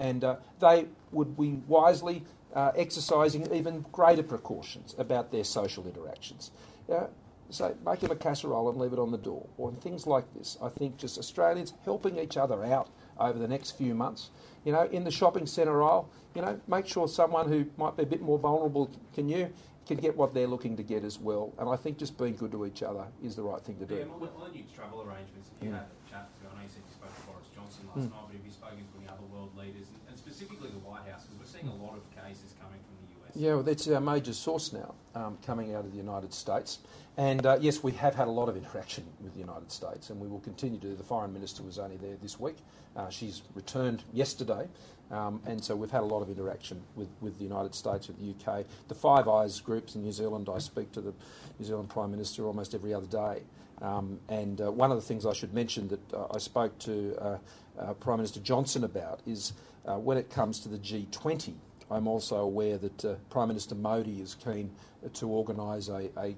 and 0.00 0.24
uh, 0.24 0.36
they 0.60 0.86
would 1.12 1.36
be 1.38 1.60
wisely 1.68 2.24
uh, 2.54 2.72
exercising 2.76 3.52
even 3.54 3.84
greater 3.92 4.22
precautions 4.22 4.94
about 4.98 5.30
their 5.30 5.44
social 5.44 5.86
interactions. 5.86 6.50
Uh, 6.90 7.06
so 7.50 7.74
make 7.84 8.00
them 8.00 8.10
a 8.10 8.16
casserole 8.16 8.68
and 8.68 8.78
leave 8.78 8.92
it 8.92 8.98
on 8.98 9.10
the 9.10 9.18
door, 9.18 9.46
or 9.56 9.72
things 9.72 10.06
like 10.06 10.24
this. 10.34 10.58
I 10.62 10.68
think 10.68 10.96
just 10.96 11.18
Australians 11.18 11.74
helping 11.84 12.18
each 12.18 12.36
other 12.36 12.64
out 12.64 12.88
over 13.18 13.38
the 13.38 13.48
next 13.48 13.72
few 13.72 13.94
months. 13.94 14.30
You 14.64 14.72
know, 14.72 14.84
in 14.90 15.04
the 15.04 15.10
shopping 15.10 15.46
centre 15.46 15.82
aisle, 15.82 16.08
you 16.34 16.42
know, 16.42 16.60
make 16.68 16.86
sure 16.86 17.08
someone 17.08 17.48
who 17.48 17.66
might 17.76 17.96
be 17.96 18.02
a 18.02 18.06
bit 18.06 18.22
more 18.22 18.38
vulnerable 18.38 18.90
can 19.14 19.28
you 19.28 19.50
can 19.88 19.96
get 19.96 20.14
what 20.14 20.34
they're 20.34 20.46
looking 20.46 20.76
to 20.76 20.82
get 20.82 21.02
as 21.02 21.18
well. 21.18 21.52
And 21.58 21.68
I 21.68 21.74
think 21.76 21.96
just 21.96 22.18
being 22.18 22.36
good 22.36 22.52
to 22.52 22.66
each 22.66 22.82
other 22.82 23.06
is 23.24 23.34
the 23.34 23.42
right 23.42 23.60
thing 23.60 23.78
to 23.78 23.86
do. 23.86 23.96
Yeah, 23.96 24.02
on, 24.02 24.20
on 24.20 24.54
your 24.54 24.66
travel 24.76 25.00
arrangements, 25.00 25.48
if 25.56 25.64
you 25.64 25.70
mm. 25.70 25.80
had 25.80 25.88
a 25.88 26.10
chat, 26.10 26.28
I 26.44 26.54
know 26.54 26.62
you 26.62 26.68
said 26.68 26.84
you 26.84 26.92
spoke 26.92 27.16
to 27.16 27.22
Boris 27.24 27.48
Johnson 27.56 27.88
last 27.88 28.04
mm. 28.04 28.12
night, 28.12 28.24
but 28.28 28.36
have 28.36 28.44
you 28.44 28.52
spoken 28.52 28.84
to 28.84 28.94
any 29.00 29.08
other 29.08 29.24
world 29.32 29.56
leaders, 29.56 29.88
and, 29.88 29.98
and 30.12 30.18
specifically 30.18 30.68
the 30.68 30.84
White 30.84 31.08
House, 31.08 31.24
because 31.24 31.40
we're 31.40 31.52
seeing 31.58 31.72
a 31.72 31.82
lot 31.82 31.96
of 31.96 32.04
cases 32.12 32.52
coming 32.60 32.78
from 32.84 32.94
the 33.00 33.08
US. 33.16 33.32
Yeah, 33.34 33.54
well, 33.56 33.64
that's 33.64 33.88
our 33.88 34.00
major 34.00 34.36
source 34.36 34.76
now, 34.76 34.94
um, 35.16 35.38
coming 35.40 35.74
out 35.74 35.88
of 35.88 35.90
the 35.90 35.98
United 35.98 36.34
States. 36.36 36.84
And 37.18 37.44
uh, 37.44 37.58
yes, 37.60 37.82
we 37.82 37.90
have 37.92 38.14
had 38.14 38.28
a 38.28 38.30
lot 38.30 38.48
of 38.48 38.56
interaction 38.56 39.04
with 39.20 39.34
the 39.34 39.40
United 39.40 39.72
States, 39.72 40.10
and 40.10 40.20
we 40.20 40.28
will 40.28 40.38
continue 40.38 40.78
to. 40.78 40.86
Do 40.86 40.94
the 40.94 41.02
Foreign 41.02 41.32
Minister 41.32 41.64
was 41.64 41.76
only 41.76 41.96
there 41.96 42.14
this 42.22 42.38
week. 42.38 42.56
Uh, 42.96 43.10
she's 43.10 43.42
returned 43.56 44.04
yesterday, 44.12 44.68
um, 45.10 45.40
and 45.44 45.62
so 45.62 45.74
we've 45.74 45.90
had 45.90 46.02
a 46.02 46.06
lot 46.06 46.22
of 46.22 46.30
interaction 46.30 46.80
with, 46.94 47.08
with 47.20 47.36
the 47.38 47.42
United 47.42 47.74
States, 47.74 48.06
with 48.06 48.18
the 48.20 48.52
UK. 48.52 48.64
The 48.86 48.94
Five 48.94 49.26
Eyes 49.26 49.60
groups 49.60 49.96
in 49.96 50.04
New 50.04 50.12
Zealand, 50.12 50.48
I 50.48 50.58
speak 50.58 50.92
to 50.92 51.00
the 51.00 51.12
New 51.58 51.66
Zealand 51.66 51.88
Prime 51.88 52.12
Minister 52.12 52.46
almost 52.46 52.72
every 52.72 52.94
other 52.94 53.06
day. 53.06 53.42
Um, 53.82 54.20
and 54.28 54.60
uh, 54.60 54.70
one 54.70 54.92
of 54.92 54.96
the 54.96 55.02
things 55.02 55.26
I 55.26 55.32
should 55.32 55.52
mention 55.52 55.88
that 55.88 56.14
uh, 56.14 56.26
I 56.32 56.38
spoke 56.38 56.78
to 56.80 57.16
uh, 57.20 57.38
uh, 57.80 57.94
Prime 57.94 58.18
Minister 58.18 58.38
Johnson 58.38 58.84
about 58.84 59.20
is 59.26 59.54
when 59.82 60.18
it 60.18 60.30
comes 60.30 60.60
to 60.60 60.68
the 60.68 60.78
G20. 60.78 61.54
I'm 61.90 62.06
also 62.06 62.36
aware 62.36 62.78
that 62.78 63.04
uh, 63.04 63.14
Prime 63.30 63.48
Minister 63.48 63.74
Modi 63.74 64.20
is 64.20 64.34
keen 64.34 64.70
to 65.14 65.28
organise 65.28 65.88
a, 65.88 66.10
a, 66.16 66.34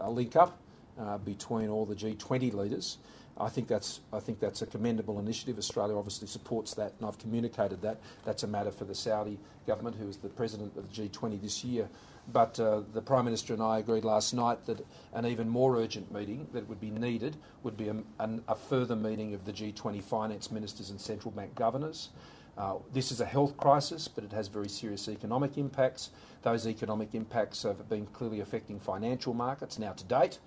a, 0.00 0.10
link 0.10 0.36
up 0.36 0.58
uh, 0.98 1.18
between 1.18 1.68
all 1.68 1.86
the 1.86 1.94
G20 1.94 2.52
leaders. 2.54 2.98
I 3.38 3.48
think 3.48 3.68
that's 3.68 4.00
I 4.12 4.20
think 4.20 4.40
that's 4.40 4.62
a 4.62 4.66
commendable 4.66 5.18
initiative. 5.18 5.58
Australia 5.58 5.96
obviously 5.96 6.26
supports 6.26 6.74
that, 6.74 6.94
and 6.98 7.06
I've 7.06 7.18
communicated 7.18 7.82
that. 7.82 8.00
That's 8.24 8.44
a 8.44 8.46
matter 8.46 8.70
for 8.70 8.84
the 8.84 8.94
Saudi 8.94 9.38
government, 9.66 9.96
who 9.96 10.08
is 10.08 10.16
the 10.16 10.28
president 10.28 10.76
of 10.76 10.94
the 10.94 11.08
G20 11.08 11.42
this 11.42 11.62
year. 11.62 11.88
But 12.32 12.58
uh, 12.58 12.82
the 12.92 13.02
Prime 13.02 13.24
Minister 13.24 13.52
and 13.52 13.62
I 13.62 13.78
agreed 13.78 14.04
last 14.04 14.34
night 14.34 14.64
that 14.66 14.84
an 15.12 15.26
even 15.26 15.48
more 15.48 15.76
urgent 15.76 16.12
meeting 16.12 16.48
that 16.52 16.68
would 16.68 16.80
be 16.80 16.90
needed 16.90 17.36
would 17.62 17.76
be 17.76 17.88
a, 17.88 17.96
a 18.48 18.54
further 18.54 18.96
meeting 18.96 19.34
of 19.34 19.44
the 19.44 19.52
G20 19.52 20.02
finance 20.02 20.50
ministers 20.50 20.90
and 20.90 21.00
central 21.00 21.30
bank 21.30 21.54
governors. 21.54 22.08
Uh, 22.56 22.76
this 22.92 23.12
is 23.12 23.20
a 23.20 23.26
health 23.26 23.56
crisis, 23.56 24.08
but 24.08 24.24
it 24.24 24.32
has 24.32 24.48
very 24.48 24.68
serious 24.68 25.08
economic 25.08 25.58
impacts. 25.58 26.10
Those 26.42 26.66
economic 26.66 27.14
impacts 27.14 27.62
have 27.64 27.88
been 27.88 28.06
clearly 28.06 28.40
affecting 28.40 28.80
financial 28.80 29.34
markets. 29.34 29.78
Now, 29.78 29.92
to 29.92 30.04
date, 30.04 30.38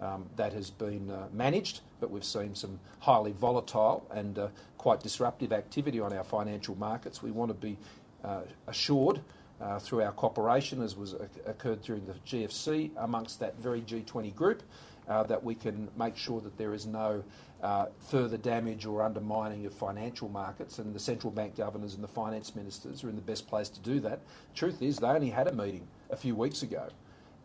um, 0.00 0.26
that 0.36 0.52
has 0.52 0.70
been 0.70 1.10
uh, 1.10 1.26
managed, 1.32 1.80
but 2.00 2.10
we've 2.10 2.24
seen 2.24 2.54
some 2.54 2.78
highly 3.00 3.32
volatile 3.32 4.06
and 4.12 4.38
uh, 4.38 4.48
quite 4.78 5.02
disruptive 5.02 5.52
activity 5.52 6.00
on 6.00 6.12
our 6.12 6.24
financial 6.24 6.76
markets. 6.76 7.22
We 7.22 7.30
want 7.30 7.50
to 7.50 7.54
be 7.54 7.76
uh, 8.22 8.42
assured 8.66 9.20
uh, 9.60 9.78
through 9.78 10.02
our 10.02 10.12
cooperation, 10.12 10.82
as 10.82 10.96
was 10.96 11.14
occurred 11.46 11.82
during 11.82 12.04
the 12.04 12.14
GFC, 12.26 12.90
amongst 12.98 13.40
that 13.40 13.58
very 13.58 13.80
G20 13.80 14.34
group, 14.34 14.62
uh, 15.08 15.22
that 15.24 15.42
we 15.42 15.54
can 15.54 15.88
make 15.96 16.16
sure 16.16 16.40
that 16.40 16.58
there 16.58 16.74
is 16.74 16.86
no 16.86 17.24
uh, 17.62 17.86
further 17.98 18.36
damage 18.36 18.86
or 18.86 19.02
undermining 19.02 19.66
of 19.66 19.72
financial 19.74 20.28
markets, 20.28 20.78
and 20.78 20.94
the 20.94 21.00
central 21.00 21.30
bank 21.30 21.56
governors 21.56 21.94
and 21.94 22.04
the 22.04 22.08
finance 22.08 22.54
ministers 22.54 23.02
are 23.02 23.08
in 23.08 23.16
the 23.16 23.22
best 23.22 23.46
place 23.48 23.68
to 23.68 23.80
do 23.80 24.00
that. 24.00 24.20
Truth 24.54 24.82
is, 24.82 24.98
they 24.98 25.06
only 25.06 25.30
had 25.30 25.46
a 25.48 25.52
meeting 25.52 25.86
a 26.10 26.16
few 26.16 26.34
weeks 26.34 26.62
ago, 26.62 26.88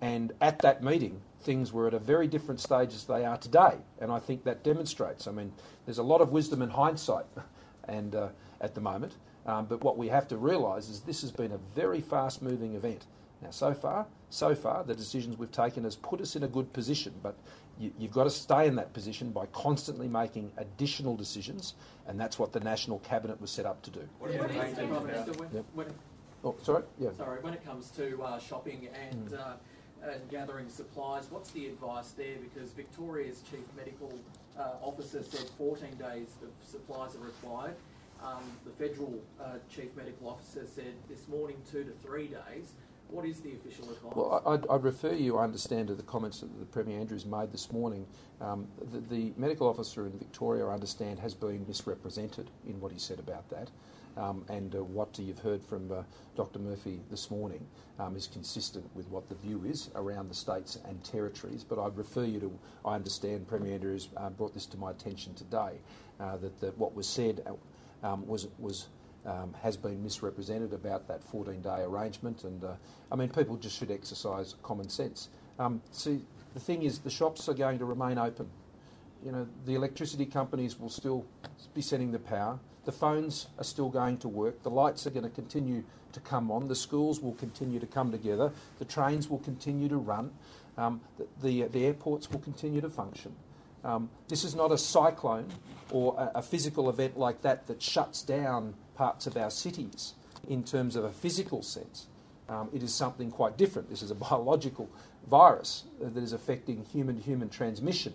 and 0.01 0.33
at 0.41 0.59
that 0.59 0.83
meeting, 0.83 1.21
things 1.41 1.71
were 1.71 1.87
at 1.87 1.93
a 1.93 1.99
very 1.99 2.27
different 2.27 2.59
stage 2.59 2.93
as 2.93 3.05
they 3.05 3.25
are 3.25 3.37
today, 3.37 3.77
and 3.99 4.11
I 4.11 4.19
think 4.19 4.43
that 4.43 4.63
demonstrates. 4.63 5.27
I 5.27 5.31
mean, 5.31 5.53
there's 5.85 5.97
a 5.97 6.03
lot 6.03 6.21
of 6.21 6.31
wisdom 6.31 6.61
and 6.61 6.71
hindsight, 6.71 7.25
and 7.87 8.13
uh, 8.15 8.29
at 8.59 8.75
the 8.75 8.81
moment, 8.81 9.13
um, 9.45 9.65
but 9.65 9.83
what 9.83 9.97
we 9.97 10.09
have 10.09 10.27
to 10.27 10.37
realise 10.37 10.89
is 10.89 11.01
this 11.01 11.21
has 11.21 11.31
been 11.31 11.51
a 11.51 11.57
very 11.75 12.01
fast-moving 12.01 12.75
event. 12.75 13.05
Now, 13.41 13.49
so 13.49 13.73
far, 13.73 14.05
so 14.29 14.53
far, 14.53 14.83
the 14.83 14.93
decisions 14.93 15.37
we've 15.37 15.51
taken 15.51 15.83
has 15.83 15.95
put 15.95 16.21
us 16.21 16.35
in 16.35 16.43
a 16.43 16.47
good 16.47 16.71
position, 16.73 17.13
but 17.23 17.35
you, 17.81 17.91
have 18.01 18.11
got 18.11 18.23
to 18.25 18.29
stay 18.29 18.67
in 18.67 18.75
that 18.75 18.93
position 18.93 19.31
by 19.31 19.47
constantly 19.47 20.07
making 20.07 20.51
additional 20.57 21.15
decisions, 21.15 21.73
and 22.07 22.19
that's 22.19 22.37
what 22.37 22.51
the 22.51 22.59
National 22.59 22.99
Cabinet 22.99 23.41
was 23.41 23.49
set 23.49 23.65
up 23.65 23.81
to 23.83 23.89
do. 23.89 24.07
What 24.19 24.31
Yeah, 24.31 24.37
do 24.47 24.53
you 24.53 24.59
Prime 24.59 24.75
think 24.75 24.91
Minister, 24.91 25.31
about- 25.31 25.65
when, 25.73 25.87
it, 25.87 25.93
Oh, 26.43 26.55
sorry, 26.63 26.83
yeah. 26.99 27.11
sorry, 27.13 27.39
when 27.41 27.53
it 27.53 27.63
comes 27.63 27.91
to 27.91 28.21
uh, 28.23 28.39
shopping 28.39 28.87
and, 29.09 29.29
Mm. 29.29 29.39
uh, 29.39 30.09
and 30.09 30.29
gathering 30.29 30.69
supplies, 30.69 31.29
what's 31.29 31.51
the 31.51 31.67
advice 31.67 32.11
there? 32.11 32.37
Because 32.37 32.71
Victoria's 32.71 33.41
chief 33.49 33.63
medical 33.75 34.11
uh, 34.57 34.73
officer 34.81 35.23
said 35.23 35.47
14 35.57 35.95
days 35.97 36.27
of 36.43 36.49
supplies 36.67 37.15
are 37.15 37.19
required. 37.25 37.75
Um, 38.23 38.43
the 38.65 38.71
federal 38.71 39.19
uh, 39.39 39.57
chief 39.69 39.95
medical 39.95 40.29
officer 40.29 40.65
said 40.67 40.93
this 41.09 41.27
morning 41.27 41.57
two 41.71 41.83
to 41.83 41.91
three 42.03 42.27
days. 42.27 42.73
What 43.11 43.25
is 43.25 43.41
the 43.41 43.51
official 43.51 43.91
advice? 43.91 44.13
Well, 44.15 44.41
I'd, 44.45 44.65
I'd 44.69 44.83
refer 44.83 45.13
you, 45.13 45.37
I 45.37 45.43
understand, 45.43 45.89
to 45.89 45.95
the 45.95 46.03
comments 46.03 46.39
that 46.39 46.57
the 46.57 46.65
Premier 46.65 46.97
Andrews 46.97 47.25
made 47.25 47.51
this 47.51 47.69
morning. 47.69 48.05
Um, 48.39 48.69
the, 48.89 48.99
the 49.13 49.33
medical 49.35 49.67
officer 49.67 50.05
in 50.05 50.17
Victoria, 50.17 50.65
I 50.65 50.73
understand, 50.73 51.19
has 51.19 51.33
been 51.33 51.65
misrepresented 51.67 52.49
in 52.65 52.79
what 52.79 52.93
he 52.93 52.97
said 52.97 53.19
about 53.19 53.49
that. 53.49 53.69
Um, 54.15 54.45
and 54.47 54.73
uh, 54.75 54.83
what 54.83 55.19
you've 55.19 55.39
heard 55.39 55.61
from 55.61 55.91
uh, 55.91 56.03
Dr. 56.37 56.59
Murphy 56.59 57.01
this 57.09 57.29
morning 57.29 57.65
um, 57.99 58.15
is 58.15 58.27
consistent 58.27 58.89
with 58.95 59.09
what 59.09 59.27
the 59.27 59.35
view 59.35 59.63
is 59.65 59.89
around 59.95 60.29
the 60.29 60.35
states 60.35 60.79
and 60.85 61.03
territories. 61.03 61.65
But 61.65 61.79
I'd 61.79 61.97
refer 61.97 62.23
you 62.23 62.39
to, 62.39 62.59
I 62.85 62.95
understand 62.95 63.45
Premier 63.45 63.73
Andrews 63.73 64.07
uh, 64.15 64.29
brought 64.29 64.53
this 64.53 64.65
to 64.67 64.77
my 64.77 64.91
attention 64.91 65.33
today, 65.33 65.73
uh, 66.21 66.37
that, 66.37 66.61
that 66.61 66.77
what 66.77 66.95
was 66.95 67.07
said 67.07 67.43
uh, 67.45 68.07
um, 68.07 68.25
was, 68.25 68.47
was 68.57 68.87
um, 69.25 69.53
has 69.61 69.77
been 69.77 70.01
misrepresented 70.03 70.73
about 70.73 71.07
that 71.07 71.21
14-day 71.31 71.83
arrangement, 71.83 72.43
and 72.43 72.63
uh, 72.63 72.73
I 73.11 73.15
mean 73.15 73.29
people 73.29 73.55
just 73.57 73.77
should 73.77 73.91
exercise 73.91 74.55
common 74.63 74.89
sense. 74.89 75.29
Um, 75.59 75.81
see, 75.91 76.21
the 76.53 76.59
thing 76.59 76.83
is, 76.83 76.99
the 76.99 77.09
shops 77.09 77.47
are 77.47 77.53
going 77.53 77.79
to 77.79 77.85
remain 77.85 78.17
open. 78.17 78.49
You 79.23 79.31
know, 79.31 79.47
the 79.65 79.75
electricity 79.75 80.25
companies 80.25 80.79
will 80.79 80.89
still 80.89 81.25
be 81.73 81.81
sending 81.81 82.11
the 82.11 82.19
power. 82.19 82.59
The 82.85 82.91
phones 82.91 83.47
are 83.59 83.63
still 83.63 83.89
going 83.89 84.17
to 84.19 84.27
work. 84.27 84.63
The 84.63 84.71
lights 84.71 85.05
are 85.05 85.11
going 85.11 85.23
to 85.23 85.29
continue 85.29 85.83
to 86.13 86.19
come 86.19 86.49
on. 86.49 86.67
The 86.67 86.75
schools 86.75 87.19
will 87.19 87.33
continue 87.33 87.79
to 87.79 87.85
come 87.85 88.11
together. 88.11 88.51
The 88.79 88.85
trains 88.85 89.29
will 89.29 89.39
continue 89.39 89.87
to 89.89 89.97
run. 89.97 90.31
Um, 90.77 91.01
the, 91.17 91.27
the, 91.41 91.67
the 91.67 91.85
airports 91.85 92.31
will 92.31 92.39
continue 92.39 92.81
to 92.81 92.89
function. 92.89 93.35
Um, 93.83 94.09
this 94.27 94.43
is 94.43 94.55
not 94.55 94.71
a 94.71 94.77
cyclone 94.77 95.47
or 95.91 96.15
a, 96.17 96.39
a, 96.39 96.41
physical 96.41 96.89
event 96.89 97.17
like 97.17 97.41
that 97.41 97.65
that 97.67 97.81
shuts 97.81 98.21
down 98.21 98.75
parts 98.95 99.27
of 99.27 99.37
our 99.37 99.51
cities 99.51 100.13
in 100.47 100.63
terms 100.63 100.95
of 100.95 101.03
a 101.03 101.11
physical 101.11 101.61
sense. 101.61 102.07
Um, 102.49 102.69
it 102.73 102.83
is 102.83 102.93
something 102.93 103.31
quite 103.31 103.57
different. 103.57 103.89
This 103.89 104.01
is 104.01 104.11
a 104.11 104.15
biological 104.29 104.89
virus 105.29 105.83
that 106.01 106.21
is 106.21 106.33
affecting 106.33 106.83
human 106.85 107.15
to 107.15 107.21
human 107.21 107.49
transmission. 107.49 108.13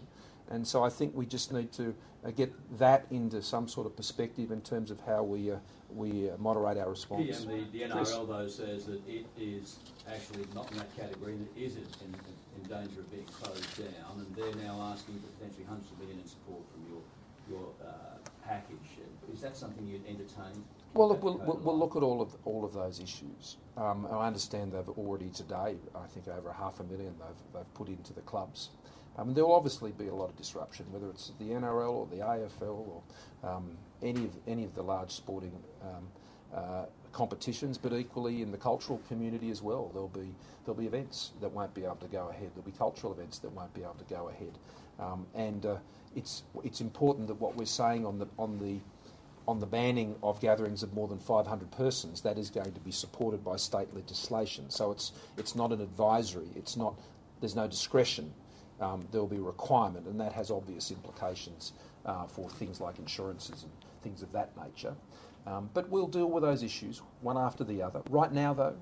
And 0.49 0.67
so 0.67 0.85
I 0.85 0.91
think 0.91 1.15
we 1.15 1.27
just 1.27 1.53
need 1.53 1.73
to 1.73 1.95
uh, 2.25 2.31
get 2.31 2.53
that 2.79 3.07
into 3.11 3.43
some 3.43 3.69
sort 3.69 3.87
of 3.87 3.97
perspective 3.97 4.51
in 4.51 4.61
terms 4.61 4.91
of 4.91 5.01
how 5.01 5.23
we, 5.23 5.51
uh, 5.51 5.57
we 5.95 6.31
uh, 6.31 6.37
moderate 6.39 6.79
our 6.79 6.91
response. 6.91 7.27
Yeah, 7.27 7.37
and 7.37 7.73
the, 7.73 7.79
the 7.79 7.89
Chris. 7.89 8.13
NRL 8.13 8.29
though 8.29 8.49
says 8.49 8.87
that 8.87 9.01
it 9.09 9.27
is 9.39 9.77
actually 10.09 10.47
not 10.55 10.71
in 10.71 10.79
that 10.79 10.95
category 10.97 11.33
and 11.33 11.49
it 11.57 11.61
is 11.61 11.77
in, 11.77 11.83
in, 12.05 12.15
in 12.15 12.63
danger 12.69 13.01
of 13.01 13.11
being 13.11 13.27
closed 13.27 13.77
down 13.79 14.19
and 14.19 14.37
they're 14.37 14.63
now 14.63 14.81
asking 14.93 15.19
for 15.19 15.27
potentially 15.39 15.67
hundreds 15.69 15.91
of 15.91 15.99
million 15.99 16.19
in 16.21 16.27
support 16.27 16.63
from 16.71 16.83
your, 16.91 17.03
your 17.51 17.69
uh, 17.83 18.19
package. 18.47 19.03
Is 19.33 19.41
that 19.41 19.57
something 19.57 19.87
you'd 19.87 20.07
entertain? 20.07 20.65
Well, 20.95 21.09
look, 21.09 21.23
we'll, 21.23 21.39
we'll, 21.39 21.59
we'll 21.59 21.79
look 21.79 21.97
at 21.97 22.03
all 22.03 22.23
of 22.23 22.35
all 22.45 22.65
of 22.65 22.73
those 22.73 23.01
issues. 23.01 23.59
Um, 23.77 24.07
I 24.11 24.27
understand 24.27 24.73
they've 24.73 24.89
already 24.89 25.29
today, 25.29 25.77
I 25.95 26.07
think, 26.07 26.29
over 26.29 26.49
a 26.49 26.55
half 26.55 26.81
a 26.81 26.85
million 26.85 27.15
they've, 27.19 27.53
they've 27.55 27.75
put 27.75 27.89
into 27.89 28.15
the 28.15 28.23
clubs. 28.23 28.71
Um, 29.19 29.35
there 29.35 29.45
will 29.45 29.55
obviously 29.55 29.93
be 29.93 30.09
a 30.09 30.15
lot 30.15 30.29
of 30.29 30.37
disruption, 30.37 30.87
whether 30.91 31.09
it's 31.09 31.33
the 31.39 31.47
NRL 31.47 31.91
or 31.91 32.07
the 32.07 32.17
AFL 32.17 32.63
or 32.63 33.03
um, 33.43 33.77
any 34.03 34.25
of 34.25 34.31
any 34.47 34.65
of 34.65 34.75
the 34.75 34.83
large 34.83 35.11
sporting 35.11 35.53
um, 35.83 36.09
uh, 36.55 36.85
competitions, 37.13 37.79
but 37.79 37.93
equally 37.95 38.43
in 38.43 38.51
the 38.53 38.59
cultural 38.59 39.01
community 39.09 39.51
as 39.51 39.63
well. 39.63 39.91
There'll 39.93 40.09
be 40.09 40.35
there'll 40.65 40.79
be 40.79 40.87
events 40.87 41.33
that 41.41 41.51
won't 41.51 41.75
be 41.75 41.85
able 41.85 41.97
to 41.97 42.09
go 42.09 42.29
ahead. 42.29 42.51
There'll 42.55 42.71
be 42.71 42.77
cultural 42.77 43.13
events 43.13 43.39
that 43.39 43.53
won't 43.53 43.73
be 43.75 43.83
able 43.83 43.95
to 43.95 44.15
go 44.15 44.29
ahead, 44.29 44.59
um, 44.99 45.27
and 45.35 45.65
uh, 45.65 45.77
it's 46.15 46.43
it's 46.63 46.81
important 46.81 47.29
that 47.29 47.41
what 47.41 47.57
we're 47.57 47.65
saying 47.65 48.05
on 48.05 48.19
the 48.19 48.29
on 48.39 48.59
the 48.59 48.81
on 49.49 49.61
the 49.61 49.67
banning 49.67 50.17
of 50.23 50.41
gatherings 50.41 50.83
of 50.83 50.93
more 50.93 51.09
than 51.09 51.19
500 51.19 51.71
persons, 51.71 52.21
that 52.23 52.39
is 52.39 52.51
going 52.51 52.73
to 52.73 52.81
be 52.81 52.91
supported 52.91 53.45
by 53.45 53.57
state 53.57 53.95
legislation. 53.95 54.71
So 54.71 54.91
it's 54.91 55.13
it's 55.37 55.55
not 55.55 55.73
an 55.73 55.81
advisory. 55.81 56.49
It's 56.55 56.77
not. 56.77 56.99
There's 57.41 57.57
no 57.57 57.69
discretion. 57.69 58.33
Um, 58.81 59.07
there 59.11 59.21
will 59.21 59.29
be 59.29 59.37
a 59.37 59.43
requirement, 59.43 60.07
and 60.07 60.21
that 60.21 60.33
has 60.33 60.51
obvious 60.51 60.91
implications 60.91 61.73
uh, 62.05 62.27
for 62.27 62.49
things 62.51 62.81
like 62.81 62.99
insurances 62.99 63.63
and 63.63 63.73
things 64.03 64.23
of 64.23 64.33
that 64.33 64.51
nature. 64.57 64.95
Um, 65.47 65.71
but 65.75 65.89
we'll 65.89 66.09
deal 66.09 66.27
with 66.27 66.43
those 66.43 66.63
issues 66.63 67.03
one 67.21 67.39
after 67.39 67.65
the 67.65 67.83
other. 67.83 68.03
Right 68.11 68.33
now, 68.33 68.53
though, 68.53 68.77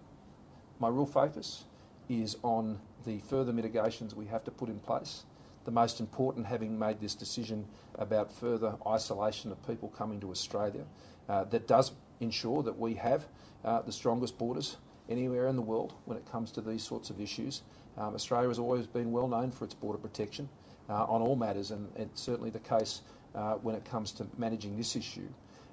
my 0.80 0.88
real 0.88 1.06
focus 1.06 1.64
is 2.08 2.36
on 2.42 2.78
the 3.04 3.18
further 3.20 3.52
mitigations 3.52 4.14
we 4.14 4.26
have 4.26 4.44
to 4.44 4.50
put 4.50 4.68
in 4.68 4.78
place. 4.80 5.24
The 5.64 5.70
most 5.70 6.00
important, 6.00 6.46
having 6.46 6.78
made 6.78 7.00
this 7.00 7.14
decision 7.14 7.66
about 7.94 8.30
further 8.30 8.76
isolation 8.86 9.50
of 9.50 9.66
people 9.66 9.88
coming 9.88 10.20
to 10.20 10.30
Australia, 10.30 10.84
uh, 11.28 11.44
that 11.44 11.66
does 11.66 11.92
ensure 12.20 12.62
that 12.62 12.78
we 12.78 12.94
have 12.94 13.26
uh, 13.64 13.80
the 13.82 13.92
strongest 13.92 14.36
borders 14.38 14.76
anywhere 15.08 15.48
in 15.48 15.56
the 15.56 15.62
world 15.62 15.94
when 16.04 16.16
it 16.16 16.30
comes 16.30 16.50
to 16.52 16.60
these 16.60 16.82
sorts 16.82 17.10
of 17.10 17.20
issues. 17.20 17.62
Um, 17.96 18.14
Australia 18.14 18.48
has 18.48 18.58
always 18.58 18.86
been 18.86 19.12
well 19.12 19.28
known 19.28 19.50
for 19.50 19.64
its 19.64 19.74
border 19.74 19.98
protection 19.98 20.48
uh, 20.88 21.04
on 21.04 21.22
all 21.22 21.36
matters, 21.36 21.70
and 21.70 21.88
it's 21.96 22.20
certainly 22.20 22.50
the 22.50 22.58
case 22.58 23.02
uh, 23.34 23.54
when 23.54 23.74
it 23.74 23.84
comes 23.84 24.12
to 24.12 24.26
managing 24.36 24.76
this 24.76 24.96
issue. 24.96 25.28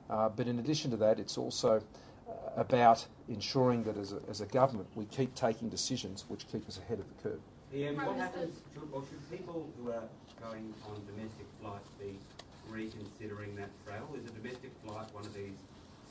Uh, 0.10 0.30
but 0.30 0.48
in 0.48 0.60
addition 0.60 0.92
to 0.92 0.98
that, 0.98 1.20
it's 1.20 1.38
also 1.38 1.82
uh, 2.28 2.32
about 2.58 3.06
ensuring 3.30 3.84
that 3.84 3.98
as 3.98 4.14
a, 4.14 4.20
as 4.30 4.42
a 4.42 4.46
government 4.46 4.88
we 4.96 5.06
keep 5.06 5.34
taking 5.36 5.70
decisions 5.70 6.26
which 6.28 6.48
keep 6.52 6.68
us 6.68 6.78
ahead 6.78 7.00
of 7.00 7.06
the 7.08 7.30
curve. 7.30 7.42
Ian, 7.74 7.96
what 7.96 8.18
happens, 8.18 8.60
should, 8.74 8.84
or 8.92 9.02
should 9.08 9.32
people 9.32 9.70
who 9.80 9.92
are 9.92 10.04
going 10.42 10.74
on 10.90 10.96
domestic 11.08 11.48
flights 11.62 11.88
be 12.00 12.20
reconsidering 12.70 13.56
that 13.56 13.70
travel? 13.86 14.16
Is 14.16 14.30
a 14.30 14.34
domestic 14.34 14.72
flight 14.84 15.08
one 15.14 15.26
of 15.26 15.34
these 15.34 15.56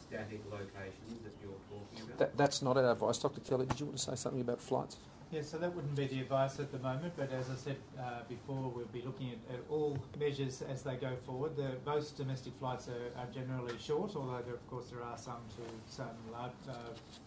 static 0.08 0.40
locations 0.50 1.20
that 1.22 1.32
you're 1.42 1.52
talking 1.68 2.06
about? 2.06 2.18
That, 2.18 2.36
that's 2.36 2.62
not 2.62 2.78
our 2.78 2.92
advice. 2.92 3.18
Dr. 3.18 3.40
Kelly, 3.40 3.66
did 3.66 3.78
you 3.78 3.86
want 3.86 3.98
to 3.98 4.02
say 4.02 4.14
something 4.14 4.40
about 4.40 4.60
flights? 4.60 4.96
Yeah, 5.30 5.42
so 5.42 5.58
that 5.58 5.72
wouldn't 5.76 5.94
be 5.94 6.08
the 6.08 6.20
advice 6.22 6.58
at 6.58 6.72
the 6.72 6.78
moment, 6.80 7.14
but 7.16 7.30
as 7.30 7.48
I 7.50 7.54
said 7.54 7.76
uh, 7.96 8.26
before, 8.28 8.66
we'll 8.74 8.86
be 8.86 9.00
looking 9.02 9.30
at, 9.30 9.54
at 9.54 9.60
all 9.70 9.96
measures 10.18 10.60
as 10.62 10.82
they 10.82 10.96
go 10.96 11.14
forward. 11.24 11.54
The, 11.54 11.76
most 11.86 12.16
domestic 12.16 12.52
flights 12.58 12.88
are, 12.88 13.14
are 13.16 13.26
generally 13.32 13.78
short, 13.78 14.16
although 14.16 14.42
there, 14.42 14.54
of 14.54 14.66
course 14.68 14.86
there 14.90 15.04
are 15.04 15.16
some 15.16 15.38
to 15.54 15.62
some 15.86 16.10
large, 16.32 16.50
uh, 16.68 16.74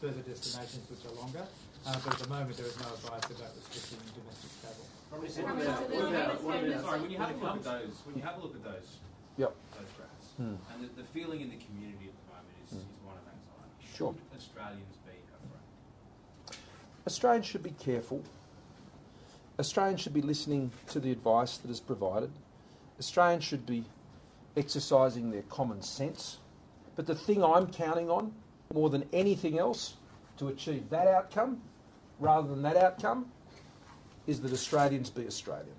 further 0.01 0.19
destinations 0.19 0.83
which 0.91 0.99
are 1.07 1.15
longer. 1.15 1.47
Uh, 1.87 1.95
but 2.03 2.13
at 2.15 2.19
the 2.19 2.27
moment, 2.27 2.57
there 2.57 2.65
is 2.67 2.75
no 2.75 2.91
advice 2.91 3.23
about 3.39 3.55
restricting 3.55 4.03
domestic 4.19 4.51
travel. 4.59 4.83
What 5.07 5.23
about, 5.23 5.87
what 5.87 6.11
about, 6.11 6.43
what 6.43 6.59
about, 6.59 6.81
sorry, 6.83 6.99
when 6.99 7.11
you 7.11 7.17
have 7.19 7.31
a 7.31 7.39
look 7.39 7.55
at 7.55 7.63
those, 7.63 7.95
when 8.03 8.15
you 8.19 8.23
have 8.23 8.35
a 8.35 8.41
look 8.43 8.55
at 8.55 8.63
those, 8.67 8.99
Yep. 9.37 9.55
those 9.79 9.91
graphs, 9.95 10.27
Hmm. 10.37 10.59
and 10.75 10.77
the, 10.83 11.01
the 11.01 11.07
feeling 11.15 11.39
in 11.39 11.49
the 11.49 11.57
community 11.57 12.11
at 12.11 12.15
the 12.19 12.27
moment 12.35 12.55
is, 12.67 12.71
Hmm. 12.75 12.83
is 12.83 12.99
one 13.07 13.15
of 13.15 13.25
anxiety. 13.31 13.79
Sure. 13.95 14.11
Should 14.11 14.35
Australians 14.35 14.91
be 14.91 14.95
afraid? 14.99 15.02
Australians 17.05 17.45
should 17.45 17.63
be 17.63 17.73
careful. 17.79 18.21
Australians 19.59 20.01
should 20.01 20.13
be 20.13 20.21
listening 20.21 20.71
to 20.87 20.99
the 20.99 21.11
advice 21.11 21.57
that 21.57 21.69
is 21.69 21.79
provided. 21.79 22.31
Australians 22.99 23.43
should 23.43 23.65
be 23.65 23.83
exercising 24.55 25.31
their 25.31 25.41
common 25.43 25.81
sense. 25.81 26.37
But 26.95 27.07
the 27.07 27.15
thing 27.15 27.43
I'm 27.43 27.67
counting 27.67 28.09
on 28.09 28.33
more 28.73 28.89
than 28.89 29.07
anything 29.13 29.59
else 29.59 29.95
to 30.37 30.47
achieve 30.47 30.89
that 30.89 31.07
outcome, 31.07 31.61
rather 32.19 32.47
than 32.47 32.61
that 32.63 32.77
outcome, 32.77 33.27
is 34.25 34.41
that 34.41 34.53
Australians 34.53 35.09
be 35.09 35.27
Australian. 35.27 35.75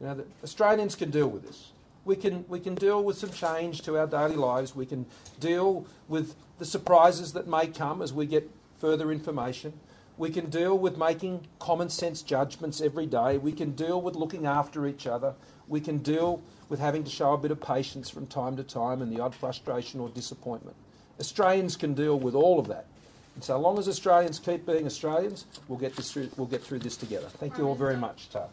You 0.00 0.06
know, 0.08 0.14
that 0.14 0.26
Australians 0.42 0.96
can 0.96 1.10
deal 1.10 1.28
with 1.28 1.46
this. 1.46 1.70
We 2.04 2.16
can, 2.16 2.44
we 2.48 2.60
can 2.60 2.74
deal 2.74 3.02
with 3.02 3.16
some 3.16 3.30
change 3.30 3.82
to 3.82 3.96
our 3.96 4.06
daily 4.06 4.36
lives. 4.36 4.74
We 4.74 4.84
can 4.84 5.06
deal 5.40 5.86
with 6.08 6.34
the 6.58 6.66
surprises 6.66 7.32
that 7.32 7.46
may 7.46 7.66
come 7.66 8.02
as 8.02 8.12
we 8.12 8.26
get 8.26 8.50
further 8.78 9.10
information. 9.10 9.72
We 10.16 10.30
can 10.30 10.48
deal 10.48 10.78
with 10.78 10.96
making 10.96 11.46
common 11.58 11.88
sense 11.88 12.22
judgments 12.22 12.80
every 12.80 13.06
day. 13.06 13.38
We 13.38 13.52
can 13.52 13.72
deal 13.72 14.00
with 14.00 14.14
looking 14.14 14.46
after 14.46 14.86
each 14.86 15.06
other. 15.06 15.34
We 15.66 15.80
can 15.80 15.98
deal 15.98 16.42
with 16.68 16.78
having 16.78 17.02
to 17.04 17.10
show 17.10 17.32
a 17.32 17.38
bit 17.38 17.50
of 17.50 17.60
patience 17.60 18.10
from 18.10 18.26
time 18.26 18.56
to 18.56 18.62
time 18.62 19.02
and 19.02 19.10
the 19.10 19.20
odd 19.20 19.34
frustration 19.34 20.00
or 20.00 20.08
disappointment. 20.08 20.76
Australians 21.18 21.76
can 21.76 21.94
deal 21.94 22.18
with 22.18 22.34
all 22.34 22.58
of 22.60 22.68
that. 22.68 22.86
And 23.34 23.42
so 23.42 23.58
long 23.58 23.78
as 23.78 23.88
Australians 23.88 24.38
keep 24.38 24.64
being 24.64 24.86
Australians, 24.86 25.46
we'll 25.66 25.78
get, 25.78 25.96
this 25.96 26.12
through, 26.12 26.30
we'll 26.36 26.46
get 26.46 26.62
through 26.62 26.78
this 26.78 26.96
together. 26.96 27.26
Thank 27.28 27.58
you 27.58 27.66
all 27.66 27.74
very 27.74 27.96
much, 27.96 28.30
Tar. 28.30 28.48